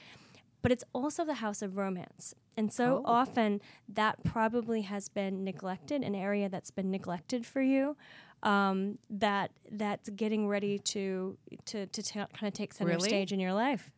but 0.63 0.71
it's 0.71 0.85
also 0.93 1.25
the 1.25 1.35
house 1.35 1.61
of 1.61 1.77
romance. 1.77 2.35
And 2.57 2.73
so 2.73 3.03
Oh. 3.05 3.11
often 3.11 3.61
that 3.89 4.23
probably 4.23 4.83
has 4.83 5.09
been 5.09 5.43
neglected, 5.43 6.03
an 6.03 6.15
area 6.15 6.49
that's 6.49 6.71
been 6.71 6.91
neglected 6.91 7.45
for 7.45 7.61
you. 7.61 7.97
Um, 8.43 8.99
that 9.11 9.53
that's 9.71 10.09
getting 10.11 10.49
ready 10.49 10.79
to 10.81 11.37
to 11.67 11.87
to 11.87 12.03
ta- 12.03 12.27
kind 12.33 12.49
of 12.49 12.53
take 12.55 12.73
center 12.75 12.91
Really? 12.91 13.09
stage 13.09 13.33
in 13.33 13.39
your 13.41 13.53
life. 13.53 13.91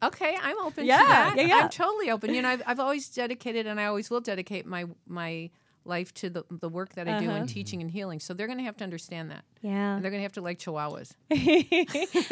Okay, 0.00 0.36
I'm 0.40 0.58
open 0.60 0.86
Yeah, 0.86 0.98
to 0.98 1.04
that. 1.08 1.34
yeah, 1.36 1.42
yeah. 1.44 1.56
I'm 1.64 1.68
totally 1.70 2.10
open. 2.10 2.32
You 2.32 2.42
know, 2.42 2.50
I've, 2.50 2.62
I've 2.66 2.80
always 2.80 3.08
dedicated, 3.08 3.66
and 3.66 3.80
I 3.80 3.86
always 3.86 4.10
will 4.10 4.20
dedicate 4.20 4.64
my 4.66 4.86
my 5.08 5.50
life 5.84 6.12
to 6.14 6.28
the 6.30 6.44
the 6.50 6.68
work 6.68 6.94
that 6.94 7.08
I 7.08 7.18
do 7.20 7.28
Uh-huh. 7.28 7.40
in 7.40 7.46
teaching 7.46 7.80
and 7.80 7.90
healing. 7.90 8.20
So 8.20 8.34
they're 8.34 8.46
going 8.46 8.58
to 8.58 8.64
have 8.64 8.76
to 8.78 8.84
understand 8.84 9.30
that, 9.30 9.44
Yeah, 9.62 9.94
and 9.96 10.04
they're 10.04 10.10
going 10.10 10.20
to 10.20 10.24
have 10.24 10.32
to 10.34 10.40
like 10.42 10.58
Chihuahuas. 10.58 11.12
I 11.30 11.62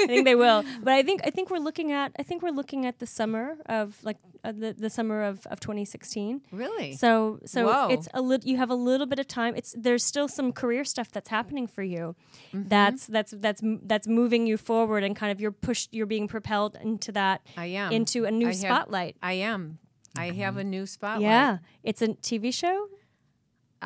think 0.07 0.25
they 0.25 0.35
will. 0.35 0.65
But 0.83 0.93
I 0.95 1.03
think 1.03 1.21
I 1.25 1.31
think 1.31 1.51
we're 1.51 1.59
looking 1.59 1.93
at 1.93 2.13
I 2.19 2.23
think 2.23 2.43
we're 2.43 2.51
looking 2.51 2.87
at 2.87 2.99
the 2.99 3.07
summer 3.07 3.57
of 3.67 3.97
like 4.03 4.19
uh, 4.45 4.53
the 4.53 4.75
the 4.79 4.91
summer 4.91 5.23
of, 5.23 5.47
of 5.47 5.61
2016. 5.61 6.43
Really? 6.53 6.93
So 6.95 7.41
so 7.47 7.67
Whoa. 7.67 7.89
it's 7.91 8.09
a 8.15 8.21
little 8.21 8.49
you 8.49 8.57
have 8.59 8.71
a 8.71 8.75
little 8.75 9.07
bit 9.07 9.19
of 9.19 9.27
time. 9.27 9.55
It's 9.57 9.75
there's 9.79 10.05
still 10.05 10.29
some 10.29 10.53
career 10.53 10.85
stuff 10.85 11.11
that's 11.11 11.29
happening 11.31 11.67
for 11.67 11.83
you. 11.83 12.15
Mm-hmm. 12.53 12.69
That's 12.69 13.07
that's 13.07 13.33
that's 13.37 13.63
that's 13.83 14.07
moving 14.07 14.47
you 14.47 14.57
forward 14.57 15.03
and 15.05 15.17
kind 15.17 15.33
of 15.33 15.41
you're 15.41 15.53
pushed 15.53 15.93
you're 15.95 16.07
being 16.07 16.29
propelled 16.29 16.77
into 16.83 17.13
that 17.13 17.41
I 17.57 17.67
am 17.67 17.93
into 17.93 18.25
a 18.25 18.31
new 18.31 18.47
I 18.47 18.51
have- 18.51 18.57
spotlight. 18.57 19.17
I 19.23 19.35
am. 19.35 19.79
I 20.19 20.31
have 20.31 20.57
a 20.57 20.65
new 20.65 20.87
spotlight. 20.87 21.21
Yeah, 21.23 21.59
it's 21.83 22.01
a 22.01 22.09
TV 22.09 22.53
show. 22.53 22.89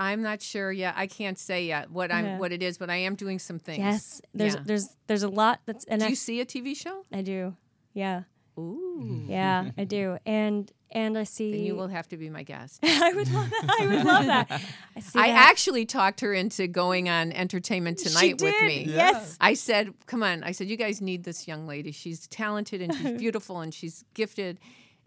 I'm 0.01 0.23
not 0.23 0.41
sure 0.43 0.73
yet. 0.73 0.95
I 0.97 1.07
can't 1.07 1.39
say 1.39 1.67
yet 1.67 1.91
what 1.91 2.11
I'm 2.11 2.25
Yeah. 2.25 2.39
what 2.39 2.53
it 2.53 2.63
is, 2.63 2.79
but 2.79 2.89
I 2.91 2.97
am 2.97 3.15
doing 3.15 3.39
some 3.39 3.59
things. 3.59 3.79
Yes, 3.79 4.21
there's 4.35 4.55
Yeah. 4.55 4.63
there's 4.65 4.89
there's 5.07 5.23
a 5.23 5.29
lot 5.29 5.61
that's 5.67 5.85
and 5.85 6.01
Do 6.01 6.07
I, 6.07 6.09
you 6.11 6.17
see 6.17 6.41
a 6.41 6.47
TV 6.47 6.75
show? 6.75 7.05
I 7.13 7.23
do. 7.23 7.55
Yeah. 7.93 8.23
Ooh. 8.59 9.25
Yeah, 9.29 9.71
I 9.79 9.85
do. 9.85 10.19
And 10.27 10.71
and 10.93 11.17
I 11.17 11.23
see. 11.25 11.53
Then 11.53 11.61
you 11.63 11.77
will 11.77 11.89
have 11.89 12.09
to 12.09 12.17
be 12.17 12.31
my 12.31 12.43
guest. 12.43 12.81
I 12.83 13.13
would 13.13 13.31
love 13.31 13.49
that. 13.51 13.77
I 13.81 13.87
would 13.87 14.05
love 14.05 14.27
that. 14.27 14.51
I 14.97 15.01
see. 15.01 15.19
I 15.21 15.29
that. 15.29 15.51
actually 15.51 15.87
talked 15.87 16.21
her 16.21 16.35
into 16.35 16.67
going 16.67 17.09
on 17.09 17.31
Entertainment 17.33 18.01
She 18.01 18.07
Tonight 18.09 18.41
with 18.43 18.55
did, 18.59 18.67
me. 18.67 18.85
Yes. 18.89 19.37
I 19.41 19.55
said, 19.55 19.93
"Come 20.07 20.23
on!" 20.23 20.43
I 20.43 20.51
said, 20.53 20.69
"You 20.69 20.77
guys 20.77 21.01
need 21.01 21.23
this 21.25 21.47
young 21.47 21.67
lady. 21.67 21.93
She's 21.93 22.27
talented 22.27 22.81
and 22.83 22.95
she's 22.95 23.13
beautiful 23.19 23.61
and 23.61 23.73
she's 23.73 24.05
gifted." 24.15 24.59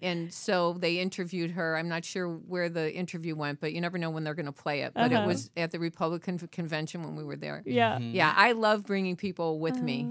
And 0.04 0.32
so 0.34 0.74
they 0.74 1.00
interviewed 1.00 1.52
her. 1.52 1.78
I'm 1.78 1.88
not 1.90 2.04
sure 2.06 2.28
where 2.30 2.70
the 2.70 2.94
interview 2.94 3.36
went, 3.36 3.60
but 3.62 3.74
you 3.74 3.82
never 3.82 3.98
know 3.98 4.10
when 4.12 4.24
they're 4.24 4.34
going 4.36 4.46
to 4.46 4.52
play 4.52 4.82
it. 4.82 4.94
But 4.94 5.12
Uh-huh. 5.12 5.24
it 5.24 5.28
was 5.28 5.50
at 5.58 5.72
the 5.72 5.80
Republican 5.80 6.38
convention 6.40 7.02
when 7.04 7.16
we 7.16 7.24
were 7.24 7.38
there. 7.38 7.64
Yeah. 7.66 7.98
Yeah, 8.00 8.34
I 8.36 8.52
love 8.52 8.86
bringing 8.86 9.16
people 9.16 9.60
with 9.60 9.82
me. 9.82 10.08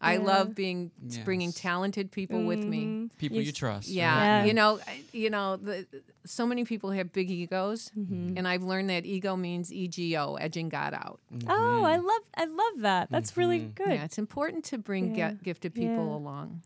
I 0.00 0.14
yeah. 0.14 0.22
love 0.32 0.54
being 0.54 0.90
bringing 1.24 1.50
talented 1.52 2.10
people 2.10 2.44
with 2.44 2.62
me. 2.62 2.84
Mhm. 2.84 3.10
People 3.16 3.40
you 3.40 3.52
trust. 3.52 3.88
right? 3.88 3.94
Yeah, 3.96 4.16
Yeah. 4.40 4.44
you 4.44 4.52
know, 4.52 4.78
you 5.12 5.30
know, 5.30 5.56
the, 5.56 5.86
so 6.26 6.46
many 6.46 6.64
people 6.64 6.90
have 6.90 7.10
big 7.12 7.30
egos, 7.30 7.90
Mm-hmm. 7.98 8.36
and 8.36 8.46
I've 8.46 8.62
learned 8.62 8.90
that 8.90 9.06
ego 9.06 9.34
means 9.36 9.72
ego, 9.72 10.34
edging 10.34 10.68
God 10.68 10.92
out. 10.92 11.20
Oh, 11.48 11.84
I 11.84 11.96
love. 11.96 12.22
I 12.36 12.44
love 12.44 12.76
that. 12.80 13.10
That's 13.10 13.36
really 13.38 13.60
good. 13.60 13.86
Mm-hmm. 13.86 13.92
Yeah, 13.92 14.04
it's 14.04 14.18
important 14.18 14.64
to 14.66 14.78
bring 14.78 15.14
Yeah. 15.14 15.30
get, 15.30 15.42
gifted 15.42 15.74
people 15.74 16.06
Yeah. 16.08 16.16
along. 16.20 16.62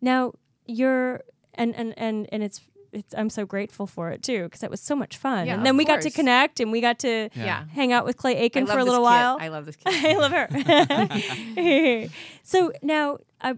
Now 0.00 0.32
you're 0.66 1.20
and 1.54 1.74
and 1.74 1.94
and 1.96 2.28
and 2.32 2.42
it's. 2.42 2.60
It's, 2.96 3.12
I'm 3.12 3.28
so 3.28 3.44
grateful 3.44 3.88
for 3.88 4.10
it 4.12 4.22
too 4.22 4.44
because 4.44 4.62
it 4.62 4.70
was 4.70 4.80
so 4.80 4.94
much 4.94 5.16
fun, 5.16 5.48
Yeah, 5.48 5.54
and 5.54 5.66
then 5.66 5.74
of 5.74 5.78
we 5.78 5.84
got 5.84 6.02
to 6.02 6.10
connect, 6.12 6.60
and 6.60 6.70
we 6.70 6.80
got 6.80 7.00
to 7.00 7.28
Yeah. 7.34 7.44
Yeah, 7.44 7.64
hang 7.72 7.92
out 7.92 8.04
with 8.04 8.16
Clay 8.16 8.36
Aiken 8.36 8.66
for 8.68 8.74
a 8.74 8.76
this 8.76 8.84
little 8.84 9.00
kid. 9.00 9.10
while. 9.10 9.36
I 9.40 9.48
love 9.48 9.66
this 9.66 9.74
kid. 9.84 9.92
I 10.06 10.16
love 10.16 10.30
her. 10.30 12.08
so 12.44 12.70
now, 12.82 13.18
uh, 13.40 13.54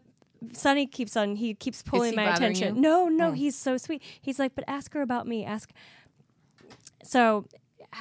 Sonny 0.54 0.86
keeps 0.86 1.18
on. 1.18 1.36
He 1.36 1.52
keeps 1.52 1.82
pulling 1.82 2.12
he 2.12 2.16
my 2.16 2.32
attention. 2.34 2.76
you? 2.76 2.80
No, 2.80 3.08
no, 3.10 3.28
Oh. 3.28 3.32
he's 3.32 3.54
so 3.56 3.76
sweet. 3.76 4.02
He's 4.22 4.38
like, 4.38 4.54
but 4.54 4.64
ask 4.66 4.94
her 4.94 5.02
about 5.02 5.26
me. 5.26 5.44
Ask. 5.44 5.70
So, 7.02 7.44
h- 7.52 7.60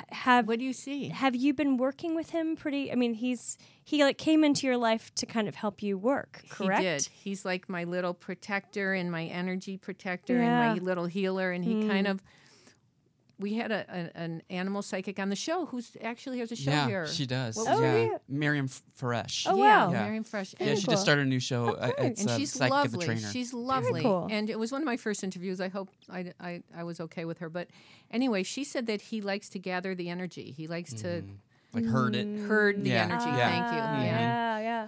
have 0.10 0.48
What 0.48 0.60
do 0.60 0.66
you 0.66 0.74
see? 0.74 1.10
have 1.10 1.36
you 1.36 1.54
been 1.54 1.78
working 1.78 2.16
with 2.16 2.32
him? 2.32 2.56
Pretty. 2.56 2.92
I 2.92 2.96
mean, 2.96 3.14
he's 3.14 3.58
he 3.84 4.04
like 4.04 4.18
came 4.18 4.44
into 4.44 4.66
your 4.66 4.78
life 4.78 5.14
to 5.16 5.26
kind 5.26 5.48
of 5.48 5.56
help 5.56 5.84
you 5.84 5.98
work. 5.98 6.42
Correct. 6.50 6.82
He 6.82 6.88
did. 6.88 7.10
He's 7.12 7.46
like 7.46 7.70
my 7.70 7.84
little 7.84 8.14
protector 8.14 8.94
and 8.94 9.12
my 9.12 9.26
energy 9.26 9.78
protector 9.78 10.38
Yeah. 10.38 10.72
and 10.72 10.80
my 10.80 10.84
little 10.84 11.06
healer. 11.06 11.52
And 11.52 11.64
he 11.64 11.88
kind 11.88 12.08
mm. 12.08 12.12
of, 12.12 12.24
we 13.40 13.54
had 13.56 13.72
a, 13.72 13.86
a 14.16 14.18
an 14.18 14.42
animal 14.50 14.82
psychic 14.82 15.20
on 15.20 15.30
the 15.30 15.36
show 15.36 15.66
who's 15.66 15.98
actually 16.02 16.40
has 16.40 16.52
a 16.52 16.56
show 16.56 16.72
Yeah, 16.72 16.88
here. 16.88 17.08
she 17.08 17.26
does. 17.26 17.56
What 17.58 17.68
was 17.70 17.80
yeah. 17.82 17.94
it? 18.16 18.22
Miriam 18.30 18.66
F- 18.66 18.82
Faresh. 19.00 19.46
Oh, 19.50 19.58
yeah, 19.58 19.86
wow. 19.88 19.92
Yeah. 19.92 20.04
Marion 20.04 20.24
Fresh. 20.24 20.56
Yeah, 20.60 20.68
And- 20.68 20.80
she 20.80 20.86
just 20.88 21.02
started 21.04 21.24
a 21.26 21.30
new 21.30 21.40
show. 21.40 21.70
uh, 21.76 21.92
cool. 21.92 22.06
it's 22.06 22.22
and 22.22 22.30
uh, 22.30 22.38
she's 22.38 22.54
Psychic 22.54 22.86
of 22.86 22.92
the 22.92 22.98
lovely. 22.98 23.06
Trainer. 23.16 23.32
She's 23.32 23.54
lovely. 23.54 24.02
cool. 24.04 24.28
And 24.32 24.50
it 24.50 24.58
was 24.58 24.72
one 24.72 24.82
of 24.82 24.86
my 24.86 24.98
first 24.98 25.24
interviews. 25.24 25.60
I 25.60 25.68
hope 25.68 25.90
I, 26.10 26.32
I, 26.40 26.64
I 26.76 26.84
was 26.84 27.00
okay 27.02 27.26
with 27.26 27.40
her. 27.40 27.50
But 27.50 27.68
anyway, 28.12 28.44
she 28.44 28.64
said 28.64 28.88
that 28.88 29.02
he 29.02 29.22
likes 29.22 29.50
to 29.50 29.60
gather 29.60 29.96
the 29.96 30.10
energy. 30.10 30.52
He 30.56 30.68
likes 30.68 30.94
to 30.94 31.24
like 31.74 31.86
heard 31.86 32.16
it. 32.16 32.26
herd 32.48 32.84
the 32.84 32.90
Yeah. 32.92 33.04
energy. 33.04 33.26
Yeah. 33.26 33.50
Thank 33.50 33.74
you. 33.74 33.80
Ah, 33.82 34.02
Yeah. 34.02 34.10
yeah, 34.10 34.60
yeah. 34.60 34.88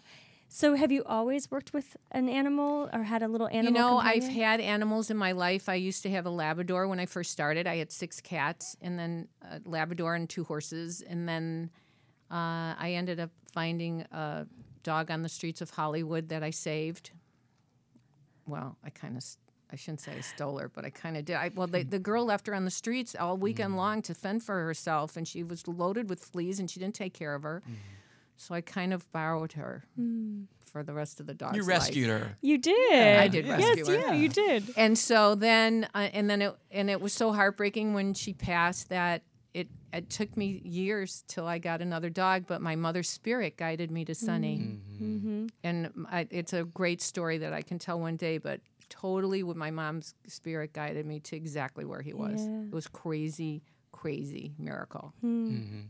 So, 0.49 0.75
have 0.75 0.91
you 0.91 1.03
always 1.03 1.51
worked 1.51 1.73
with 1.73 1.97
an 2.11 2.29
animal 2.29 2.89
or 2.93 3.03
had 3.03 3.21
a 3.21 3.27
little 3.27 3.47
animal? 3.47 3.73
You 3.73 3.73
know, 3.73 3.97
I've 3.97 4.27
had 4.27 4.61
animals 4.61 5.09
in 5.09 5.17
my 5.17 5.33
life. 5.33 5.67
I 5.67 5.75
used 5.75 6.03
to 6.03 6.09
have 6.09 6.25
a 6.25 6.29
Labrador 6.29 6.87
when 6.87 6.99
I 6.99 7.05
first 7.05 7.31
started. 7.31 7.67
I 7.67 7.75
had 7.77 7.91
six 7.91 8.21
cats, 8.21 8.77
and 8.81 8.97
then 8.97 9.27
a 9.41 9.59
Labrador 9.65 10.15
and 10.15 10.29
two 10.29 10.45
horses, 10.45 11.01
and 11.01 11.27
then 11.27 11.69
uh, 12.31 12.75
I 12.79 12.93
ended 12.95 13.19
up 13.19 13.31
finding 13.51 14.01
a 14.11 14.47
dog 14.83 15.11
on 15.11 15.21
the 15.21 15.29
streets 15.29 15.61
of 15.61 15.71
Hollywood 15.71 16.29
that 16.29 16.43
I 16.43 16.51
saved. 16.51 17.11
Well, 18.45 18.77
I 18.83 18.89
kind 18.89 19.17
of. 19.17 19.23
I 19.69 19.75
shouldn't 19.75 19.99
say 19.99 20.13
I 20.17 20.21
stole 20.21 20.57
her, 20.59 20.69
but 20.69 20.85
I 20.85 20.89
kind 20.89 21.17
of 21.17 21.25
did. 21.25 21.35
I, 21.35 21.51
well, 21.53 21.67
they, 21.67 21.83
the 21.83 21.99
girl 21.99 22.23
left 22.23 22.47
her 22.47 22.55
on 22.55 22.63
the 22.63 22.71
streets 22.71 23.17
all 23.19 23.35
weekend 23.35 23.75
long 23.75 24.01
to 24.03 24.13
fend 24.13 24.43
for 24.43 24.63
herself, 24.63 25.17
and 25.17 25.27
she 25.27 25.43
was 25.43 25.67
loaded 25.67 26.09
with 26.09 26.23
fleas, 26.23 26.57
and 26.57 26.71
she 26.71 26.79
didn't 26.79 26.95
take 26.95 27.13
care 27.13 27.35
of 27.35 27.43
her. 27.43 27.61
So 28.37 28.53
I 28.55 28.61
kind 28.61 28.93
of 28.93 29.11
borrowed 29.11 29.53
her 29.53 29.83
for 30.71 30.83
the 30.83 30.93
rest 30.93 31.19
of 31.19 31.25
the 31.25 31.33
dog's 31.33 31.55
You 31.57 31.63
life. 31.63 31.69
rescued 31.69 32.09
her. 32.09 32.37
You 32.41 32.57
did. 32.59 33.17
I 33.19 33.27
did 33.27 33.45
Yeah. 33.45 33.57
Yes, 33.57 33.77
rescue 33.77 33.95
her. 33.95 33.99
yeah, 34.07 34.13
you 34.13 34.29
did. 34.29 34.63
And 34.77 34.97
so 34.97 35.33
then, 35.35 35.87
uh, 35.95 36.09
and 36.13 36.29
then 36.29 36.41
it, 36.41 36.55
and 36.71 36.89
it 36.89 37.01
was 37.01 37.13
so 37.13 37.31
heartbreaking 37.31 37.93
when 37.93 38.13
she 38.13 38.33
passed 38.33 38.89
that 38.89 39.23
it, 39.53 39.69
it 39.91 40.09
took 40.11 40.37
me 40.37 40.61
years 40.63 41.23
till 41.27 41.47
I 41.47 41.57
got 41.57 41.81
another 41.81 42.09
dog. 42.11 42.45
But 42.47 42.61
my 42.61 42.75
mother's 42.75 43.09
spirit 43.09 43.57
guided 43.57 43.89
me 43.89 44.05
to 44.05 44.13
Sunny, 44.13 44.79
Mm-hmm. 45.01 45.47
and 45.63 45.91
I, 46.11 46.27
it's 46.29 46.53
a 46.53 46.63
great 46.63 47.01
story 47.01 47.39
that 47.39 47.53
I 47.53 47.61
can 47.63 47.79
tell 47.79 47.99
one 47.99 48.17
day. 48.17 48.37
But 48.37 48.59
totally, 48.89 49.41
with 49.41 49.57
my 49.57 49.71
mom's 49.71 50.13
spirit 50.27 50.73
guided 50.73 51.05
me 51.07 51.19
to 51.21 51.35
exactly 51.35 51.85
where 51.85 52.01
he 52.01 52.13
was. 52.13 52.41
Yeah. 52.45 52.61
It 52.65 52.73
was 52.73 52.87
crazy, 52.87 53.63
crazy 53.91 54.53
miracle. 54.59 55.13
And 55.23 55.89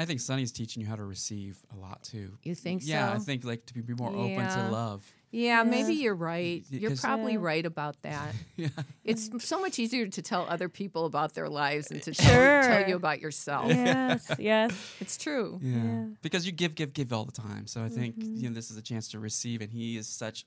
I 0.00 0.04
think 0.04 0.20
Sonny's 0.20 0.52
teaching 0.52 0.82
you 0.82 0.88
how 0.88 0.96
to 0.96 1.04
receive 1.04 1.58
a 1.74 1.78
lot 1.80 2.02
too. 2.02 2.38
You 2.42 2.54
think 2.54 2.82
Yeah, 2.84 3.12
I 3.12 3.18
think 3.18 3.44
like 3.44 3.66
to 3.66 3.74
be 3.74 3.94
more 3.94 4.10
open 4.10 4.46
to 4.48 4.68
love. 4.70 5.04
Yeah, 5.30 5.62
maybe 5.62 5.92
you're 5.92 6.14
right. 6.14 6.64
You're 6.70 6.96
probably 6.96 7.34
Yeah. 7.34 7.38
right 7.42 7.66
about 7.66 8.00
that. 8.02 8.34
Yeah. 8.56 8.68
It's 9.04 9.28
so 9.44 9.60
much 9.60 9.78
easier 9.78 10.06
to 10.08 10.22
tell 10.22 10.46
other 10.48 10.68
people 10.70 11.04
about 11.04 11.34
their 11.34 11.48
lives 11.50 11.88
than 11.88 12.00
to 12.00 12.12
tell, 12.14 12.62
tell 12.62 12.88
you 12.88 12.96
about 12.96 13.20
yourself. 13.20 13.68
Yes, 13.68 14.30
yes. 14.38 14.72
It's 15.00 15.16
true. 15.18 15.58
Yeah. 15.62 15.76
Yeah. 15.76 16.04
Because 16.22 16.46
you 16.46 16.52
give, 16.52 16.74
give, 16.74 16.92
give 16.94 17.12
all 17.12 17.24
the 17.26 17.32
time. 17.32 17.66
So 17.66 17.82
I 17.84 17.88
think 17.90 18.16
Mm-hmm. 18.18 18.36
you 18.36 18.48
know 18.48 18.54
this 18.54 18.70
is 18.70 18.76
a 18.78 18.82
chance 18.82 19.08
to 19.08 19.18
receive, 19.18 19.60
and 19.60 19.70
he 19.70 19.96
is 19.98 20.08
such 20.08 20.46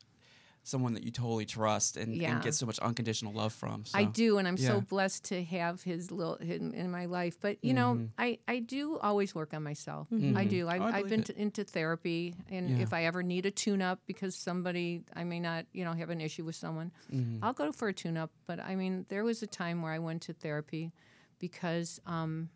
someone 0.63 0.93
that 0.93 1.03
you 1.03 1.09
totally 1.11 1.45
trust 1.45 1.97
and, 1.97 2.15
Yeah. 2.15 2.33
and 2.35 2.43
get 2.43 2.53
so 2.53 2.65
much 2.67 2.77
unconditional 2.79 3.33
love 3.33 3.51
from. 3.51 3.83
So. 3.85 3.97
I 3.97 4.03
do, 4.03 4.37
and 4.37 4.47
I'm 4.47 4.57
yeah. 4.57 4.67
so 4.69 4.81
blessed 4.81 5.23
to 5.25 5.43
have 5.45 5.81
his 5.81 6.11
little 6.11 6.35
in, 6.35 6.73
in 6.73 6.91
my 6.91 7.05
life. 7.07 7.37
But 7.41 7.57
you 7.63 7.73
know, 7.73 7.95
Mm-hmm. 7.95 8.05
I, 8.17 8.37
I 8.47 8.59
do 8.59 8.97
always 8.99 9.33
work 9.33 9.53
on 9.55 9.63
myself. 9.63 10.07
I 10.11 10.45
do. 10.45 10.67
I, 10.67 10.77
Oh, 10.77 10.83
I 10.83 10.97
I've 10.99 11.09
been 11.09 11.21
it. 11.21 11.25
to, 11.27 11.41
into 11.41 11.63
therapy, 11.63 12.35
and 12.49 12.69
Yeah. 12.77 12.83
if 12.83 12.93
I 12.93 13.05
ever 13.05 13.23
need 13.23 13.45
a 13.47 13.51
tune 13.51 13.81
up 13.81 13.99
because 14.05 14.35
somebody 14.35 15.03
I 15.15 15.23
may 15.23 15.39
not 15.39 15.65
you 15.73 15.83
know 15.83 15.93
have 15.93 16.09
an 16.11 16.21
issue 16.21 16.45
with 16.45 16.55
someone, 16.55 16.91
Mm-hmm. 17.11 17.43
I'll 17.43 17.53
go 17.53 17.71
for 17.71 17.87
a 17.87 17.93
tune 17.93 18.17
up. 18.17 18.29
But 18.45 18.59
I 18.59 18.75
mean, 18.75 19.05
there 19.09 19.23
was 19.23 19.41
a 19.41 19.47
time 19.47 19.81
where 19.81 19.91
I 19.93 19.99
went 19.99 20.21
to 20.23 20.33
therapy 20.33 20.91
because 21.39 21.99
um, 22.05 22.49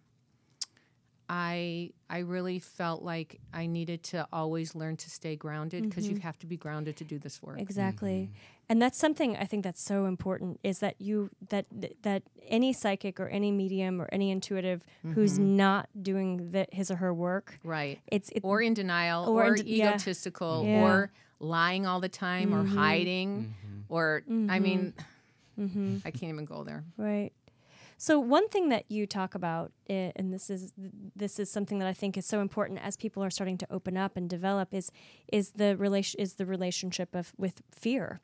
I 1.30 1.92
I 2.10 2.20
really 2.20 2.60
felt 2.60 3.02
like 3.02 3.40
I 3.54 3.66
needed 3.66 4.04
to 4.04 4.28
always 4.32 4.76
learn 4.76 4.98
to 4.98 5.10
stay 5.10 5.36
grounded 5.36 5.84
because 5.84 6.08
you 6.08 6.16
mm-hmm. 6.16 6.22
have 6.22 6.38
to 6.40 6.46
be 6.46 6.58
grounded 6.58 6.98
to 6.98 7.04
do 7.04 7.18
this 7.18 7.42
work. 7.42 7.60
Exactly. 7.60 8.30
Mm-hmm. 8.30 8.34
And 8.70 8.82
that's 8.82 8.98
something 8.98 9.36
I 9.38 9.46
think 9.46 9.64
that's 9.64 9.84
so 9.84 10.06
important 10.06 10.60
is 10.64 10.80
that 10.80 11.00
you 11.00 11.30
that 11.50 11.66
that 12.04 12.24
any 12.48 12.74
psychic 12.74 13.20
or 13.20 13.28
any 13.28 13.52
medium 13.52 14.02
or 14.02 14.08
any 14.12 14.32
intuitive 14.32 14.84
who's 15.14 15.34
mm-hmm. 15.34 15.56
not 15.58 15.90
doing 16.00 16.52
the, 16.52 16.68
his 16.72 16.92
or 16.92 16.98
her 16.98 17.14
work, 17.14 17.60
Right. 17.64 18.00
it's 18.08 18.30
it, 18.30 18.42
or 18.44 18.62
in 18.62 18.74
denial 18.74 19.28
Or 19.28 19.44
or, 19.44 19.56
in 19.56 19.66
de- 19.66 19.82
egotistical 19.82 20.64
Yeah. 20.66 20.84
or 20.84 21.12
lying 21.40 21.86
all 21.86 22.00
the 22.00 22.10
time 22.10 22.54
or 22.54 22.64
Mm-hmm. 22.64 22.78
hiding 22.78 23.56
or 23.90 24.24
I 24.28 24.60
mean 24.60 24.94
I 25.58 26.12
can't 26.12 26.34
even 26.34 26.46
go 26.46 26.64
there. 26.64 26.84
Right. 26.98 27.32
So 27.98 28.20
one 28.20 28.50
thing 28.50 28.70
that 28.70 28.86
you 28.90 29.08
talk 29.08 29.36
about, 29.36 29.72
and 29.88 30.34
this 30.34 30.50
is 30.50 30.74
this 31.16 31.40
is 31.40 31.50
something 31.50 31.80
that 31.80 31.88
I 31.88 31.94
think 31.94 32.18
is 32.18 32.26
so 32.26 32.42
important 32.42 32.80
as 32.84 32.98
people 32.98 33.24
are 33.24 33.30
starting 33.30 33.58
to 33.60 33.68
open 33.72 33.96
up 33.98 34.18
and 34.18 34.30
develop, 34.30 34.74
is 34.74 34.92
is 35.32 35.52
the 35.52 35.78
relation 35.78 36.20
is 36.20 36.34
the 36.34 36.46
relationship 36.46 37.16
of 37.16 37.34
with 37.38 37.62
fear, 37.72 38.20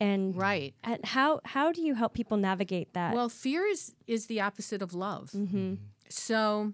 and 0.00 0.36
Right. 0.36 0.74
and 0.82 1.04
how 1.04 1.40
how 1.44 1.70
do 1.70 1.80
you 1.80 1.94
help 1.94 2.12
people 2.14 2.36
navigate 2.36 2.92
that? 2.94 3.14
Well, 3.14 3.28
fear 3.28 3.64
is 3.66 3.94
is 4.06 4.26
the 4.26 4.40
opposite 4.40 4.82
of 4.82 4.94
love. 4.94 5.30
Mm-hmm. 5.30 5.74
So 6.08 6.72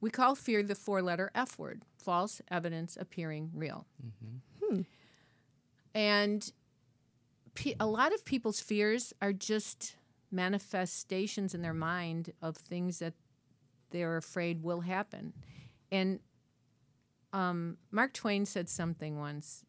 we 0.00 0.10
call 0.10 0.34
fear 0.34 0.62
the 0.64 0.74
four 0.74 1.02
letter 1.02 1.30
F 1.34 1.58
word 1.58 1.82
false 1.96 2.40
evidence 2.50 2.96
appearing 3.00 3.50
real. 3.54 3.86
Hmm. 4.64 4.80
And 5.94 6.52
pe- 7.54 7.74
a 7.78 7.86
lot 7.86 8.12
of 8.14 8.24
people's 8.24 8.60
fears 8.60 9.12
are 9.20 9.32
just 9.32 9.96
manifestations 10.30 11.54
in 11.54 11.62
their 11.62 11.74
mind 11.74 12.32
of 12.42 12.56
things 12.56 12.98
that 13.00 13.14
they're 13.90 14.16
afraid 14.16 14.62
will 14.62 14.80
happen. 14.80 15.32
And 15.90 16.20
um, 17.32 17.76
Mark 17.90 18.12
Twain 18.12 18.44
said 18.46 18.68
something 18.68 19.18
once. 19.18 19.64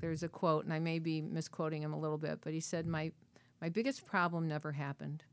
There's 0.00 0.22
a 0.22 0.28
quote, 0.28 0.64
and 0.64 0.72
I 0.74 0.78
may 0.78 0.98
be 0.98 1.20
misquoting 1.22 1.82
him 1.82 1.92
a 1.92 1.98
little 1.98 2.18
bit, 2.18 2.40
but 2.42 2.52
he 2.52 2.60
said, 2.60 2.86
"My 2.86 3.12
my 3.60 3.68
biggest 3.68 4.04
problem 4.04 4.48
never 4.48 4.72
happened." 4.72 5.24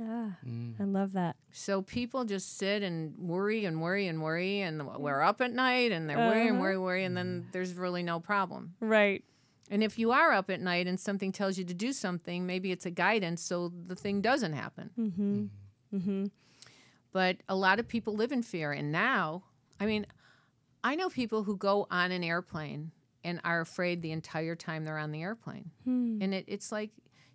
ah, 0.00 0.36
Mm. 0.44 0.78
I 0.78 0.84
love 0.84 1.12
that. 1.12 1.36
So 1.52 1.80
people 1.80 2.24
just 2.26 2.58
sit 2.58 2.82
and 2.82 3.16
worry 3.16 3.64
and 3.64 3.80
worry 3.80 4.08
and 4.08 4.20
worry, 4.20 4.60
and 4.60 4.86
we're 4.98 5.22
up 5.22 5.40
at 5.40 5.52
night 5.52 5.90
and 5.92 6.10
they're 6.10 6.18
worrying 6.18 6.48
and 6.48 6.56
Uh-huh. 6.56 6.62
worry, 6.62 6.78
worry, 6.78 7.04
and 7.04 7.16
then 7.16 7.46
there's 7.52 7.72
really 7.74 8.02
no 8.02 8.20
problem. 8.20 8.74
Right. 8.80 9.24
And 9.70 9.82
if 9.82 9.98
you 9.98 10.12
are 10.12 10.32
up 10.32 10.48
at 10.50 10.60
night 10.60 10.86
and 10.86 10.98
something 10.98 11.32
tells 11.32 11.58
you 11.58 11.64
to 11.64 11.74
do 11.74 11.92
something, 11.92 12.46
maybe 12.46 12.70
it's 12.72 12.86
a 12.86 12.90
guidance 12.90 13.42
so 13.42 13.72
the 13.86 13.96
thing 13.96 14.20
doesn't 14.20 14.52
happen. 14.52 14.90
Mm-hmm. 14.98 15.44
Mm-hmm. 15.96 16.24
But 17.12 17.38
a 17.48 17.56
lot 17.56 17.80
of 17.80 17.88
people 17.88 18.14
live 18.14 18.30
in 18.32 18.42
fear. 18.42 18.72
And 18.72 18.92
now, 18.92 19.42
I 19.80 19.86
mean, 19.86 20.06
I 20.84 20.94
know 20.94 21.08
people 21.08 21.42
who 21.44 21.56
go 21.56 21.86
on 21.90 22.12
an 22.12 22.22
airplane 22.22 22.92
and 23.24 23.40
are 23.42 23.60
afraid 23.60 24.02
the 24.02 24.12
entire 24.12 24.54
time 24.54 24.84
they're 24.84 24.98
on 24.98 25.10
the 25.10 25.22
airplane. 25.22 25.70
Hmm. 25.84 26.18
And 26.20 26.32
it, 26.34 26.44
it's 26.46 26.70
like 26.70 26.90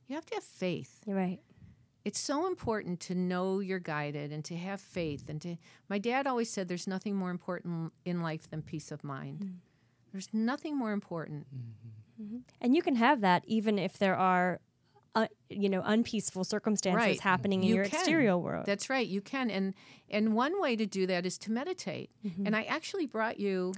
you 0.07 0.15
have 0.15 0.25
to 0.27 0.35
have 0.35 0.43
faith. 0.43 1.01
You're 1.05 1.17
right. 1.17 1.39
it's 2.05 2.19
so 2.19 2.47
important 2.47 2.99
to 3.01 3.15
know 3.15 3.59
you're 3.59 3.79
guided 3.79 4.31
and 4.31 4.43
to 4.45 4.55
have 4.55 4.81
faith 4.81 5.29
and 5.29 5.41
to 5.41 5.55
my 5.89 5.99
dad 5.99 6.25
always 6.27 6.49
said 6.49 6.67
there's 6.67 6.87
nothing 6.87 7.15
more 7.15 7.29
important 7.29 7.93
in 8.05 8.21
life 8.21 8.49
than 8.49 8.61
peace 8.61 8.91
of 8.91 9.03
mind 9.03 9.59
there's 10.11 10.29
nothing 10.33 10.75
more 10.75 10.91
important 10.93 11.45
And 12.61 12.75
you 12.75 12.81
can 12.81 12.95
have 12.95 13.21
that 13.21 13.43
even 13.47 13.77
if 13.79 13.97
there 13.97 14.15
are, 14.15 14.59
uh, 15.15 15.27
you 15.49 15.69
know, 15.69 15.81
unpeaceful 15.85 16.43
circumstances 16.43 16.95
Right. 17.05 17.19
happening 17.19 17.63
in 17.63 17.69
You 17.69 17.75
your 17.75 17.85
can. 17.85 17.99
exterior 17.99 18.37
world. 18.37 18.65
that's 18.65 18.89
right 18.89 19.07
you 19.07 19.21
can 19.21 19.49
and 19.51 19.73
and 20.09 20.33
one 20.35 20.61
way 20.61 20.75
to 20.75 20.85
do 20.85 21.05
that 21.07 21.25
is 21.25 21.37
to 21.39 21.51
meditate 21.51 22.09
Mm-hmm. 22.25 22.45
and 22.45 22.55
i 22.55 22.63
actually 22.63 23.05
brought 23.07 23.39
you 23.39 23.73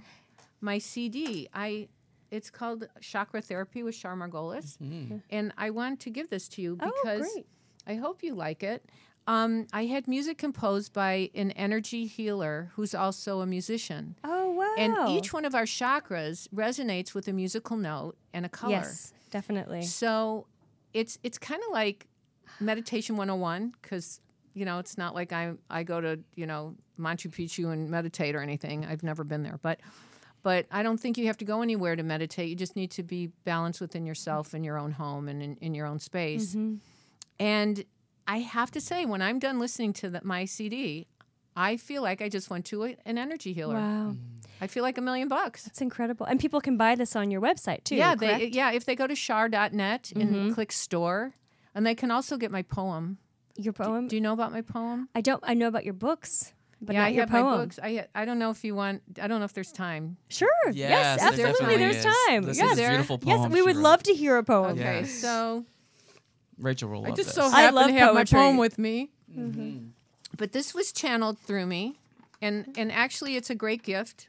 my 0.62 0.78
cd 0.80 1.48
i 1.54 1.88
it's 2.32 2.50
called 2.50 2.88
chakra 3.02 3.41
therapy 3.41 3.82
with 3.84 3.96
Shar 3.96 4.16
Margolis. 4.16 4.78
and 5.30 5.54
i 5.58 5.70
want 5.70 6.00
to 6.02 6.10
give 6.10 6.30
this 6.30 6.48
to 6.50 6.62
you 6.62 6.78
Oh, 6.82 6.91
because 7.04 7.22
great. 7.34 7.46
i 7.88 7.96
hope 7.96 8.22
you 8.24 8.34
like 8.36 8.62
it 8.64 8.86
um, 9.28 9.67
i 9.74 9.86
had 9.86 10.07
music 10.07 10.38
composed 10.38 10.93
by 10.93 11.30
an 11.36 11.51
energy 11.51 12.05
healer 12.05 12.71
who's 12.76 12.93
also 12.93 13.41
a 13.41 13.45
musician 13.45 14.15
oh 14.24 14.51
wow! 14.51 14.74
and 14.78 15.09
each 15.09 15.34
one 15.34 15.45
of 15.45 15.55
our 15.55 15.65
chakras 15.65 16.47
resonates 16.49 17.13
with 17.13 17.28
a 17.28 17.34
musical 17.34 17.78
note 17.78 18.15
and 18.34 18.45
a 18.45 18.49
color 18.49 18.71
yes, 18.71 19.13
definitely. 19.32 19.82
so 19.82 20.45
it's 20.93 21.17
it's 21.24 21.38
kind 21.38 21.61
of 21.67 21.74
like 21.74 22.07
meditation 22.59 23.17
101 23.17 23.74
because 23.82 24.21
you 24.53 24.65
know 24.65 24.80
it's 24.80 24.97
not 24.97 25.15
like 25.15 25.34
I 25.34 25.53
I 25.69 25.84
go 25.84 25.99
to 25.99 26.19
you 26.36 26.45
know 26.45 26.76
Machu 26.99 27.32
Picchu 27.32 27.71
and 27.71 27.89
meditate 27.89 28.36
or 28.36 28.41
anything. 28.41 28.86
I've 28.86 29.03
never 29.03 29.24
been 29.24 29.43
there, 29.43 29.59
but 29.61 29.80
but 30.43 30.65
I 30.71 30.84
don't 30.84 30.99
think 30.99 31.17
you 31.17 31.28
have 31.28 31.38
to 31.38 31.45
go 31.45 31.61
anywhere 31.61 31.95
to 31.95 32.03
meditate. 32.03 32.49
You 32.49 32.55
just 32.55 32.76
need 32.76 32.91
to 32.91 33.03
be 33.03 33.28
balanced 33.45 33.82
within 33.82 34.05
yourself 34.05 34.53
in 34.53 34.63
your 34.63 34.78
own 34.78 34.91
home 34.91 35.28
and 35.30 35.41
in, 35.41 35.55
in 35.57 35.74
your 35.74 35.88
own 35.88 35.99
space. 35.99 36.53
And 37.39 37.86
I 38.28 38.39
have 38.39 38.71
to 38.71 38.82
say, 38.82 39.05
when 39.05 39.21
I'm 39.21 39.39
done 39.39 39.59
listening 39.59 39.93
to 39.93 40.09
the, 40.09 40.21
my 40.24 40.45
CD, 40.45 41.07
I 41.55 41.78
feel 41.78 42.01
like 42.01 42.21
I 42.21 42.30
just 42.30 42.49
went 42.49 42.65
to 42.67 42.86
a, 42.86 42.95
an 43.05 43.17
energy 43.17 43.53
healer. 43.53 43.76
Wow, 43.76 44.15
I 44.61 44.67
feel 44.67 44.84
like 44.84 44.97
a 44.97 45.01
million 45.01 45.28
bucks. 45.28 45.63
that's 45.63 45.82
incredible. 45.82 46.26
And 46.26 46.39
people 46.39 46.61
can 46.61 46.78
buy 46.78 46.95
this 46.95 47.15
on 47.15 47.32
your 47.32 47.41
website 47.41 47.84
too. 47.84 47.95
Yeah, 47.95 48.15
correct? 48.15 48.39
they 48.39 48.47
yeah, 48.47 48.71
if 48.71 48.86
they 48.86 48.95
go 48.95 49.07
to 49.07 49.15
shar.net 49.15 50.11
and 50.15 50.30
mm-hmm. 50.30 50.53
click 50.53 50.71
store, 50.71 51.34
and 51.76 51.86
they 51.86 51.95
can 51.95 52.11
also 52.11 52.38
get 52.38 52.51
my 52.51 52.61
poem. 52.61 53.17
your 53.57 53.74
poem. 53.74 54.07
Do 54.07 54.15
you 54.15 54.21
know 54.21 54.34
about 54.34 54.51
my 54.51 54.61
poem? 54.61 55.09
I 55.13 55.21
don't. 55.21 55.43
I 55.45 55.53
know 55.53 55.67
about 55.67 55.84
your 55.84 55.93
books, 55.93 56.53
but 56.82 56.93
yeah, 56.93 57.01
not 57.01 57.05
I 57.05 57.09
your 57.09 57.21
have 57.21 57.30
poem. 57.30 57.45
my 57.45 57.57
books. 57.57 57.80
I 57.84 58.07
I 58.15 58.26
don't 58.26 58.39
know 58.39 58.49
if 58.49 58.63
you 58.63 58.74
want. 58.74 59.03
I 59.21 59.28
don't 59.28 59.39
know 59.39 59.45
if 59.45 59.53
there's 59.53 59.71
time. 59.71 60.17
Sure. 60.30 60.49
Yes, 60.67 60.74
Yes, 60.74 61.21
absolutely. 61.21 61.51
definitely 61.51 61.78
There's 61.78 61.95
is. 61.97 62.05
time. 62.28 62.43
This 62.43 62.57
yes. 62.57 62.74
is 62.74 62.80
a 62.80 62.89
beautiful 62.89 63.19
Yes, 63.24 63.49
we 63.49 63.57
she 63.57 63.61
would 63.61 63.76
love 63.76 64.01
to 64.03 64.13
hear 64.13 64.38
a 64.38 64.43
poem. 64.43 64.80
Okay, 64.80 65.01
Yes. 65.01 65.13
so 65.13 65.65
Rachel 66.58 66.89
will 66.89 67.06
I 67.06 67.10
love 67.10 67.18
just 67.18 67.30
this. 67.30 67.36
so 67.36 67.45
I 67.45 67.62
happen 67.62 67.76
love 67.76 67.88
to 67.88 67.93
have 67.93 68.14
poetry. 68.14 68.38
my 68.38 68.43
poem 68.45 68.58
with 68.58 68.78
me. 68.78 69.10
Mm-hmm. 69.36 69.88
But 70.38 70.51
this 70.51 70.74
was 70.74 70.91
channeled 70.91 71.39
through 71.39 71.66
me, 71.66 71.99
and 72.41 72.74
and 72.78 72.91
actually, 72.91 73.36
it's 73.36 73.49
a 73.49 73.56
great 73.56 73.84
gift 73.84 74.28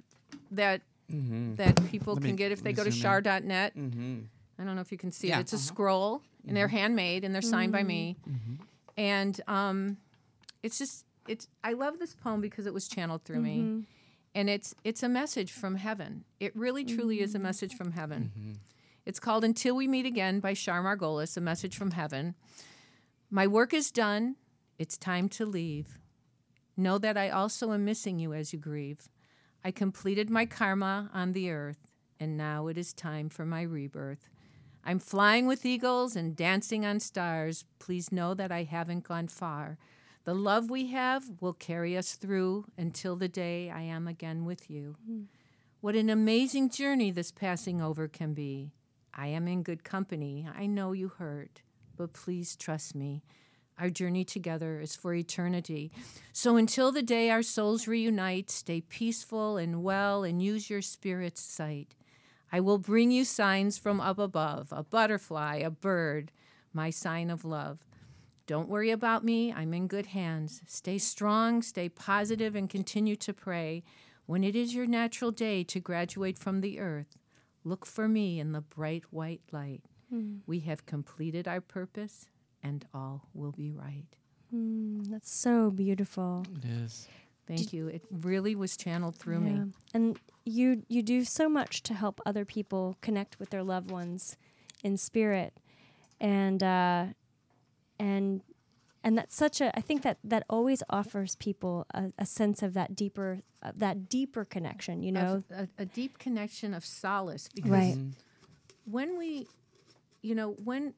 that 0.51 0.83
mm-hmm. 1.11 1.55
that 1.57 1.85
people 1.91 2.15
Let 2.15 2.25
can 2.25 2.37
get 2.37 2.53
if 2.53 2.63
they 2.63 2.73
go 2.73 2.85
to 2.85 2.91
zoom 2.91 3.01
shar.net. 3.01 3.77
mm-hmm. 3.77 4.21
I 4.59 4.65
don't 4.65 4.77
know 4.77 4.83
if 4.83 4.93
you 4.93 4.99
can 4.99 5.11
see 5.11 5.29
Yeah, 5.29 5.39
it. 5.39 5.43
It's 5.43 5.53
a 5.53 5.57
uh-huh. 5.57 5.65
scroll, 5.65 6.23
and 6.47 6.57
they're 6.57 6.69
mm-hmm. 6.69 6.77
handmade 6.77 7.25
and 7.25 7.35
they're 7.35 7.43
signed 7.43 7.73
by 7.73 7.83
me. 7.83 8.17
And 8.97 9.41
um, 9.49 9.97
it's 10.63 10.79
just 10.79 11.05
it's. 11.27 11.49
I 11.65 11.73
love 11.73 11.99
this 11.99 12.15
poem 12.15 12.41
because 12.41 12.67
it 12.67 12.75
was 12.75 12.87
channeled 12.87 13.25
through 13.25 13.41
me, 13.41 13.85
and 14.35 14.49
it's 14.49 14.75
it's 14.85 15.03
a 15.03 15.09
message 15.09 15.53
from 15.53 15.77
heaven. 15.77 16.25
It 16.39 16.55
really 16.55 16.85
truly 16.85 17.21
is 17.21 17.35
a 17.35 17.39
message 17.39 17.75
from 17.75 17.93
heaven. 17.93 18.59
It's 19.07 19.21
called 19.21 19.45
"Until 19.45 19.77
We 19.77 19.87
Meet 19.87 20.07
Again" 20.07 20.41
by 20.41 20.55
Shar 20.55 20.83
Margolis, 20.83 21.37
a 21.37 21.41
message 21.41 21.77
from 21.77 21.91
heaven. 21.91 22.35
My 23.31 23.47
work 23.47 23.75
is 23.75 23.91
done. 23.91 24.37
It's 24.79 24.97
time 24.97 25.29
to 25.31 25.45
leave. 25.45 25.99
Know 26.77 26.97
that 26.99 27.17
I 27.17 27.29
also 27.29 27.73
am 27.73 27.85
missing 27.85 28.19
you 28.19 28.33
as 28.33 28.53
you 28.53 28.59
grieve. 28.59 29.11
I 29.63 29.71
completed 29.71 30.31
my 30.31 30.47
karma 30.47 31.11
on 31.13 31.33
the 31.33 31.51
earth, 31.51 31.93
and 32.19 32.37
now 32.37 32.67
it 32.69 32.79
is 32.79 32.95
time 32.95 33.29
for 33.29 33.45
my 33.45 33.63
rebirth. 33.63 34.31
I'm 34.85 34.99
flying 34.99 35.47
with 35.47 35.67
eagles 35.67 36.17
and 36.17 36.35
dancing 36.35 36.87
on 36.87 36.99
stars. 37.01 37.65
Please 37.79 38.11
know 38.11 38.33
that 38.35 38.51
I 38.51 38.63
haven't 38.63 39.05
gone 39.05 39.29
far. 39.29 39.79
The 40.25 40.35
love 40.35 40.71
we 40.71 40.89
have 40.89 41.25
will 41.41 41.53
carry 41.53 41.97
us 41.97 42.15
through 42.15 42.67
until 42.79 43.17
the 43.17 43.29
day 43.29 43.71
I 43.71 43.83
am 43.83 44.09
again 44.09 44.47
with 44.47 44.71
you. 44.71 44.97
Mm-hmm. 45.03 45.25
What 45.83 45.95
an 45.95 46.09
amazing 46.09 46.71
journey 46.71 47.11
this 47.11 47.31
passing 47.31 47.83
over 47.83 48.09
can 48.09 48.33
be. 48.33 48.73
I 49.17 49.29
am 49.29 49.47
in 49.47 49.63
good 49.63 49.85
company. 49.85 50.49
I 50.57 50.67
know 50.67 50.93
you 50.93 51.09
hurt, 51.09 51.63
but 51.97 52.13
please 52.13 52.57
trust 52.57 52.95
me. 52.95 53.23
Our 53.79 53.91
journey 53.91 54.25
together 54.25 54.81
is 54.81 54.95
for 54.95 55.15
eternity. 55.15 55.91
So 56.33 56.57
until 56.57 56.93
the 56.93 57.03
day 57.03 57.31
our 57.31 57.43
souls 57.43 57.89
reunite, 57.89 58.51
stay 58.51 58.81
peaceful 58.81 59.57
and 59.57 59.83
well 59.83 60.25
and 60.25 60.43
use 60.43 60.71
your 60.71 60.83
spirit's 60.83 61.41
sight. 61.41 61.95
I 62.53 62.61
will 62.61 62.79
bring 62.79 63.11
you 63.11 63.25
signs 63.25 63.79
from 63.79 64.01
up 64.01 64.19
above 64.19 64.69
a 64.71 64.85
butterfly, 64.85 65.57
a 65.57 65.71
bird, 65.71 66.31
my 66.73 66.91
sign 66.91 67.31
of 67.31 67.45
love. 67.45 67.81
Don't 68.47 68.69
worry 68.69 68.91
about 68.91 69.25
me. 69.25 69.53
I'm 69.53 69.75
in 69.75 69.89
good 69.89 70.07
hands. 70.07 70.61
Stay 70.67 70.99
strong, 70.99 71.63
stay 71.63 71.89
positive, 71.89 72.55
and 72.55 72.69
continue 72.69 73.17
to 73.17 73.33
pray. 73.33 73.83
When 74.27 74.45
it 74.45 74.55
is 74.55 74.75
your 74.75 74.87
natural 74.87 75.31
day 75.31 75.65
to 75.65 75.81
graduate 75.81 76.39
from 76.39 76.61
the 76.61 76.79
earth, 76.79 77.17
look 77.65 77.87
for 77.87 78.07
me 78.09 78.39
in 78.41 78.53
the 78.53 78.61
bright 78.61 79.05
white 79.11 79.43
light. 79.53 79.83
We 80.47 80.61
have 80.61 80.87
completed 80.87 81.49
our 81.49 81.61
purpose, 81.61 82.29
and 82.63 82.87
all 82.95 83.29
will 83.35 83.51
be 83.51 83.71
right. 83.73 84.05
Mm, 84.55 85.11
that's 85.11 85.31
so 85.33 85.71
beautiful. 85.71 86.45
It 86.59 86.65
is. 86.67 87.09
Thank 87.49 87.73
you. 87.73 87.89
It 87.89 88.03
really 88.11 88.55
was 88.55 88.77
channeled 88.77 89.17
through 89.17 89.41
me. 89.41 89.73
And 89.93 90.19
you 90.45 90.85
you 90.89 91.03
do 91.03 91.25
so 91.25 91.49
much 91.49 91.83
to 91.85 91.95
help 91.95 92.21
other 92.25 92.45
people 92.45 92.97
connect 93.01 93.39
with 93.41 93.51
their 93.51 93.63
loved 93.65 93.91
ones 93.91 94.37
in 94.85 94.97
spirit, 94.97 95.59
and 96.21 96.63
uh, 96.63 97.07
and 97.99 98.43
and 99.05 99.17
that's 99.19 99.37
such 99.37 99.61
a 99.61 99.77
I 99.77 99.81
think 99.81 100.03
that 100.03 100.19
that 100.25 100.45
always 100.49 100.83
offers 100.91 101.37
people 101.37 101.87
a, 101.95 102.11
a 102.19 102.27
sense 102.27 102.63
of 102.63 102.75
that 102.75 102.97
deeper 102.97 103.41
uh, 103.63 103.73
that 103.77 104.09
deeper 104.09 104.45
connection. 104.45 105.03
You 105.03 105.13
know, 105.13 105.45
a, 105.51 105.69
a 105.79 105.85
deep 105.85 106.19
connection 106.19 106.75
of 106.75 106.85
solace 106.85 107.49
because 107.55 107.71
Right. 107.71 107.99
when 108.87 109.17
we 109.19 109.47
you 110.23 110.35
know 110.35 110.53
when 110.65 110.95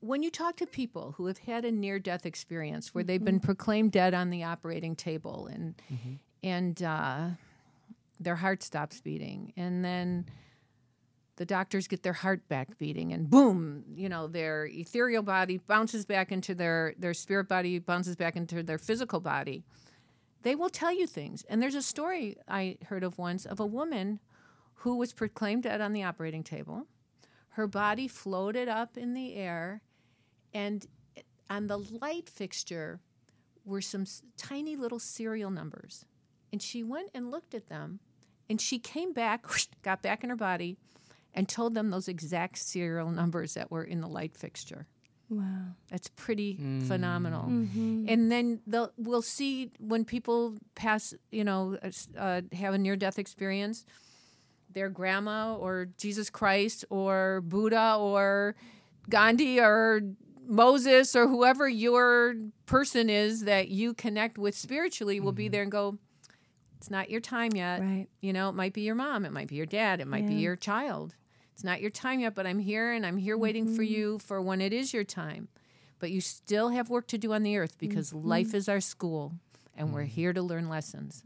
when 0.00 0.22
you 0.24 0.30
talk 0.30 0.56
to 0.56 0.66
people 0.66 1.14
who 1.16 1.26
have 1.26 1.38
had 1.38 1.64
a 1.64 1.70
near 1.70 1.98
death 2.00 2.26
experience 2.26 2.92
where 2.94 3.04
they've 3.04 3.24
been 3.24 3.38
proclaimed 3.38 3.92
dead 3.92 4.14
on 4.14 4.30
the 4.30 4.42
operating 4.42 4.96
table 4.96 5.46
and 5.46 5.74
and 6.42 6.82
uh, 6.82 7.28
their 8.18 8.36
heart 8.36 8.62
stops 8.62 9.00
beating 9.00 9.52
and 9.56 9.84
then 9.84 10.26
the 11.42 11.46
doctors 11.46 11.88
get 11.88 12.04
their 12.04 12.12
heart 12.12 12.48
back 12.48 12.78
beating 12.78 13.12
and 13.12 13.28
boom 13.28 13.82
you 13.96 14.08
know 14.08 14.28
their 14.28 14.64
ethereal 14.66 15.24
body 15.24 15.56
bounces 15.56 16.06
back 16.06 16.30
into 16.30 16.54
their 16.54 16.94
their 16.96 17.12
spirit 17.12 17.48
body 17.48 17.80
bounces 17.80 18.14
back 18.14 18.36
into 18.36 18.62
their 18.62 18.78
physical 18.78 19.18
body. 19.18 19.64
They 20.42 20.54
will 20.54 20.70
tell 20.70 20.94
you 20.94 21.08
things. 21.08 21.44
And 21.48 21.60
there's 21.60 21.74
a 21.74 21.82
story 21.82 22.36
i 22.46 22.78
heard 22.86 23.02
of 23.02 23.18
once 23.18 23.44
of 23.44 23.58
a 23.58 23.66
woman 23.66 24.20
who 24.82 24.96
was 24.96 25.12
proclaimed 25.12 25.64
dead 25.64 25.80
on 25.80 25.92
the 25.92 26.04
operating 26.04 26.44
table. 26.44 26.86
Her 27.48 27.66
body 27.66 28.06
floated 28.06 28.68
up 28.68 28.96
in 28.96 29.12
the 29.12 29.34
air 29.34 29.82
and 30.54 30.86
on 31.50 31.66
the 31.66 31.78
light 31.78 32.28
fixture 32.28 33.00
were 33.64 33.80
some 33.80 34.06
tiny 34.36 34.76
little 34.76 35.00
serial 35.00 35.50
numbers. 35.50 36.04
And 36.52 36.62
she 36.62 36.84
went 36.84 37.10
and 37.12 37.32
looked 37.32 37.52
at 37.52 37.68
them 37.68 37.98
and 38.48 38.60
she 38.60 38.78
came 38.78 39.12
back 39.12 39.44
got 39.82 40.02
back 40.02 40.22
in 40.22 40.30
her 40.30 40.36
body 40.36 40.76
and 41.34 41.48
told 41.48 41.74
them 41.74 41.90
those 41.90 42.08
exact 42.08 42.58
serial 42.58 43.10
numbers 43.10 43.54
that 43.54 43.70
were 43.70 43.84
in 43.84 44.00
the 44.00 44.08
light 44.08 44.36
fixture 44.36 44.86
wow. 45.32 45.44
that's 45.90 46.08
pretty 46.08 46.58
phenomenal. 46.86 47.46
And 48.08 48.30
then 48.30 48.60
we'll 48.96 49.22
see 49.22 49.70
when 49.78 50.04
people 50.04 50.56
pass, 50.74 51.14
you 51.30 51.44
know, 51.44 51.78
uh, 51.82 51.90
uh, 52.18 52.40
have 52.52 52.74
a 52.74 52.78
near 52.78 52.96
death 52.96 53.18
experience, 53.18 53.84
their 54.70 54.88
grandma 54.88 55.56
or 55.56 55.88
Jesus 55.98 56.30
Christ 56.30 56.84
or 56.90 57.42
Buddha 57.42 57.96
or 57.98 58.54
Gandhi 59.08 59.60
or 59.60 60.02
Moses 60.44 61.14
or 61.14 61.28
whoever 61.28 61.68
your 61.68 62.34
person 62.66 63.08
is 63.08 63.44
that 63.44 63.68
you 63.68 63.94
connect 63.94 64.38
with 64.38 64.54
spiritually 64.54 65.20
will 65.20 65.32
be 65.32 65.48
there 65.48 65.62
and 65.62 65.72
go, 65.72 65.98
it's 66.78 66.90
not 66.90 67.10
your 67.10 67.20
time 67.20 67.52
yet. 67.54 67.80
Right. 67.80 68.08
You 68.20 68.32
know, 68.32 68.48
it 68.48 68.54
might 68.54 68.72
be 68.72 68.82
your 68.82 68.94
mom, 68.94 69.24
it 69.24 69.32
might 69.32 69.48
be 69.48 69.56
your 69.56 69.66
dad, 69.66 70.00
it 70.00 70.06
might 70.06 70.26
be 70.26 70.34
your 70.34 70.56
child. 70.56 71.14
It's 71.62 71.64
not 71.64 71.80
your 71.80 71.90
time 71.90 72.18
yet, 72.18 72.34
but 72.34 72.44
I'm 72.44 72.58
here 72.58 72.90
and 72.90 73.06
I'm 73.06 73.16
here 73.16 73.38
waiting 73.38 73.66
for 73.66 73.84
mm-hmm. 73.84 73.94
you 73.94 74.18
for 74.18 74.42
when 74.42 74.60
it 74.60 74.72
is 74.72 74.92
your 74.92 75.04
time. 75.04 75.46
But 76.00 76.10
you 76.10 76.20
still 76.20 76.70
have 76.70 76.90
work 76.90 77.06
to 77.06 77.18
do 77.18 77.32
on 77.34 77.44
the 77.44 77.56
earth 77.56 77.78
because 77.78 78.12
life 78.12 78.48
mm-hmm. 78.48 78.56
is 78.56 78.68
our 78.68 78.80
school 78.80 79.34
and 79.76 79.94
we're 79.94 80.00
mm-hmm. 80.00 80.08
here 80.08 80.32
to 80.32 80.42
learn 80.42 80.68
lessons. 80.68 81.22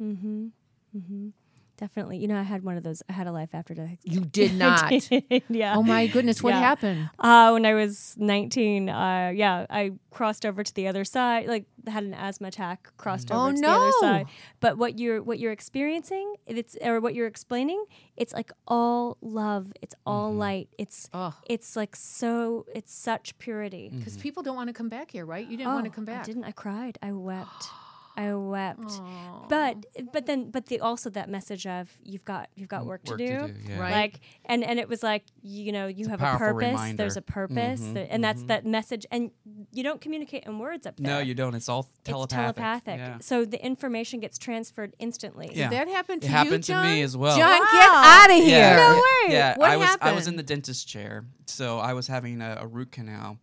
Mm-hmm. 1.76 1.84
Mm-hmm. 1.84 1.84
definitely. 1.84 2.18
You 2.18 2.28
know, 2.28 2.38
I 2.38 2.42
had 2.42 2.62
one 2.64 2.76
of 2.76 2.82
those. 2.82 3.02
I 3.08 3.12
had 3.12 3.26
a 3.26 3.32
life 3.32 3.50
after 3.54 3.74
death. 3.74 3.96
You 4.02 4.20
did 4.40 4.54
not. 4.54 4.90
did, 4.90 5.42
yeah. 5.48 5.74
Oh 5.76 5.82
my 5.82 6.06
goodness, 6.06 6.42
what 6.42 6.50
Yeah. 6.54 6.60
happened? 6.60 7.10
Uh, 7.18 7.50
when 7.50 7.64
I 7.66 7.74
was 7.74 8.14
19, 8.18 8.88
uh, 8.88 9.32
yeah, 9.34 9.66
I 9.70 9.92
crossed 10.10 10.46
over 10.46 10.62
to 10.62 10.74
the 10.74 10.88
other 10.88 11.04
side, 11.04 11.46
like 11.48 11.66
had 11.86 12.04
an 12.04 12.14
asthma 12.14 12.48
attack, 12.48 12.90
crossed 12.96 13.30
over 13.30 13.48
Oh, 13.48 13.52
to 13.52 13.60
the 13.60 13.68
other 13.68 13.84
no. 13.86 13.92
side. 14.00 14.26
But 14.60 14.78
what 14.78 14.98
you're 14.98 15.22
what 15.22 15.38
you're 15.38 15.52
experiencing, 15.52 16.34
it's 16.46 16.76
or 16.82 17.00
what 17.00 17.14
you're 17.14 17.26
explaining, 17.28 17.84
it's 18.16 18.32
like 18.32 18.50
all 18.66 19.18
love, 19.20 19.72
it's 19.82 19.94
all 20.06 20.32
light. 20.34 20.68
It's 20.78 21.08
Oh. 21.12 21.34
it's 21.46 21.76
like 21.76 21.94
so 21.96 22.66
it's 22.74 22.92
such 22.94 23.36
purity. 23.38 23.90
Because 23.94 24.16
people 24.16 24.42
don't 24.42 24.56
want 24.56 24.68
to 24.68 24.72
come 24.74 24.88
back 24.88 25.10
here, 25.10 25.26
right? 25.26 25.46
You 25.46 25.56
didn't 25.56 25.72
want 25.74 25.84
to 25.84 25.90
Oh, 25.90 25.94
come 25.94 26.04
back. 26.06 26.22
I 26.22 26.24
didn't. 26.24 26.44
I 26.44 26.52
cried. 26.52 26.98
I 27.02 27.12
wept. 27.12 27.68
I 28.16 28.34
wept. 28.34 29.00
But 29.48 29.86
but 30.12 30.26
then 30.26 30.50
but 30.50 30.66
the 30.66 30.80
also 30.80 31.10
that 31.10 31.28
message 31.28 31.66
of 31.66 31.90
you've 32.02 32.24
got 32.24 32.48
you've 32.56 32.68
got 32.68 32.86
work, 32.86 33.02
work 33.06 33.18
to, 33.18 33.26
to 33.26 33.38
do. 33.46 33.52
do, 33.52 33.54
yeah. 33.68 33.78
Right. 33.78 33.92
Like 33.92 34.20
and 34.46 34.64
and 34.64 34.78
it 34.78 34.88
was 34.88 35.02
like 35.02 35.24
you 35.42 35.72
know 35.72 35.86
you 35.86 36.06
a 36.06 36.10
have 36.10 36.20
a 36.20 36.24
powerful 36.24 36.46
purpose. 36.48 36.66
reminder. 36.66 36.96
There's 36.96 37.16
a 37.16 37.22
purpose, 37.22 37.80
th- 37.80 38.08
and 38.10 38.24
that's 38.24 38.40
mm-hmm, 38.40 38.48
that 38.48 38.62
mm-hmm. 38.62 38.70
message. 38.70 39.06
And 39.10 39.30
you 39.72 39.82
don't 39.82 40.00
communicate 40.00 40.44
in 40.44 40.58
words 40.58 40.86
up 40.86 40.96
there. 40.96 41.14
No, 41.14 41.18
you 41.20 41.34
don't. 41.34 41.54
It's 41.54 41.68
all 41.68 41.88
telepathic. 42.04 42.24
It's 42.24 42.32
telepathic. 42.32 42.94
telepathic. 42.94 42.98
Yeah. 42.98 43.18
So 43.20 43.44
the 43.44 43.64
information 43.64 44.20
gets 44.20 44.38
transferred 44.38 44.94
instantly. 44.98 45.50
Yeah. 45.52 45.68
Did 45.68 45.78
that 45.78 45.88
happened 45.88 46.22
to 46.22 46.26
It 46.26 46.30
you, 46.30 46.36
happened 46.36 46.64
to 46.64 46.82
me 46.82 46.96
John? 46.96 47.04
as 47.04 47.16
well. 47.16 47.36
John, 47.36 47.50
Wow. 47.50 47.66
get 47.72 47.90
out 47.90 48.30
of 48.30 48.36
here. 48.44 48.58
Yeah. 48.58 48.76
No 48.76 48.94
way. 48.94 49.32
Yeah, 49.34 49.58
What 49.58 49.70
I 49.70 49.76
was 49.76 49.96
I 50.00 50.12
was 50.12 50.26
in 50.26 50.36
the 50.36 50.42
dentist 50.42 50.88
chair, 50.88 51.24
so 51.46 51.78
I 51.78 51.92
was 51.92 52.06
having 52.06 52.40
a, 52.40 52.58
a 52.60 52.66
root 52.66 52.92
canal, 52.92 53.38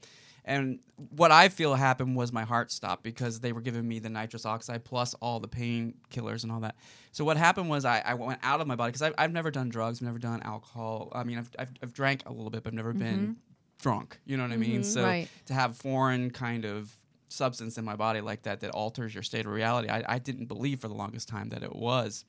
and 0.46 0.80
what 0.96 1.32
I 1.32 1.50
feel 1.50 1.74
happened 1.76 2.16
was 2.16 2.34
my 2.34 2.44
heart 2.44 2.72
stopped 2.72 3.04
because 3.04 3.40
they 3.40 3.54
were 3.54 3.62
giving 3.62 3.88
me 3.88 4.00
the 4.00 4.10
nitrous 4.10 4.46
oxide 4.46 4.84
plus 4.84 5.14
all 5.16 5.40
the 5.40 5.48
painkillers 5.48 6.44
and 6.44 6.52
all 6.52 6.60
that. 6.62 6.76
So 7.12 7.24
what 7.24 7.38
happened 7.38 7.70
was 7.70 7.86
I, 7.86 8.02
I 8.06 8.14
went 8.16 8.40
out 8.44 8.60
of 8.60 8.68
my 8.68 8.76
body 8.76 8.90
because 8.90 9.02
I've, 9.02 9.14
I've 9.18 9.32
never 9.32 9.52
done 9.52 9.70
drugs, 9.70 10.00
I've 10.00 10.08
never 10.08 10.20
done 10.20 10.42
alcohol. 10.44 11.12
I 11.14 11.24
mean, 11.24 11.38
I've, 11.38 11.50
I've, 11.58 11.70
I've 11.82 11.94
drank 11.94 12.24
a 12.26 12.32
little 12.32 12.50
bit, 12.50 12.64
but 12.64 12.70
I've 12.70 12.76
never 12.76 12.94
been 12.94 13.20
mm-hmm. 13.20 13.32
drunk. 13.82 14.20
You 14.26 14.36
know 14.36 14.44
what 14.44 14.52
I 14.52 14.58
mean? 14.58 14.82
Mm-hmm, 14.82 14.84
so 14.84 15.04
Right. 15.04 15.30
to 15.46 15.54
have 15.54 15.78
foreign 15.78 16.30
kind 16.30 16.66
of 16.66 16.92
substance 17.30 17.78
in 17.78 17.86
my 17.86 17.96
body 17.96 18.22
like 18.22 18.44
that 18.44 18.60
that 18.60 18.72
alters 18.72 19.14
your 19.14 19.24
state 19.24 19.46
of 19.46 19.52
reality, 19.52 19.90
I, 19.90 20.04
I 20.08 20.20
didn't 20.20 20.46
believe 20.48 20.80
for 20.82 20.88
the 20.88 20.94
longest 20.94 21.30
time 21.30 21.50
that 21.50 21.64
it 21.64 21.76
was 21.76 22.26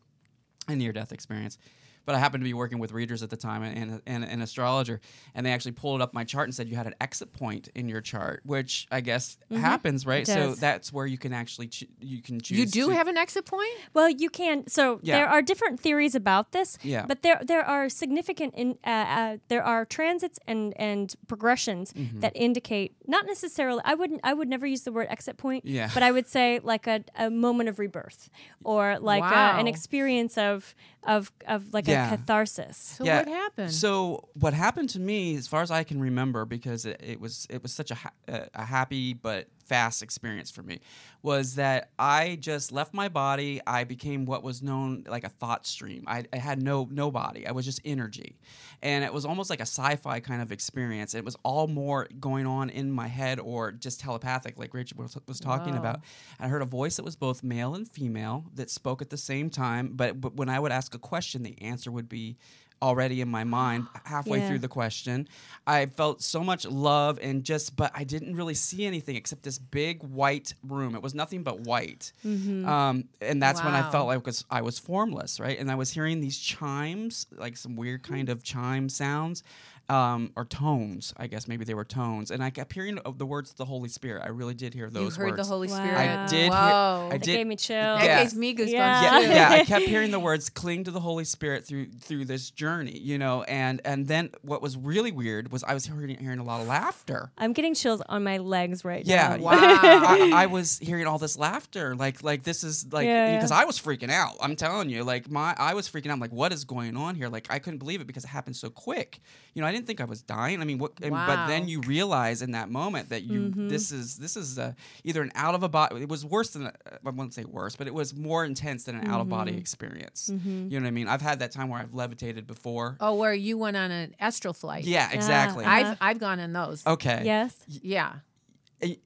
a 0.69 0.77
near 0.77 0.93
death 0.93 1.13
experience. 1.13 1.59
But 2.07 2.15
I 2.15 2.19
happened 2.19 2.43
to 2.43 2.45
be 2.45 2.55
working 2.55 2.79
with 2.79 2.93
readers 2.93 3.23
at 3.23 3.31
the 3.31 3.37
time 3.37 3.63
and, 3.63 4.03
and 4.07 4.25
an 4.25 4.43
astrologer, 4.43 5.01
and 5.35 5.45
they 5.47 5.53
actually 5.53 5.73
pulled 5.73 6.03
up 6.03 6.13
my 6.13 6.25
chart 6.25 6.47
and 6.47 6.55
said 6.55 6.69
you 6.69 6.77
had 6.77 6.87
an 6.87 6.95
exit 7.01 7.33
point 7.33 7.69
in 7.75 7.89
your 7.89 8.01
chart, 8.01 8.43
which 8.45 8.87
I 8.91 9.01
guess 9.01 9.39
happens, 9.51 10.05
right? 10.07 10.27
So 10.27 10.55
that's 10.55 10.93
where 10.93 11.07
you 11.07 11.19
can 11.19 11.33
actually 11.33 11.69
ch- 11.69 11.85
you 12.01 12.21
can 12.23 12.41
choose. 12.41 12.59
You 12.59 12.67
do 12.67 12.89
to- 12.89 12.95
have 12.95 13.09
an 13.09 13.17
exit 13.17 13.47
point? 13.47 13.71
Well, 13.95 14.09
you 14.11 14.29
can. 14.31 14.67
So 14.69 15.01
Yeah. 15.03 15.17
there 15.17 15.29
are 15.29 15.43
different 15.43 15.81
theories 15.81 16.15
about 16.15 16.53
this. 16.53 16.79
Yeah. 16.83 17.07
But 17.07 17.23
there 17.23 17.41
there 17.45 17.65
are 17.65 17.89
significant 17.89 18.55
in 18.55 18.79
uh, 18.87 18.91
uh, 18.91 19.37
there 19.49 19.65
are 19.65 19.85
transits 19.85 20.39
and 20.47 20.75
and 20.79 21.15
progressions 21.27 21.93
Mm-hmm. 21.95 22.21
that 22.21 22.33
indicate 22.35 22.95
not 23.07 23.27
necessarily. 23.27 23.81
I 23.85 23.95
wouldn't. 23.95 24.21
I 24.25 24.33
would 24.35 24.49
never 24.49 24.67
use 24.67 24.83
the 24.83 24.93
word 24.93 25.07
exit 25.11 25.37
point. 25.37 25.65
Yeah. 25.65 25.91
But 25.95 26.03
I 26.03 26.11
would 26.11 26.27
say 26.29 26.61
like 26.63 26.87
a, 26.87 27.05
a 27.17 27.31
moment 27.31 27.69
of 27.69 27.79
rebirth 27.79 28.31
or 28.65 28.99
like 28.99 29.23
a, 29.23 29.59
an 29.61 29.67
experience 29.67 30.37
of 30.37 30.75
of 31.05 31.31
of 31.47 31.73
like 31.73 31.87
Yeah. 31.87 31.94
A 31.95 32.17
catharsis. 32.17 32.77
So 32.77 33.05
what 33.05 33.29
happened? 33.29 33.73
So 33.73 34.29
what 34.35 34.55
happened 34.55 34.91
to 34.91 35.01
me, 35.01 35.37
as 35.37 35.47
far 35.47 35.63
as 35.63 35.71
I 35.71 35.85
can 35.85 36.01
remember, 36.01 36.45
because 36.45 36.85
it, 36.87 37.01
it 37.03 37.21
was 37.21 37.47
it 37.51 37.63
was 37.63 37.73
such 37.73 37.91
a, 37.91 37.95
ha- 37.95 38.13
a 38.29 38.49
a 38.55 38.65
happy 38.65 39.15
but 39.15 39.49
fast 39.67 40.03
experience 40.03 40.51
for 40.51 40.63
me, 40.63 40.81
was 41.23 41.55
that 41.57 41.91
I 41.99 42.37
just 42.41 42.73
left 42.73 42.95
my 42.95 43.09
body. 43.09 43.61
I 43.67 43.85
became 43.85 44.25
what 44.25 44.43
was 44.43 44.63
known 44.63 45.05
like 45.09 45.25
a 45.25 45.29
thought 45.29 45.67
stream. 45.67 46.05
I, 46.07 46.25
I 46.33 46.37
had 46.39 46.63
no 46.63 46.89
no 46.91 47.11
body. 47.11 47.47
I 47.47 47.53
was 47.53 47.65
just 47.65 47.81
energy, 47.85 48.37
and 48.83 49.05
it 49.05 49.13
was 49.13 49.25
almost 49.25 49.51
like 49.51 49.61
a 49.61 49.63
sci-fi 49.67 50.21
kind 50.21 50.43
of 50.43 50.53
experience. 50.53 51.15
It 51.15 51.25
was 51.25 51.37
all 51.43 51.67
more 51.67 52.09
going 52.21 52.47
on 52.47 52.71
in 52.71 52.91
my 52.91 53.07
head 53.09 53.39
or 53.41 53.73
just 53.73 54.01
telepathic, 54.01 54.59
like 54.59 54.75
Rachel 54.75 54.99
was, 55.03 55.17
was 55.27 55.41
talking 55.41 55.75
Wow. 55.75 55.81
about. 55.81 56.01
I 56.39 56.49
heard 56.49 56.63
a 56.63 56.67
voice 56.67 56.97
that 56.97 57.05
was 57.05 57.17
both 57.17 57.43
male 57.43 57.75
and 57.75 57.89
female 57.89 58.45
that 58.55 58.71
spoke 58.71 59.01
at 59.03 59.11
the 59.11 59.17
same 59.17 59.51
time. 59.51 59.93
But, 59.95 60.21
but 60.21 60.35
when 60.37 60.49
I 60.49 60.59
would 60.61 60.73
ask 60.73 60.95
a 60.95 60.99
question, 60.99 61.43
the 61.43 61.61
answer 61.63 61.91
would 61.91 62.09
be 62.09 62.37
already 62.83 63.21
in 63.21 63.29
my 63.29 63.45
mind 63.45 63.87
halfway 64.05 64.39
Yeah. 64.41 64.49
through 64.49 64.59
the 64.59 64.69
question. 64.69 65.29
I 65.67 65.87
felt 65.87 66.23
so 66.23 66.45
much 66.45 66.67
love 66.67 67.19
and 67.23 67.43
just, 67.45 67.75
but 67.77 67.91
I 67.95 68.05
didn't 68.05 68.37
really 68.37 68.55
see 68.55 68.85
anything 68.85 69.17
except 69.17 69.43
this 69.43 69.59
big 69.59 70.03
white 70.03 70.53
room. 70.63 70.95
It 70.95 71.03
was 71.03 71.15
nothing 71.15 71.43
but 71.43 71.61
white. 71.61 72.13
Um, 72.25 73.05
and 73.21 73.43
that's 73.43 73.63
when 73.65 73.75
I 73.75 73.91
felt 73.91 74.07
like 74.07 74.27
was, 74.27 74.45
I 74.51 74.61
was 74.63 74.79
formless, 74.79 75.41
right? 75.41 75.59
And 75.59 75.71
I 75.71 75.75
was 75.77 75.91
hearing 75.91 76.21
these 76.21 76.39
chimes, 76.39 77.27
like 77.33 77.57
some 77.57 77.77
weird 77.77 78.03
kind 78.03 78.29
of 78.29 78.43
chime 78.43 78.89
sounds. 78.89 79.43
Um, 79.91 80.33
or 80.35 80.47
tones, 80.47 81.13
I 81.19 81.27
guess 81.27 81.47
maybe 81.47 81.67
they 81.67 81.75
were 81.75 81.85
tones, 81.85 82.31
and 82.31 82.43
I 82.43 82.49
kept 82.49 82.73
hearing 82.73 82.97
of 83.01 83.19
the 83.19 83.27
words 83.27 83.51
of 83.51 83.57
the 83.57 83.67
Holy 83.67 83.91
Spirit. 83.91 84.23
I 84.25 84.29
really 84.29 84.55
did 84.55 84.73
hear 84.73 84.87
you 84.87 84.91
those 84.91 85.17
heard 85.17 85.33
words. 85.33 85.37
the 85.37 85.45
Holy 85.45 85.69
Wow. 85.69 85.75
Spirit. 85.75 85.99
I 85.99 86.27
did 86.27 86.41
hear- 86.41 86.51
Whoa. 86.51 86.57
I 86.57 87.09
That 87.11 87.23
did- 87.23 87.37
gave 87.37 87.47
me 87.47 87.57
chills. 87.57 87.99
that 88.01 88.05
Yeah. 88.07 88.23
gives 88.23 88.35
me 88.35 88.55
goosebumps 88.55 88.69
Yeah. 88.71 89.21
yeah, 89.21 89.35
yeah, 89.35 89.49
I 89.51 89.65
kept 89.67 89.85
hearing 89.85 90.11
the 90.11 90.19
words 90.19 90.49
"cling 90.49 90.85
to 90.85 90.91
the 90.91 91.01
Holy 91.01 91.25
Spirit" 91.25 91.67
through 91.67 91.91
through 92.01 92.25
this 92.25 92.51
journey, 92.51 92.99
you 92.99 93.19
know, 93.19 93.43
and 93.43 93.83
and 93.85 94.09
then 94.09 94.31
what 94.41 94.63
was 94.63 94.75
really 94.79 95.13
weird 95.13 95.53
was 95.53 95.63
I 95.65 95.75
was 95.75 95.85
hearing, 95.85 96.17
hearing 96.19 96.39
a 96.39 96.45
lot 96.45 96.63
of 96.63 96.67
laughter. 96.67 97.31
I'm 97.37 97.53
getting 97.53 97.75
chills 97.75 98.01
on 98.09 98.25
my 98.25 98.39
legs 98.39 98.87
right 98.87 99.05
Yeah, 99.05 99.29
now. 99.29 99.35
Yeah, 99.37 99.41
wow. 99.43 99.51
I, 99.61 100.45
I 100.45 100.47
was 100.47 100.79
hearing 100.79 101.07
all 101.07 101.19
this 101.19 101.37
laughter, 101.37 101.95
like 101.95 102.23
like 102.23 102.43
this 102.43 102.65
is 102.65 102.91
like 102.91 103.05
Yeah, 103.07 103.37
because 103.37 103.51
yeah. 103.51 103.59
I 103.59 103.65
was 103.67 103.79
freaking 103.79 104.11
out. 104.11 104.37
I'm 104.41 104.57
telling 104.57 104.89
you, 104.89 105.05
like 105.05 105.31
my 105.31 105.55
I 105.59 105.75
was 105.75 105.91
freaking 105.91 106.07
out. 106.07 106.13
I'm 106.15 106.21
like, 106.21 106.33
what 106.33 106.55
is 106.55 106.65
going 106.65 106.97
on 106.97 107.17
here? 107.17 107.29
Like 107.29 107.49
I 107.51 107.59
couldn't 107.59 107.81
believe 107.81 108.01
it 108.01 108.07
because 108.07 108.25
it 108.25 108.29
happened 108.29 108.57
so 108.57 108.71
quick. 108.71 109.21
You 109.53 109.61
know, 109.61 109.69
I 109.69 109.74
didn't 109.75 109.87
think 109.87 110.01
I 110.01 110.05
was 110.05 110.23
dying. 110.23 110.61
I 110.63 110.65
mean, 110.65 110.79
what? 110.79 110.93
and- 111.03 111.11
But 111.13 111.47
then 111.49 111.69
you 111.69 111.81
realize 111.83 112.41
in 112.41 112.53
that 112.53 112.71
moment 112.71 113.11
that 113.11 113.25
you 113.25 113.41
Mm-hmm. 113.43 113.69
this 113.69 113.93
is 113.93 114.17
this 114.17 114.37
is 114.37 114.59
uh 114.59 114.73
either 115.05 115.21
an 115.23 115.31
out 115.35 115.55
of 115.55 115.63
a 115.63 115.69
body. 115.69 116.01
It 116.03 116.09
was 116.09 116.25
worse 116.25 116.51
than 116.51 116.67
a, 116.67 116.73
I 117.05 117.11
wouldn't 117.11 117.35
say 117.35 117.45
worse, 117.45 117.77
but 117.77 117.87
it 117.87 117.95
was 117.95 118.15
more 118.15 118.45
intense 118.45 118.85
than 118.85 118.95
an 118.97 119.07
out 119.11 119.21
of 119.21 119.27
Mm-hmm. 119.27 119.31
body 119.31 119.57
experience. 119.57 120.31
You 120.33 120.71
know 120.71 120.81
what 120.85 120.89
I 120.89 120.91
mean? 120.91 121.09
I've 121.09 121.21
had 121.23 121.41
that 121.41 121.53
time 121.53 121.69
where 121.69 121.81
I've 121.81 121.93
levitated 121.95 122.47
before. 122.47 122.97
Oh, 123.01 123.15
where 123.15 123.35
you 123.35 123.59
went 123.59 123.77
on 123.77 123.91
an 123.91 124.15
astral 124.21 124.55
flight. 124.55 124.85
Yeah, 124.85 125.11
exactly. 125.13 125.65
Uh-huh. 125.65 125.75
I've 125.75 125.97
I've 126.01 126.19
gone 126.19 126.39
in 126.41 126.53
those. 126.53 126.87
okay. 126.87 127.23
Yes. 127.25 127.55
Yeah. 127.69 128.15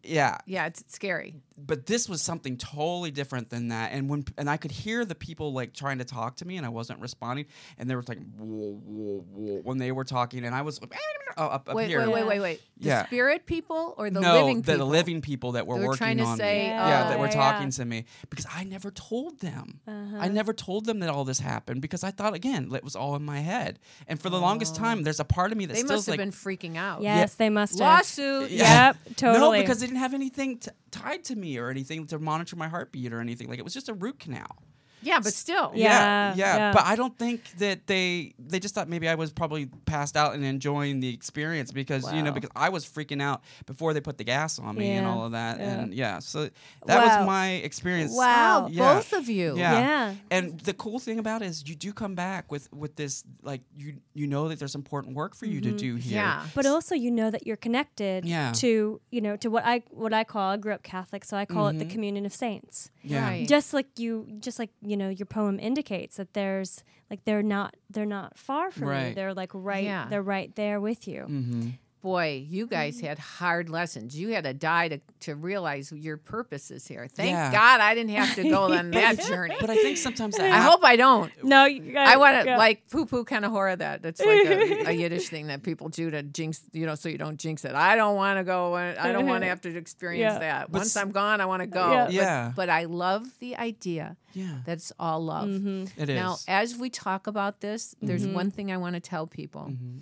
Yeah. 0.03 0.39
Yeah, 0.47 0.66
it's 0.66 0.83
scary. 0.89 1.35
But 1.66 1.86
this 1.86 2.09
was 2.09 2.22
something 2.22 2.56
totally 2.56 3.11
different 3.11 3.50
than 3.50 3.68
that 3.68 3.92
and 3.92 4.09
when 4.09 4.24
and 4.36 4.48
i 4.48 4.56
could 4.56 4.70
hear 4.70 5.04
the 5.04 5.14
people 5.14 5.52
like 5.52 5.72
trying 5.72 5.98
to 5.98 6.04
talk 6.04 6.36
to 6.36 6.46
me 6.46 6.56
and 6.56 6.64
i 6.64 6.68
wasn't 6.68 6.98
responding 7.00 7.46
and 7.78 7.90
they 7.90 7.94
were 7.94 8.04
like 8.09 8.18
whoa, 8.36 8.80
whoa, 8.84 9.24
whoa, 9.32 9.61
when 9.62 9.78
they 9.78 9.92
were 9.92 10.04
talking 10.04 10.44
and 10.44 10.54
i 10.54 10.62
was 10.62 10.80
like 10.80 10.94
oh, 11.36 11.44
up, 11.44 11.68
up 11.68 11.74
Wait, 11.74 11.88
here 11.88 12.00
wait, 12.00 12.12
wait, 12.12 12.26
wait, 12.26 12.40
wait. 12.40 12.62
The 12.78 12.88
Yeah. 12.88 13.06
spirit 13.06 13.46
people 13.46 13.94
or 13.98 14.11
the 14.11 14.20
no 14.20 14.34
living 14.34 14.62
the 14.62 14.84
living 14.84 15.20
people 15.20 15.52
that 15.52 15.66
were 15.66 15.76
They 15.76 15.80
were 15.80 15.86
working 15.88 15.98
trying 15.98 16.18
to 16.18 16.24
on 16.24 16.36
say, 16.36 16.64
me 16.64 16.68
yeah 16.68 17.09
that 17.09 17.16
oh, 17.16 17.20
were 17.20 17.26
yeah. 17.26 17.32
talking 17.32 17.70
to 17.70 17.84
me 17.84 18.04
because 18.30 18.46
i 18.54 18.64
never 18.64 18.90
told 18.90 19.40
them 19.40 19.80
i 19.86 19.90
uh-huh. 19.90 20.28
never 20.28 20.52
told 20.52 20.86
them 20.86 21.00
that 21.00 21.11
all 21.11 21.24
this 21.24 21.40
happened 21.40 21.82
because 21.82 22.04
i 22.04 22.11
thought 22.11 22.34
again 22.34 22.70
it 22.72 22.84
was 22.84 22.96
all 22.96 23.16
in 23.16 23.24
my 23.24 23.40
head 23.40 23.78
and 24.06 24.20
for 24.20 24.30
the 24.30 24.40
longest 24.40 24.76
oh. 24.76 24.78
time 24.78 25.02
there's 25.02 25.20
a 25.20 25.24
part 25.24 25.52
of 25.52 25.59
me 25.59 25.66
that 25.66 25.74
They 25.74 25.80
still 25.80 25.96
must 25.96 26.09
like 26.09 26.20
have 26.20 26.26
been 26.26 26.32
freaking 26.32 26.76
out. 26.76 27.02
Yes, 27.02 27.34
they 27.34 27.50
must 27.50 27.78
have. 27.78 27.98
Lawsuit. 27.98 28.50
Yeah. 28.50 28.86
Yep, 28.86 28.96
totally. 29.16 29.59
No, 29.59 29.62
because 29.62 29.80
they 29.80 29.86
didn't 29.86 29.98
have 29.98 30.14
anything 30.14 30.59
t- 30.59 30.70
tied 30.90 31.24
to 31.24 31.36
me 31.36 31.47
or 31.57 31.70
anything 31.70 32.07
to 32.09 32.18
monitor 32.18 32.57
my 32.57 32.68
heartbeat 32.68 33.12
or 33.12 33.20
anything. 33.20 33.49
Like 33.49 33.59
it 33.59 33.64
was 33.64 33.74
just 33.74 33.88
a 33.88 33.94
root 33.94 34.18
canal. 34.18 34.62
Yeah, 35.03 35.20
but 35.20 35.32
still. 35.32 35.72
Yeah. 35.74 36.34
yeah, 36.34 36.57
yeah. 36.57 36.72
But 36.72 36.84
I 36.84 36.96
don't 36.96 37.16
think 37.18 37.40
that 37.59 37.86
they 37.86 38.34
they 38.38 38.59
just 38.59 38.74
thought 38.74 38.88
maybe 38.88 39.09
I 39.09 39.14
was 39.14 39.32
probably 39.32 39.66
passed 39.86 40.16
out 40.16 40.34
and 40.34 40.44
enjoying 40.44 41.01
the 41.01 41.12
experience 41.12 41.70
because 41.72 42.12
you 42.12 42.22
know 42.22 42.32
because 42.32 42.51
I 42.57 42.68
was 42.68 42.84
freaking 42.84 43.22
out 43.22 43.42
before 43.66 43.94
they 43.94 44.01
put 44.01 44.18
the 44.18 44.24
gas 44.24 44.59
on 44.59 44.76
me 44.76 44.90
and 44.90 45.07
all 45.07 45.24
of 45.24 45.32
that 45.32 45.59
yeah. 45.59 45.80
and 45.80 45.94
yeah. 45.94 46.18
So 46.20 46.49
that 46.86 46.99
Wow. 47.05 47.18
was 47.18 47.26
my 47.26 47.51
experience. 47.53 48.12
Wow. 48.14 48.68
Yeah. 48.70 48.94
Both 48.94 49.12
of 49.12 49.28
you. 49.28 49.57
Yeah. 49.57 49.72
Yeah. 49.78 50.14
And 50.30 50.59
the 50.61 50.74
cool 50.74 50.99
thing 50.99 51.18
about 51.18 51.42
it 51.42 51.46
is 51.46 51.68
you 51.68 51.74
do 51.74 51.92
come 51.92 52.14
back 52.14 52.51
with 52.51 52.72
with 52.72 52.96
this 52.96 53.24
like 53.42 53.61
you 53.76 53.96
you 54.14 54.26
know 54.26 54.49
that 54.49 54.59
there's 54.59 54.74
important 54.74 55.14
work 55.14 55.34
for 55.34 55.46
you 55.46 55.61
to 55.61 55.70
do 55.72 55.94
here. 55.96 56.16
Yeah. 56.16 56.44
But 56.55 56.66
also, 56.66 56.94
you 56.94 57.11
know 57.11 57.30
that 57.30 57.46
you're 57.46 57.57
connected 57.57 58.24
Yeah. 58.24 58.53
to, 58.57 59.01
you 59.11 59.20
know, 59.20 59.36
to 59.36 59.49
what 59.51 59.64
I 59.64 59.82
what 59.90 60.12
I 60.12 60.24
call. 60.24 60.51
I 60.53 60.57
grew 60.57 60.72
up 60.72 60.82
Catholic, 60.82 61.24
so 61.24 61.36
I 61.36 61.44
call 61.44 61.68
it 61.68 61.78
the 61.78 61.84
Mhm. 61.84 61.90
communion 61.90 62.26
of 62.26 62.32
saints. 62.34 62.90
Yeah. 63.11 63.22
Right. 63.28 63.48
Just 63.48 63.72
like 63.74 63.98
you, 63.98 64.26
just 64.40 64.59
like 64.59 64.70
you 64.82 64.96
know, 64.96 65.09
your 65.09 65.26
poem 65.26 65.59
indicates 65.61 66.16
that 66.16 66.34
there's 66.34 66.82
like 67.11 67.24
they're 67.24 67.42
not 67.42 67.74
they're 67.90 68.06
not 68.06 68.38
far 68.38 68.70
from 68.70 68.88
you. 69.09 69.14
They're 69.14 69.34
like 69.34 69.50
right 69.54 69.84
Yeah. 69.84 70.06
they're 70.11 70.22
right 70.22 70.54
there 70.56 70.80
with 70.80 71.09
you. 71.09 71.22
Mm-hmm. 71.28 71.68
Boy, 72.09 72.46
you 72.48 72.64
Mm-hmm. 72.66 72.74
guys 72.74 73.00
had 73.00 73.18
hard 73.18 73.68
lessons. 73.68 74.18
You 74.18 74.28
had 74.34 74.44
to 74.44 74.54
die 74.54 74.88
to, 74.88 74.98
to 75.26 75.34
realize 75.34 75.92
your 75.92 76.16
purpose 76.16 76.70
is 76.70 76.86
here. 76.86 77.06
Thank 77.06 77.30
Yeah. 77.30 77.52
God 77.52 77.80
I 77.80 77.94
didn't 77.94 78.11
have 78.20 78.34
to 78.36 78.42
go 78.48 78.61
on 78.72 78.90
that 79.00 79.20
journey. 79.20 79.56
But 79.61 79.70
I 79.70 79.76
think 79.76 79.96
sometimes 79.98 80.36
that 80.36 80.46
I 80.46 80.56
hap- 80.56 80.70
hope 80.70 80.80
I 80.84 80.96
don't. 80.96 81.30
No, 81.44 81.64
you 81.66 81.92
guys, 81.92 82.09
I 82.14 82.16
want 82.16 82.34
to 82.40 82.50
yeah. 82.50 82.56
like 82.66 82.88
poo 82.90 83.04
poo 83.06 83.24
kind 83.24 83.44
of 83.44 83.50
horror 83.52 83.76
that. 83.76 84.02
That's 84.02 84.20
like 84.20 84.46
a, 84.46 84.88
a 84.90 84.92
Yiddish 85.02 85.28
thing 85.28 85.46
that 85.48 85.62
people 85.62 85.88
do 85.88 86.11
to 86.11 86.22
jinx, 86.22 86.61
you 86.72 86.86
know, 86.86 86.94
so 86.94 87.09
you 87.09 87.18
don't 87.18 87.38
jinx 87.38 87.64
it. 87.64 87.74
I 87.74 87.94
don't 87.96 88.16
want 88.16 88.38
to 88.38 88.44
go. 88.44 88.74
I 88.74 89.12
don't 89.12 89.26
want 89.26 89.42
to 89.42 89.48
have 89.52 89.61
to 89.62 89.76
experience 89.76 90.32
Yeah. 90.34 90.38
that. 90.40 90.72
But 90.72 90.78
Once 90.80 90.96
s- 90.96 91.02
I'm 91.02 91.11
gone, 91.12 91.40
I 91.40 91.46
want 91.46 91.61
to 91.62 91.66
go. 91.66 91.90
Yeah. 91.92 92.04
But, 92.06 92.12
Yeah. 92.14 92.52
but 92.56 92.68
I 92.70 92.84
love 92.84 93.26
the 93.40 93.56
idea 93.56 94.16
Yeah, 94.34 94.59
that's 94.64 94.92
all 94.98 95.20
love. 95.24 95.48
Mm-hmm. 95.48 96.00
it 96.02 96.09
is. 96.11 96.16
Now, 96.16 96.36
as 96.48 96.76
we 96.76 96.88
talk 96.90 97.26
about 97.26 97.61
this, 97.61 97.94
there's 98.00 98.26
Mhm. 98.26 98.32
one 98.40 98.50
thing 98.50 98.72
I 98.72 98.76
want 98.76 98.94
to 98.94 99.00
tell 99.00 99.26
people. 99.26 99.66
Mhm. 99.72 100.00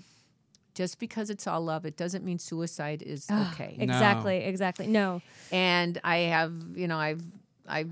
Just 0.77 0.99
because 0.99 1.31
it's 1.31 1.47
all 1.47 1.62
love, 1.62 1.87
it 1.87 1.97
doesn't 1.97 2.22
mean 2.24 2.39
suicide 2.39 3.01
is 3.03 3.27
Ah, 3.31 3.51
okay. 3.55 3.74
Exactly, 3.79 4.37
exactly. 4.45 4.87
No. 4.87 5.22
And 5.51 5.99
I 6.05 6.18
have, 6.37 6.53
you 6.77 6.87
know, 6.87 6.99
I've 6.99 7.22
I've 7.66 7.91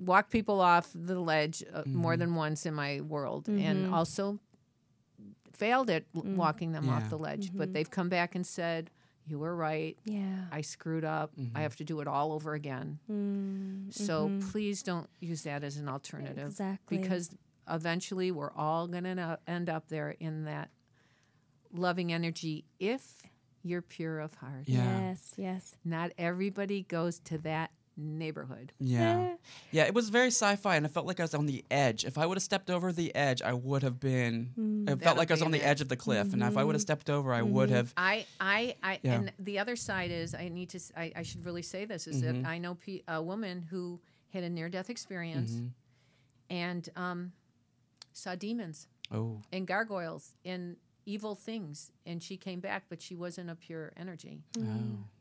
walked 0.00 0.30
people 0.30 0.60
off 0.60 0.88
the 0.92 1.18
ledge 1.18 1.64
uh, 1.72 1.84
more 1.86 2.14
Mhm. 2.14 2.18
than 2.18 2.34
once 2.34 2.66
in 2.66 2.74
my 2.74 3.00
world, 3.00 3.44
Mhm. 3.46 3.60
and 3.62 3.94
also 3.94 4.38
failed 5.52 5.88
at 5.88 6.04
l- 6.14 6.22
Mm. 6.22 6.34
walking 6.36 6.72
them 6.72 6.84
Yeah. 6.86 6.94
off 6.94 7.08
the 7.08 7.16
ledge. 7.18 7.50
But 7.54 7.70
Mhm. 7.70 7.72
they've 7.74 7.90
come 7.90 8.08
back 8.08 8.34
and 8.34 8.46
said, 8.46 8.90
"You 9.26 9.38
were 9.38 9.54
right. 9.56 9.96
Yeah. 10.04 10.46
I 10.52 10.60
screwed 10.60 11.04
up. 11.04 11.32
I 11.54 11.62
have 11.62 11.76
to 11.76 11.84
do 11.84 12.00
it 12.00 12.06
all 12.08 12.32
over 12.32 12.52
again." 12.54 12.98
Mm, 13.10 13.92
So 13.92 14.28
mhm. 14.28 14.50
please 14.50 14.82
don't 14.82 15.08
use 15.20 15.42
that 15.42 15.62
as 15.64 15.76
an 15.76 15.88
alternative 15.88 16.48
exactly 16.48 16.98
because 16.98 17.30
eventually 17.68 18.30
we're 18.30 18.52
all 18.52 18.86
going 18.88 19.04
to 19.04 19.38
end 19.46 19.68
up 19.68 19.88
there 19.88 20.10
in 20.20 20.44
that 20.44 20.70
loving 21.78 22.12
energy 22.12 22.64
if 22.78 23.22
you're 23.62 23.82
pure 23.82 24.20
of 24.20 24.34
heart. 24.34 24.64
Yeah. 24.66 25.08
yes, 25.08 25.34
yes. 25.36 25.76
Not 25.84 26.12
everybody 26.18 26.82
goes 26.82 27.18
to 27.20 27.38
that 27.38 27.70
neighborhood. 27.96 28.72
Yeah. 28.78 29.36
Yeah, 29.72 29.84
it 29.84 29.94
was 29.94 30.10
very 30.10 30.28
sci-fi, 30.28 30.76
and 30.76 30.84
I 30.84 30.88
felt 30.88 31.06
like 31.06 31.18
I 31.18 31.22
was 31.24 31.34
on 31.34 31.46
the 31.46 31.64
edge. 31.70 32.04
If 32.04 32.18
I 32.18 32.26
would 32.26 32.36
have 32.36 32.42
stepped 32.42 32.68
over 32.70 32.92
the 32.92 33.14
edge, 33.14 33.40
I 33.42 33.54
would 33.54 33.82
have 33.82 33.98
been. 33.98 34.50
Mm. 34.58 34.82
It 34.82 34.86
felt 34.86 35.00
That'll 35.00 35.16
like 35.16 35.30
I 35.30 35.34
was 35.34 35.42
on 35.42 35.50
the 35.50 35.60
it. 35.62 35.66
edge 35.66 35.80
of 35.80 35.88
the 35.88 35.96
cliff, 35.96 36.32
and 36.34 36.42
if 36.42 36.56
I 36.58 36.62
would 36.64 36.74
have 36.74 36.80
Mhm. 36.80 36.82
stepped 36.82 37.08
over, 37.10 37.32
I 37.32 37.40
would 37.42 37.70
Mhm. 37.70 37.72
have. 37.72 37.94
I, 37.96 38.26
I, 38.38 38.76
I, 38.82 39.00
Yeah. 39.02 39.14
and 39.14 39.32
the 39.38 39.58
other 39.58 39.76
side 39.76 40.10
is 40.10 40.34
I 40.34 40.48
need 40.50 40.68
to, 40.70 40.80
I 40.94 41.22
should 41.22 41.44
really 41.46 41.62
say 41.62 41.86
this 41.86 42.06
is 42.06 42.22
Mhm. 42.22 42.42
that 42.42 42.48
I 42.48 42.58
know 42.58 42.74
pe- 42.74 43.02
a 43.08 43.22
woman 43.22 43.62
who 43.62 43.98
had 44.28 44.44
a 44.44 44.50
near-death 44.50 44.90
experience 44.90 45.52
Mhm. 45.52 45.70
and 46.50 46.88
um, 46.96 47.32
saw 48.12 48.34
demons 48.34 48.88
Oh, 49.10 49.40
and 49.52 49.66
gargoyles 49.66 50.34
and 50.44 50.76
evil 51.06 51.34
things, 51.34 51.92
and 52.04 52.22
she 52.22 52.36
came 52.36 52.60
back, 52.60 52.84
but 52.88 53.00
she 53.00 53.14
wasn't 53.14 53.48
a 53.48 53.54
pure 53.54 53.92
energy. 53.96 54.42
oh, 54.58 54.62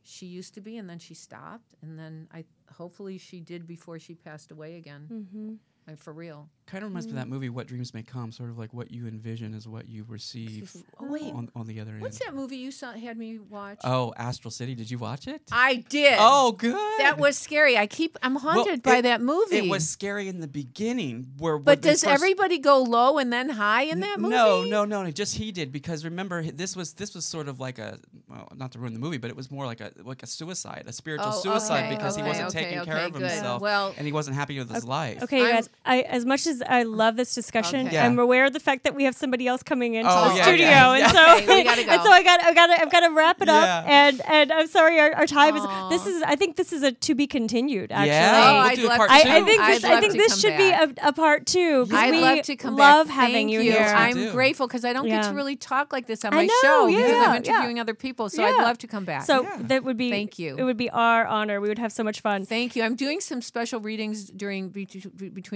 She 0.03 0.25
used 0.25 0.53
to 0.55 0.61
be, 0.61 0.77
and 0.77 0.89
then 0.89 0.99
she 0.99 1.13
stopped, 1.13 1.75
and 1.81 1.97
then 1.97 2.27
I 2.33 2.43
hopefully 2.73 3.17
she 3.19 3.39
did 3.39 3.65
before 3.67 3.99
she 3.99 4.15
passed 4.15 4.51
away 4.51 4.75
again, 4.77 5.07
Mm-hmm. 5.11 5.53
Like, 5.87 5.99
for 5.99 6.11
real. 6.11 6.49
kind 6.65 6.83
of 6.83 6.89
reminds 6.89 7.05
me 7.05 7.11
of 7.11 7.17
mm. 7.17 7.21
that 7.21 7.27
movie, 7.27 7.49
"What 7.49 7.67
Dreams 7.67 7.93
May 7.93 8.01
Come." 8.01 8.31
Sort 8.31 8.49
of 8.49 8.57
like 8.57 8.73
what 8.73 8.89
you 8.89 9.07
envision 9.07 9.53
is 9.53 9.67
what 9.67 9.87
you 9.87 10.03
receive 10.07 10.75
Oh 10.99 11.11
wait, 11.11 11.31
on, 11.31 11.49
on 11.55 11.67
the 11.67 11.79
other 11.79 11.91
end. 11.91 12.01
what's 12.01 12.17
that 12.19 12.33
movie 12.33 12.57
you 12.57 12.71
saw 12.71 12.93
had 12.93 13.17
me 13.17 13.37
watch? 13.37 13.77
Oh, 13.83 14.11
Astral 14.17 14.49
City. 14.49 14.73
Did 14.73 14.89
you 14.89 14.97
watch 14.97 15.27
it? 15.27 15.43
I 15.51 15.75
did. 15.89 16.15
oh, 16.19 16.53
good. 16.53 16.73
that 16.99 17.19
was 17.19 17.37
scary. 17.37 17.77
I 17.77 17.85
keep 17.85 18.17
I'm 18.23 18.35
haunted 18.35 18.81
by 18.81 18.97
it- 18.97 19.01
that 19.03 19.21
movie. 19.21 19.57
It 19.57 19.69
was 19.69 19.87
scary 19.87 20.27
in 20.27 20.39
the 20.39 20.47
beginning, 20.47 21.27
where. 21.37 21.59
But 21.59 21.81
does 21.81 22.03
first- 22.03 22.13
everybody 22.13 22.57
go 22.57 22.81
low 22.81 23.19
and 23.19 23.31
then 23.31 23.49
high 23.49 23.83
in 23.83 23.99
that 23.99 24.19
movie? 24.19 24.33
No, 24.33 24.63
no, 24.63 24.85
no, 24.85 25.03
no. 25.03 25.11
Just 25.11 25.35
he 25.35 25.51
did 25.51 25.71
because 25.71 26.03
remember 26.03 26.41
this 26.43 26.75
was 26.75 26.93
this 26.93 27.13
was 27.13 27.25
sort 27.25 27.47
of 27.47 27.59
like 27.59 27.77
a 27.77 27.99
well, 28.27 28.51
not 28.55 28.71
to 28.71 28.79
ruin 28.79 28.93
the 28.93 28.99
movie, 28.99 29.17
but 29.17 29.29
it 29.29 29.35
was 29.35 29.51
more 29.51 29.67
like 29.67 29.81
a 29.81 29.91
like 30.03 30.23
a 30.23 30.27
suicide, 30.27 30.85
a 30.87 30.93
spiritual 30.93 31.29
Oh, 31.31 31.39
suicide 31.41 31.85
okay, 31.85 31.95
because 31.95 32.15
he 32.15 32.23
wasn't 32.23 32.47
okay, 32.49 32.63
taking 32.63 32.79
okay, 32.79 32.91
care 32.91 33.05
of 33.05 33.13
good. 33.13 33.21
himself 33.21 33.61
Well, 33.61 33.93
and 33.97 34.07
he 34.07 34.11
wasn't 34.11 34.35
happy 34.35 34.57
with 34.57 34.71
his 34.71 34.83
life. 34.83 35.21
Okay, 35.21 35.39
you 35.41 35.47
guys. 35.51 35.69
I 35.87 36.01
as 36.01 36.25
much 36.25 36.47
as 36.47 36.63
I 36.67 36.81
love 36.83 37.15
this 37.15 37.35
discussion, 37.35 37.87
Okay. 37.87 37.99
I'm 37.99 38.17
aware 38.17 38.45
of 38.45 38.53
the 38.53 38.59
fact 38.59 38.83
that 38.85 38.95
we 38.95 39.03
have 39.03 39.15
somebody 39.15 39.45
else 39.47 39.61
coming 39.61 39.93
into 39.93 40.09
Oh, 40.11 40.29
the 40.29 40.35
yeah, 40.37 40.43
studio, 40.43 40.65
yeah, 40.67 40.93
and 40.93 41.11
so 41.11 41.35
Okay, 41.43 41.57
we 41.57 41.63
gotta 41.63 41.81
and 41.91 42.01
so 42.01 42.09
I 42.09 42.23
got 42.23 42.43
I 42.43 42.53
got 42.55 42.69
I've 42.71 42.91
got 42.91 43.01
to 43.01 43.13
wrap 43.13 43.41
it 43.41 43.49
up. 43.49 43.63
Yeah. 43.63 43.83
And 44.07 44.21
and 44.27 44.51
I'm 44.51 44.67
sorry, 44.67 44.99
our, 44.99 45.13
our 45.13 45.27
time 45.27 45.55
Aw. 45.55 45.89
is. 45.91 46.03
This 46.03 46.15
is 46.15 46.23
I 46.23 46.35
think 46.35 46.55
this 46.55 46.73
is 46.73 46.81
a 46.81 46.91
to 46.91 47.13
be 47.13 47.27
continued. 47.27 47.91
Actually. 47.91 48.07
Yeah, 48.07 48.33
Oh, 48.49 48.53
we'll 48.53 48.61
I'd 48.71 48.75
do 48.77 48.85
a 48.85 48.87
love 48.87 48.97
part 48.97 49.09
to. 49.11 49.15
I, 49.15 49.21
think 49.43 49.61
I'd 49.61 49.75
this, 49.75 49.83
I 49.83 49.99
think 50.01 50.13
this 50.13 50.39
should 50.41 50.57
back. 50.57 50.95
be 50.97 51.01
a, 51.01 51.09
a 51.09 51.13
part 51.13 51.45
two. 51.45 51.87
I'd 51.91 52.11
we 52.11 52.19
love 52.21 52.41
to 52.45 52.55
come 52.55 52.75
love 52.75 53.07
back. 53.07 53.15
having 53.15 53.33
Thank 53.35 53.51
you 53.51 53.59
you. 53.61 53.71
here. 53.71 53.81
Yes, 53.81 53.93
I'm 53.95 54.13
do. 54.15 54.31
grateful 54.31 54.67
because 54.67 54.83
I 54.85 54.91
don't 54.93 55.05
get 55.07 55.23
to 55.25 55.33
really 55.35 55.55
talk 55.55 55.93
like 55.93 56.07
this 56.07 56.25
on 56.25 56.33
my 56.33 56.45
know, 56.45 56.53
show 56.63 56.87
yeah, 56.87 56.97
because. 56.97 57.25
I'm 57.27 57.35
interviewing 57.43 57.79
other 57.79 57.93
people. 57.93 58.29
So 58.29 58.43
I'd 58.43 58.55
love 58.63 58.79
to 58.79 58.87
come 58.87 59.05
back. 59.05 59.23
So 59.23 59.47
that 59.59 59.83
would 59.83 59.97
be 59.97 60.09
Thank 60.09 60.39
you. 60.39 60.55
It 60.57 60.63
would 60.63 60.77
be 60.77 60.89
our 60.89 61.27
honor. 61.27 61.61
We 61.61 61.67
would 61.69 61.77
have 61.79 61.91
so 61.91 62.03
much 62.03 62.21
fun. 62.21 62.45
Thank 62.47 62.75
you. 62.75 62.81
I'm 62.81 62.95
doing 62.95 63.19
some 63.19 63.41
special 63.43 63.79
readings 63.79 64.25
during 64.31 64.69
be- 64.69 64.85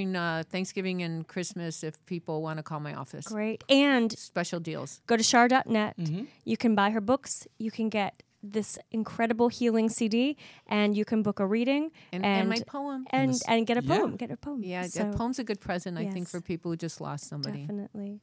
between 0.10 0.16
uh, 0.16 0.44
Thanksgiving 0.50 1.02
and 1.04 1.28
Christmas 1.28 1.84
if 1.84 2.04
people 2.06 2.42
want 2.42 2.58
to 2.58 2.64
call 2.64 2.80
my 2.80 2.94
office. 2.94 3.26
Great. 3.28 3.64
And 3.70 4.12
Special 4.18 4.60
deals. 4.60 5.02
go 5.08 5.18
to 5.18 5.24
shar.net. 5.24 5.98
Mhm. 5.98 6.28
You 6.46 6.58
can 6.58 6.76
buy 6.76 6.92
her 6.92 7.02
books. 7.02 7.48
You 7.58 7.72
can 7.72 7.90
get 7.90 8.24
this 8.42 8.80
incredible 8.92 9.50
healing 9.50 9.90
CD, 9.90 10.38
and 10.68 10.96
you 10.96 11.04
can 11.04 11.22
book 11.24 11.40
a 11.42 11.46
reading 11.46 11.92
And, 12.14 12.24
and, 12.26 12.40
and 12.42 12.50
my 12.50 12.62
poem. 12.66 13.06
and, 13.12 13.32
this- 13.32 13.44
and 13.48 13.68
get 13.68 13.78
a 13.78 13.84
yeah. 13.84 13.98
poem. 13.98 14.16
Get 14.16 14.32
a 14.32 14.38
poem. 14.38 14.64
Yeah, 14.64 14.88
so, 14.88 15.00
that 15.04 15.16
poem's 15.18 15.40
a 15.40 15.44
good 15.44 15.60
present, 15.60 15.98
I 15.98 16.08
think, 16.10 16.30
for 16.30 16.40
people 16.40 16.72
who 16.72 16.78
just 16.78 17.02
lost 17.02 17.28
somebody. 17.28 17.62
definitely. 17.62 18.22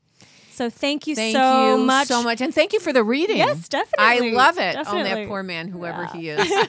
So 0.57 0.71
thank 0.71 1.07
you 1.07 1.15
Thank 1.15 1.37
so 1.37 1.77
you 1.77 1.85
much. 1.85 2.09
so 2.09 2.23
much. 2.23 2.41
And 2.41 2.55
thank 2.55 2.73
you 2.73 2.81
for 2.81 2.93
the 2.93 3.05
reading. 3.05 3.37
Yes, 3.37 3.69
definitely. 3.69 4.31
I 4.31 4.33
love 4.33 4.57
it. 4.59 4.75
Oh, 4.79 4.83
Definitely. 4.85 5.23
that 5.25 5.29
poor 5.29 5.43
man, 5.43 5.69
whoever 5.69 6.03
Yeah. 6.03 6.13
he 6.15 6.29
is. 6.31 6.69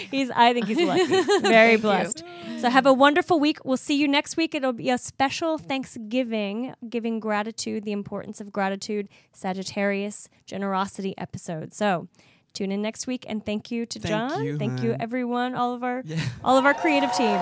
he's. 0.10 0.30
I 0.30 0.54
think 0.54 0.66
he's 0.66 0.78
lucky. 0.80 1.04
Very 1.42 1.42
Thank 1.42 1.72
you. 1.72 1.78
blessed. 1.78 2.24
So 2.60 2.70
have 2.70 2.86
a 2.86 2.92
wonderful 2.92 3.38
week. 3.38 3.58
We'll 3.64 3.76
see 3.76 3.96
you 4.00 4.08
next 4.08 4.36
week. 4.38 4.54
It'll 4.54 4.72
be 4.72 4.88
a 4.90 4.96
special 4.98 5.58
Thanksgiving, 5.58 6.74
giving 6.88 7.20
gratitude, 7.20 7.84
the 7.84 7.92
importance 7.92 8.40
of 8.40 8.50
gratitude, 8.50 9.08
Sagittarius 9.32 10.28
generosity 10.46 11.14
episode. 11.18 11.74
So 11.74 12.08
tune 12.54 12.72
in 12.72 12.80
next 12.80 13.06
week 13.06 13.26
and 13.28 13.44
thank 13.44 13.70
you 13.70 13.84
to 13.86 14.00
Thank 14.00 14.30
John. 14.32 14.42
you, 14.44 14.56
thank 14.58 14.82
you 14.82 14.96
everyone, 14.98 15.54
all 15.54 15.74
of 15.74 15.84
our 15.84 16.02
Yeah. 16.06 16.18
all 16.42 16.56
of 16.56 16.64
our 16.64 16.72
creative 16.74 17.12
team. 17.12 17.38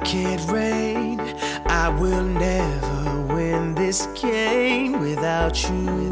can't 0.09 0.51
reign. 0.51 1.21
I 1.67 1.91
will 1.91 2.25
never 2.25 3.21
win 3.35 3.75
this 3.75 4.07
game 4.19 4.99
without 5.01 5.63
you, 5.69 6.08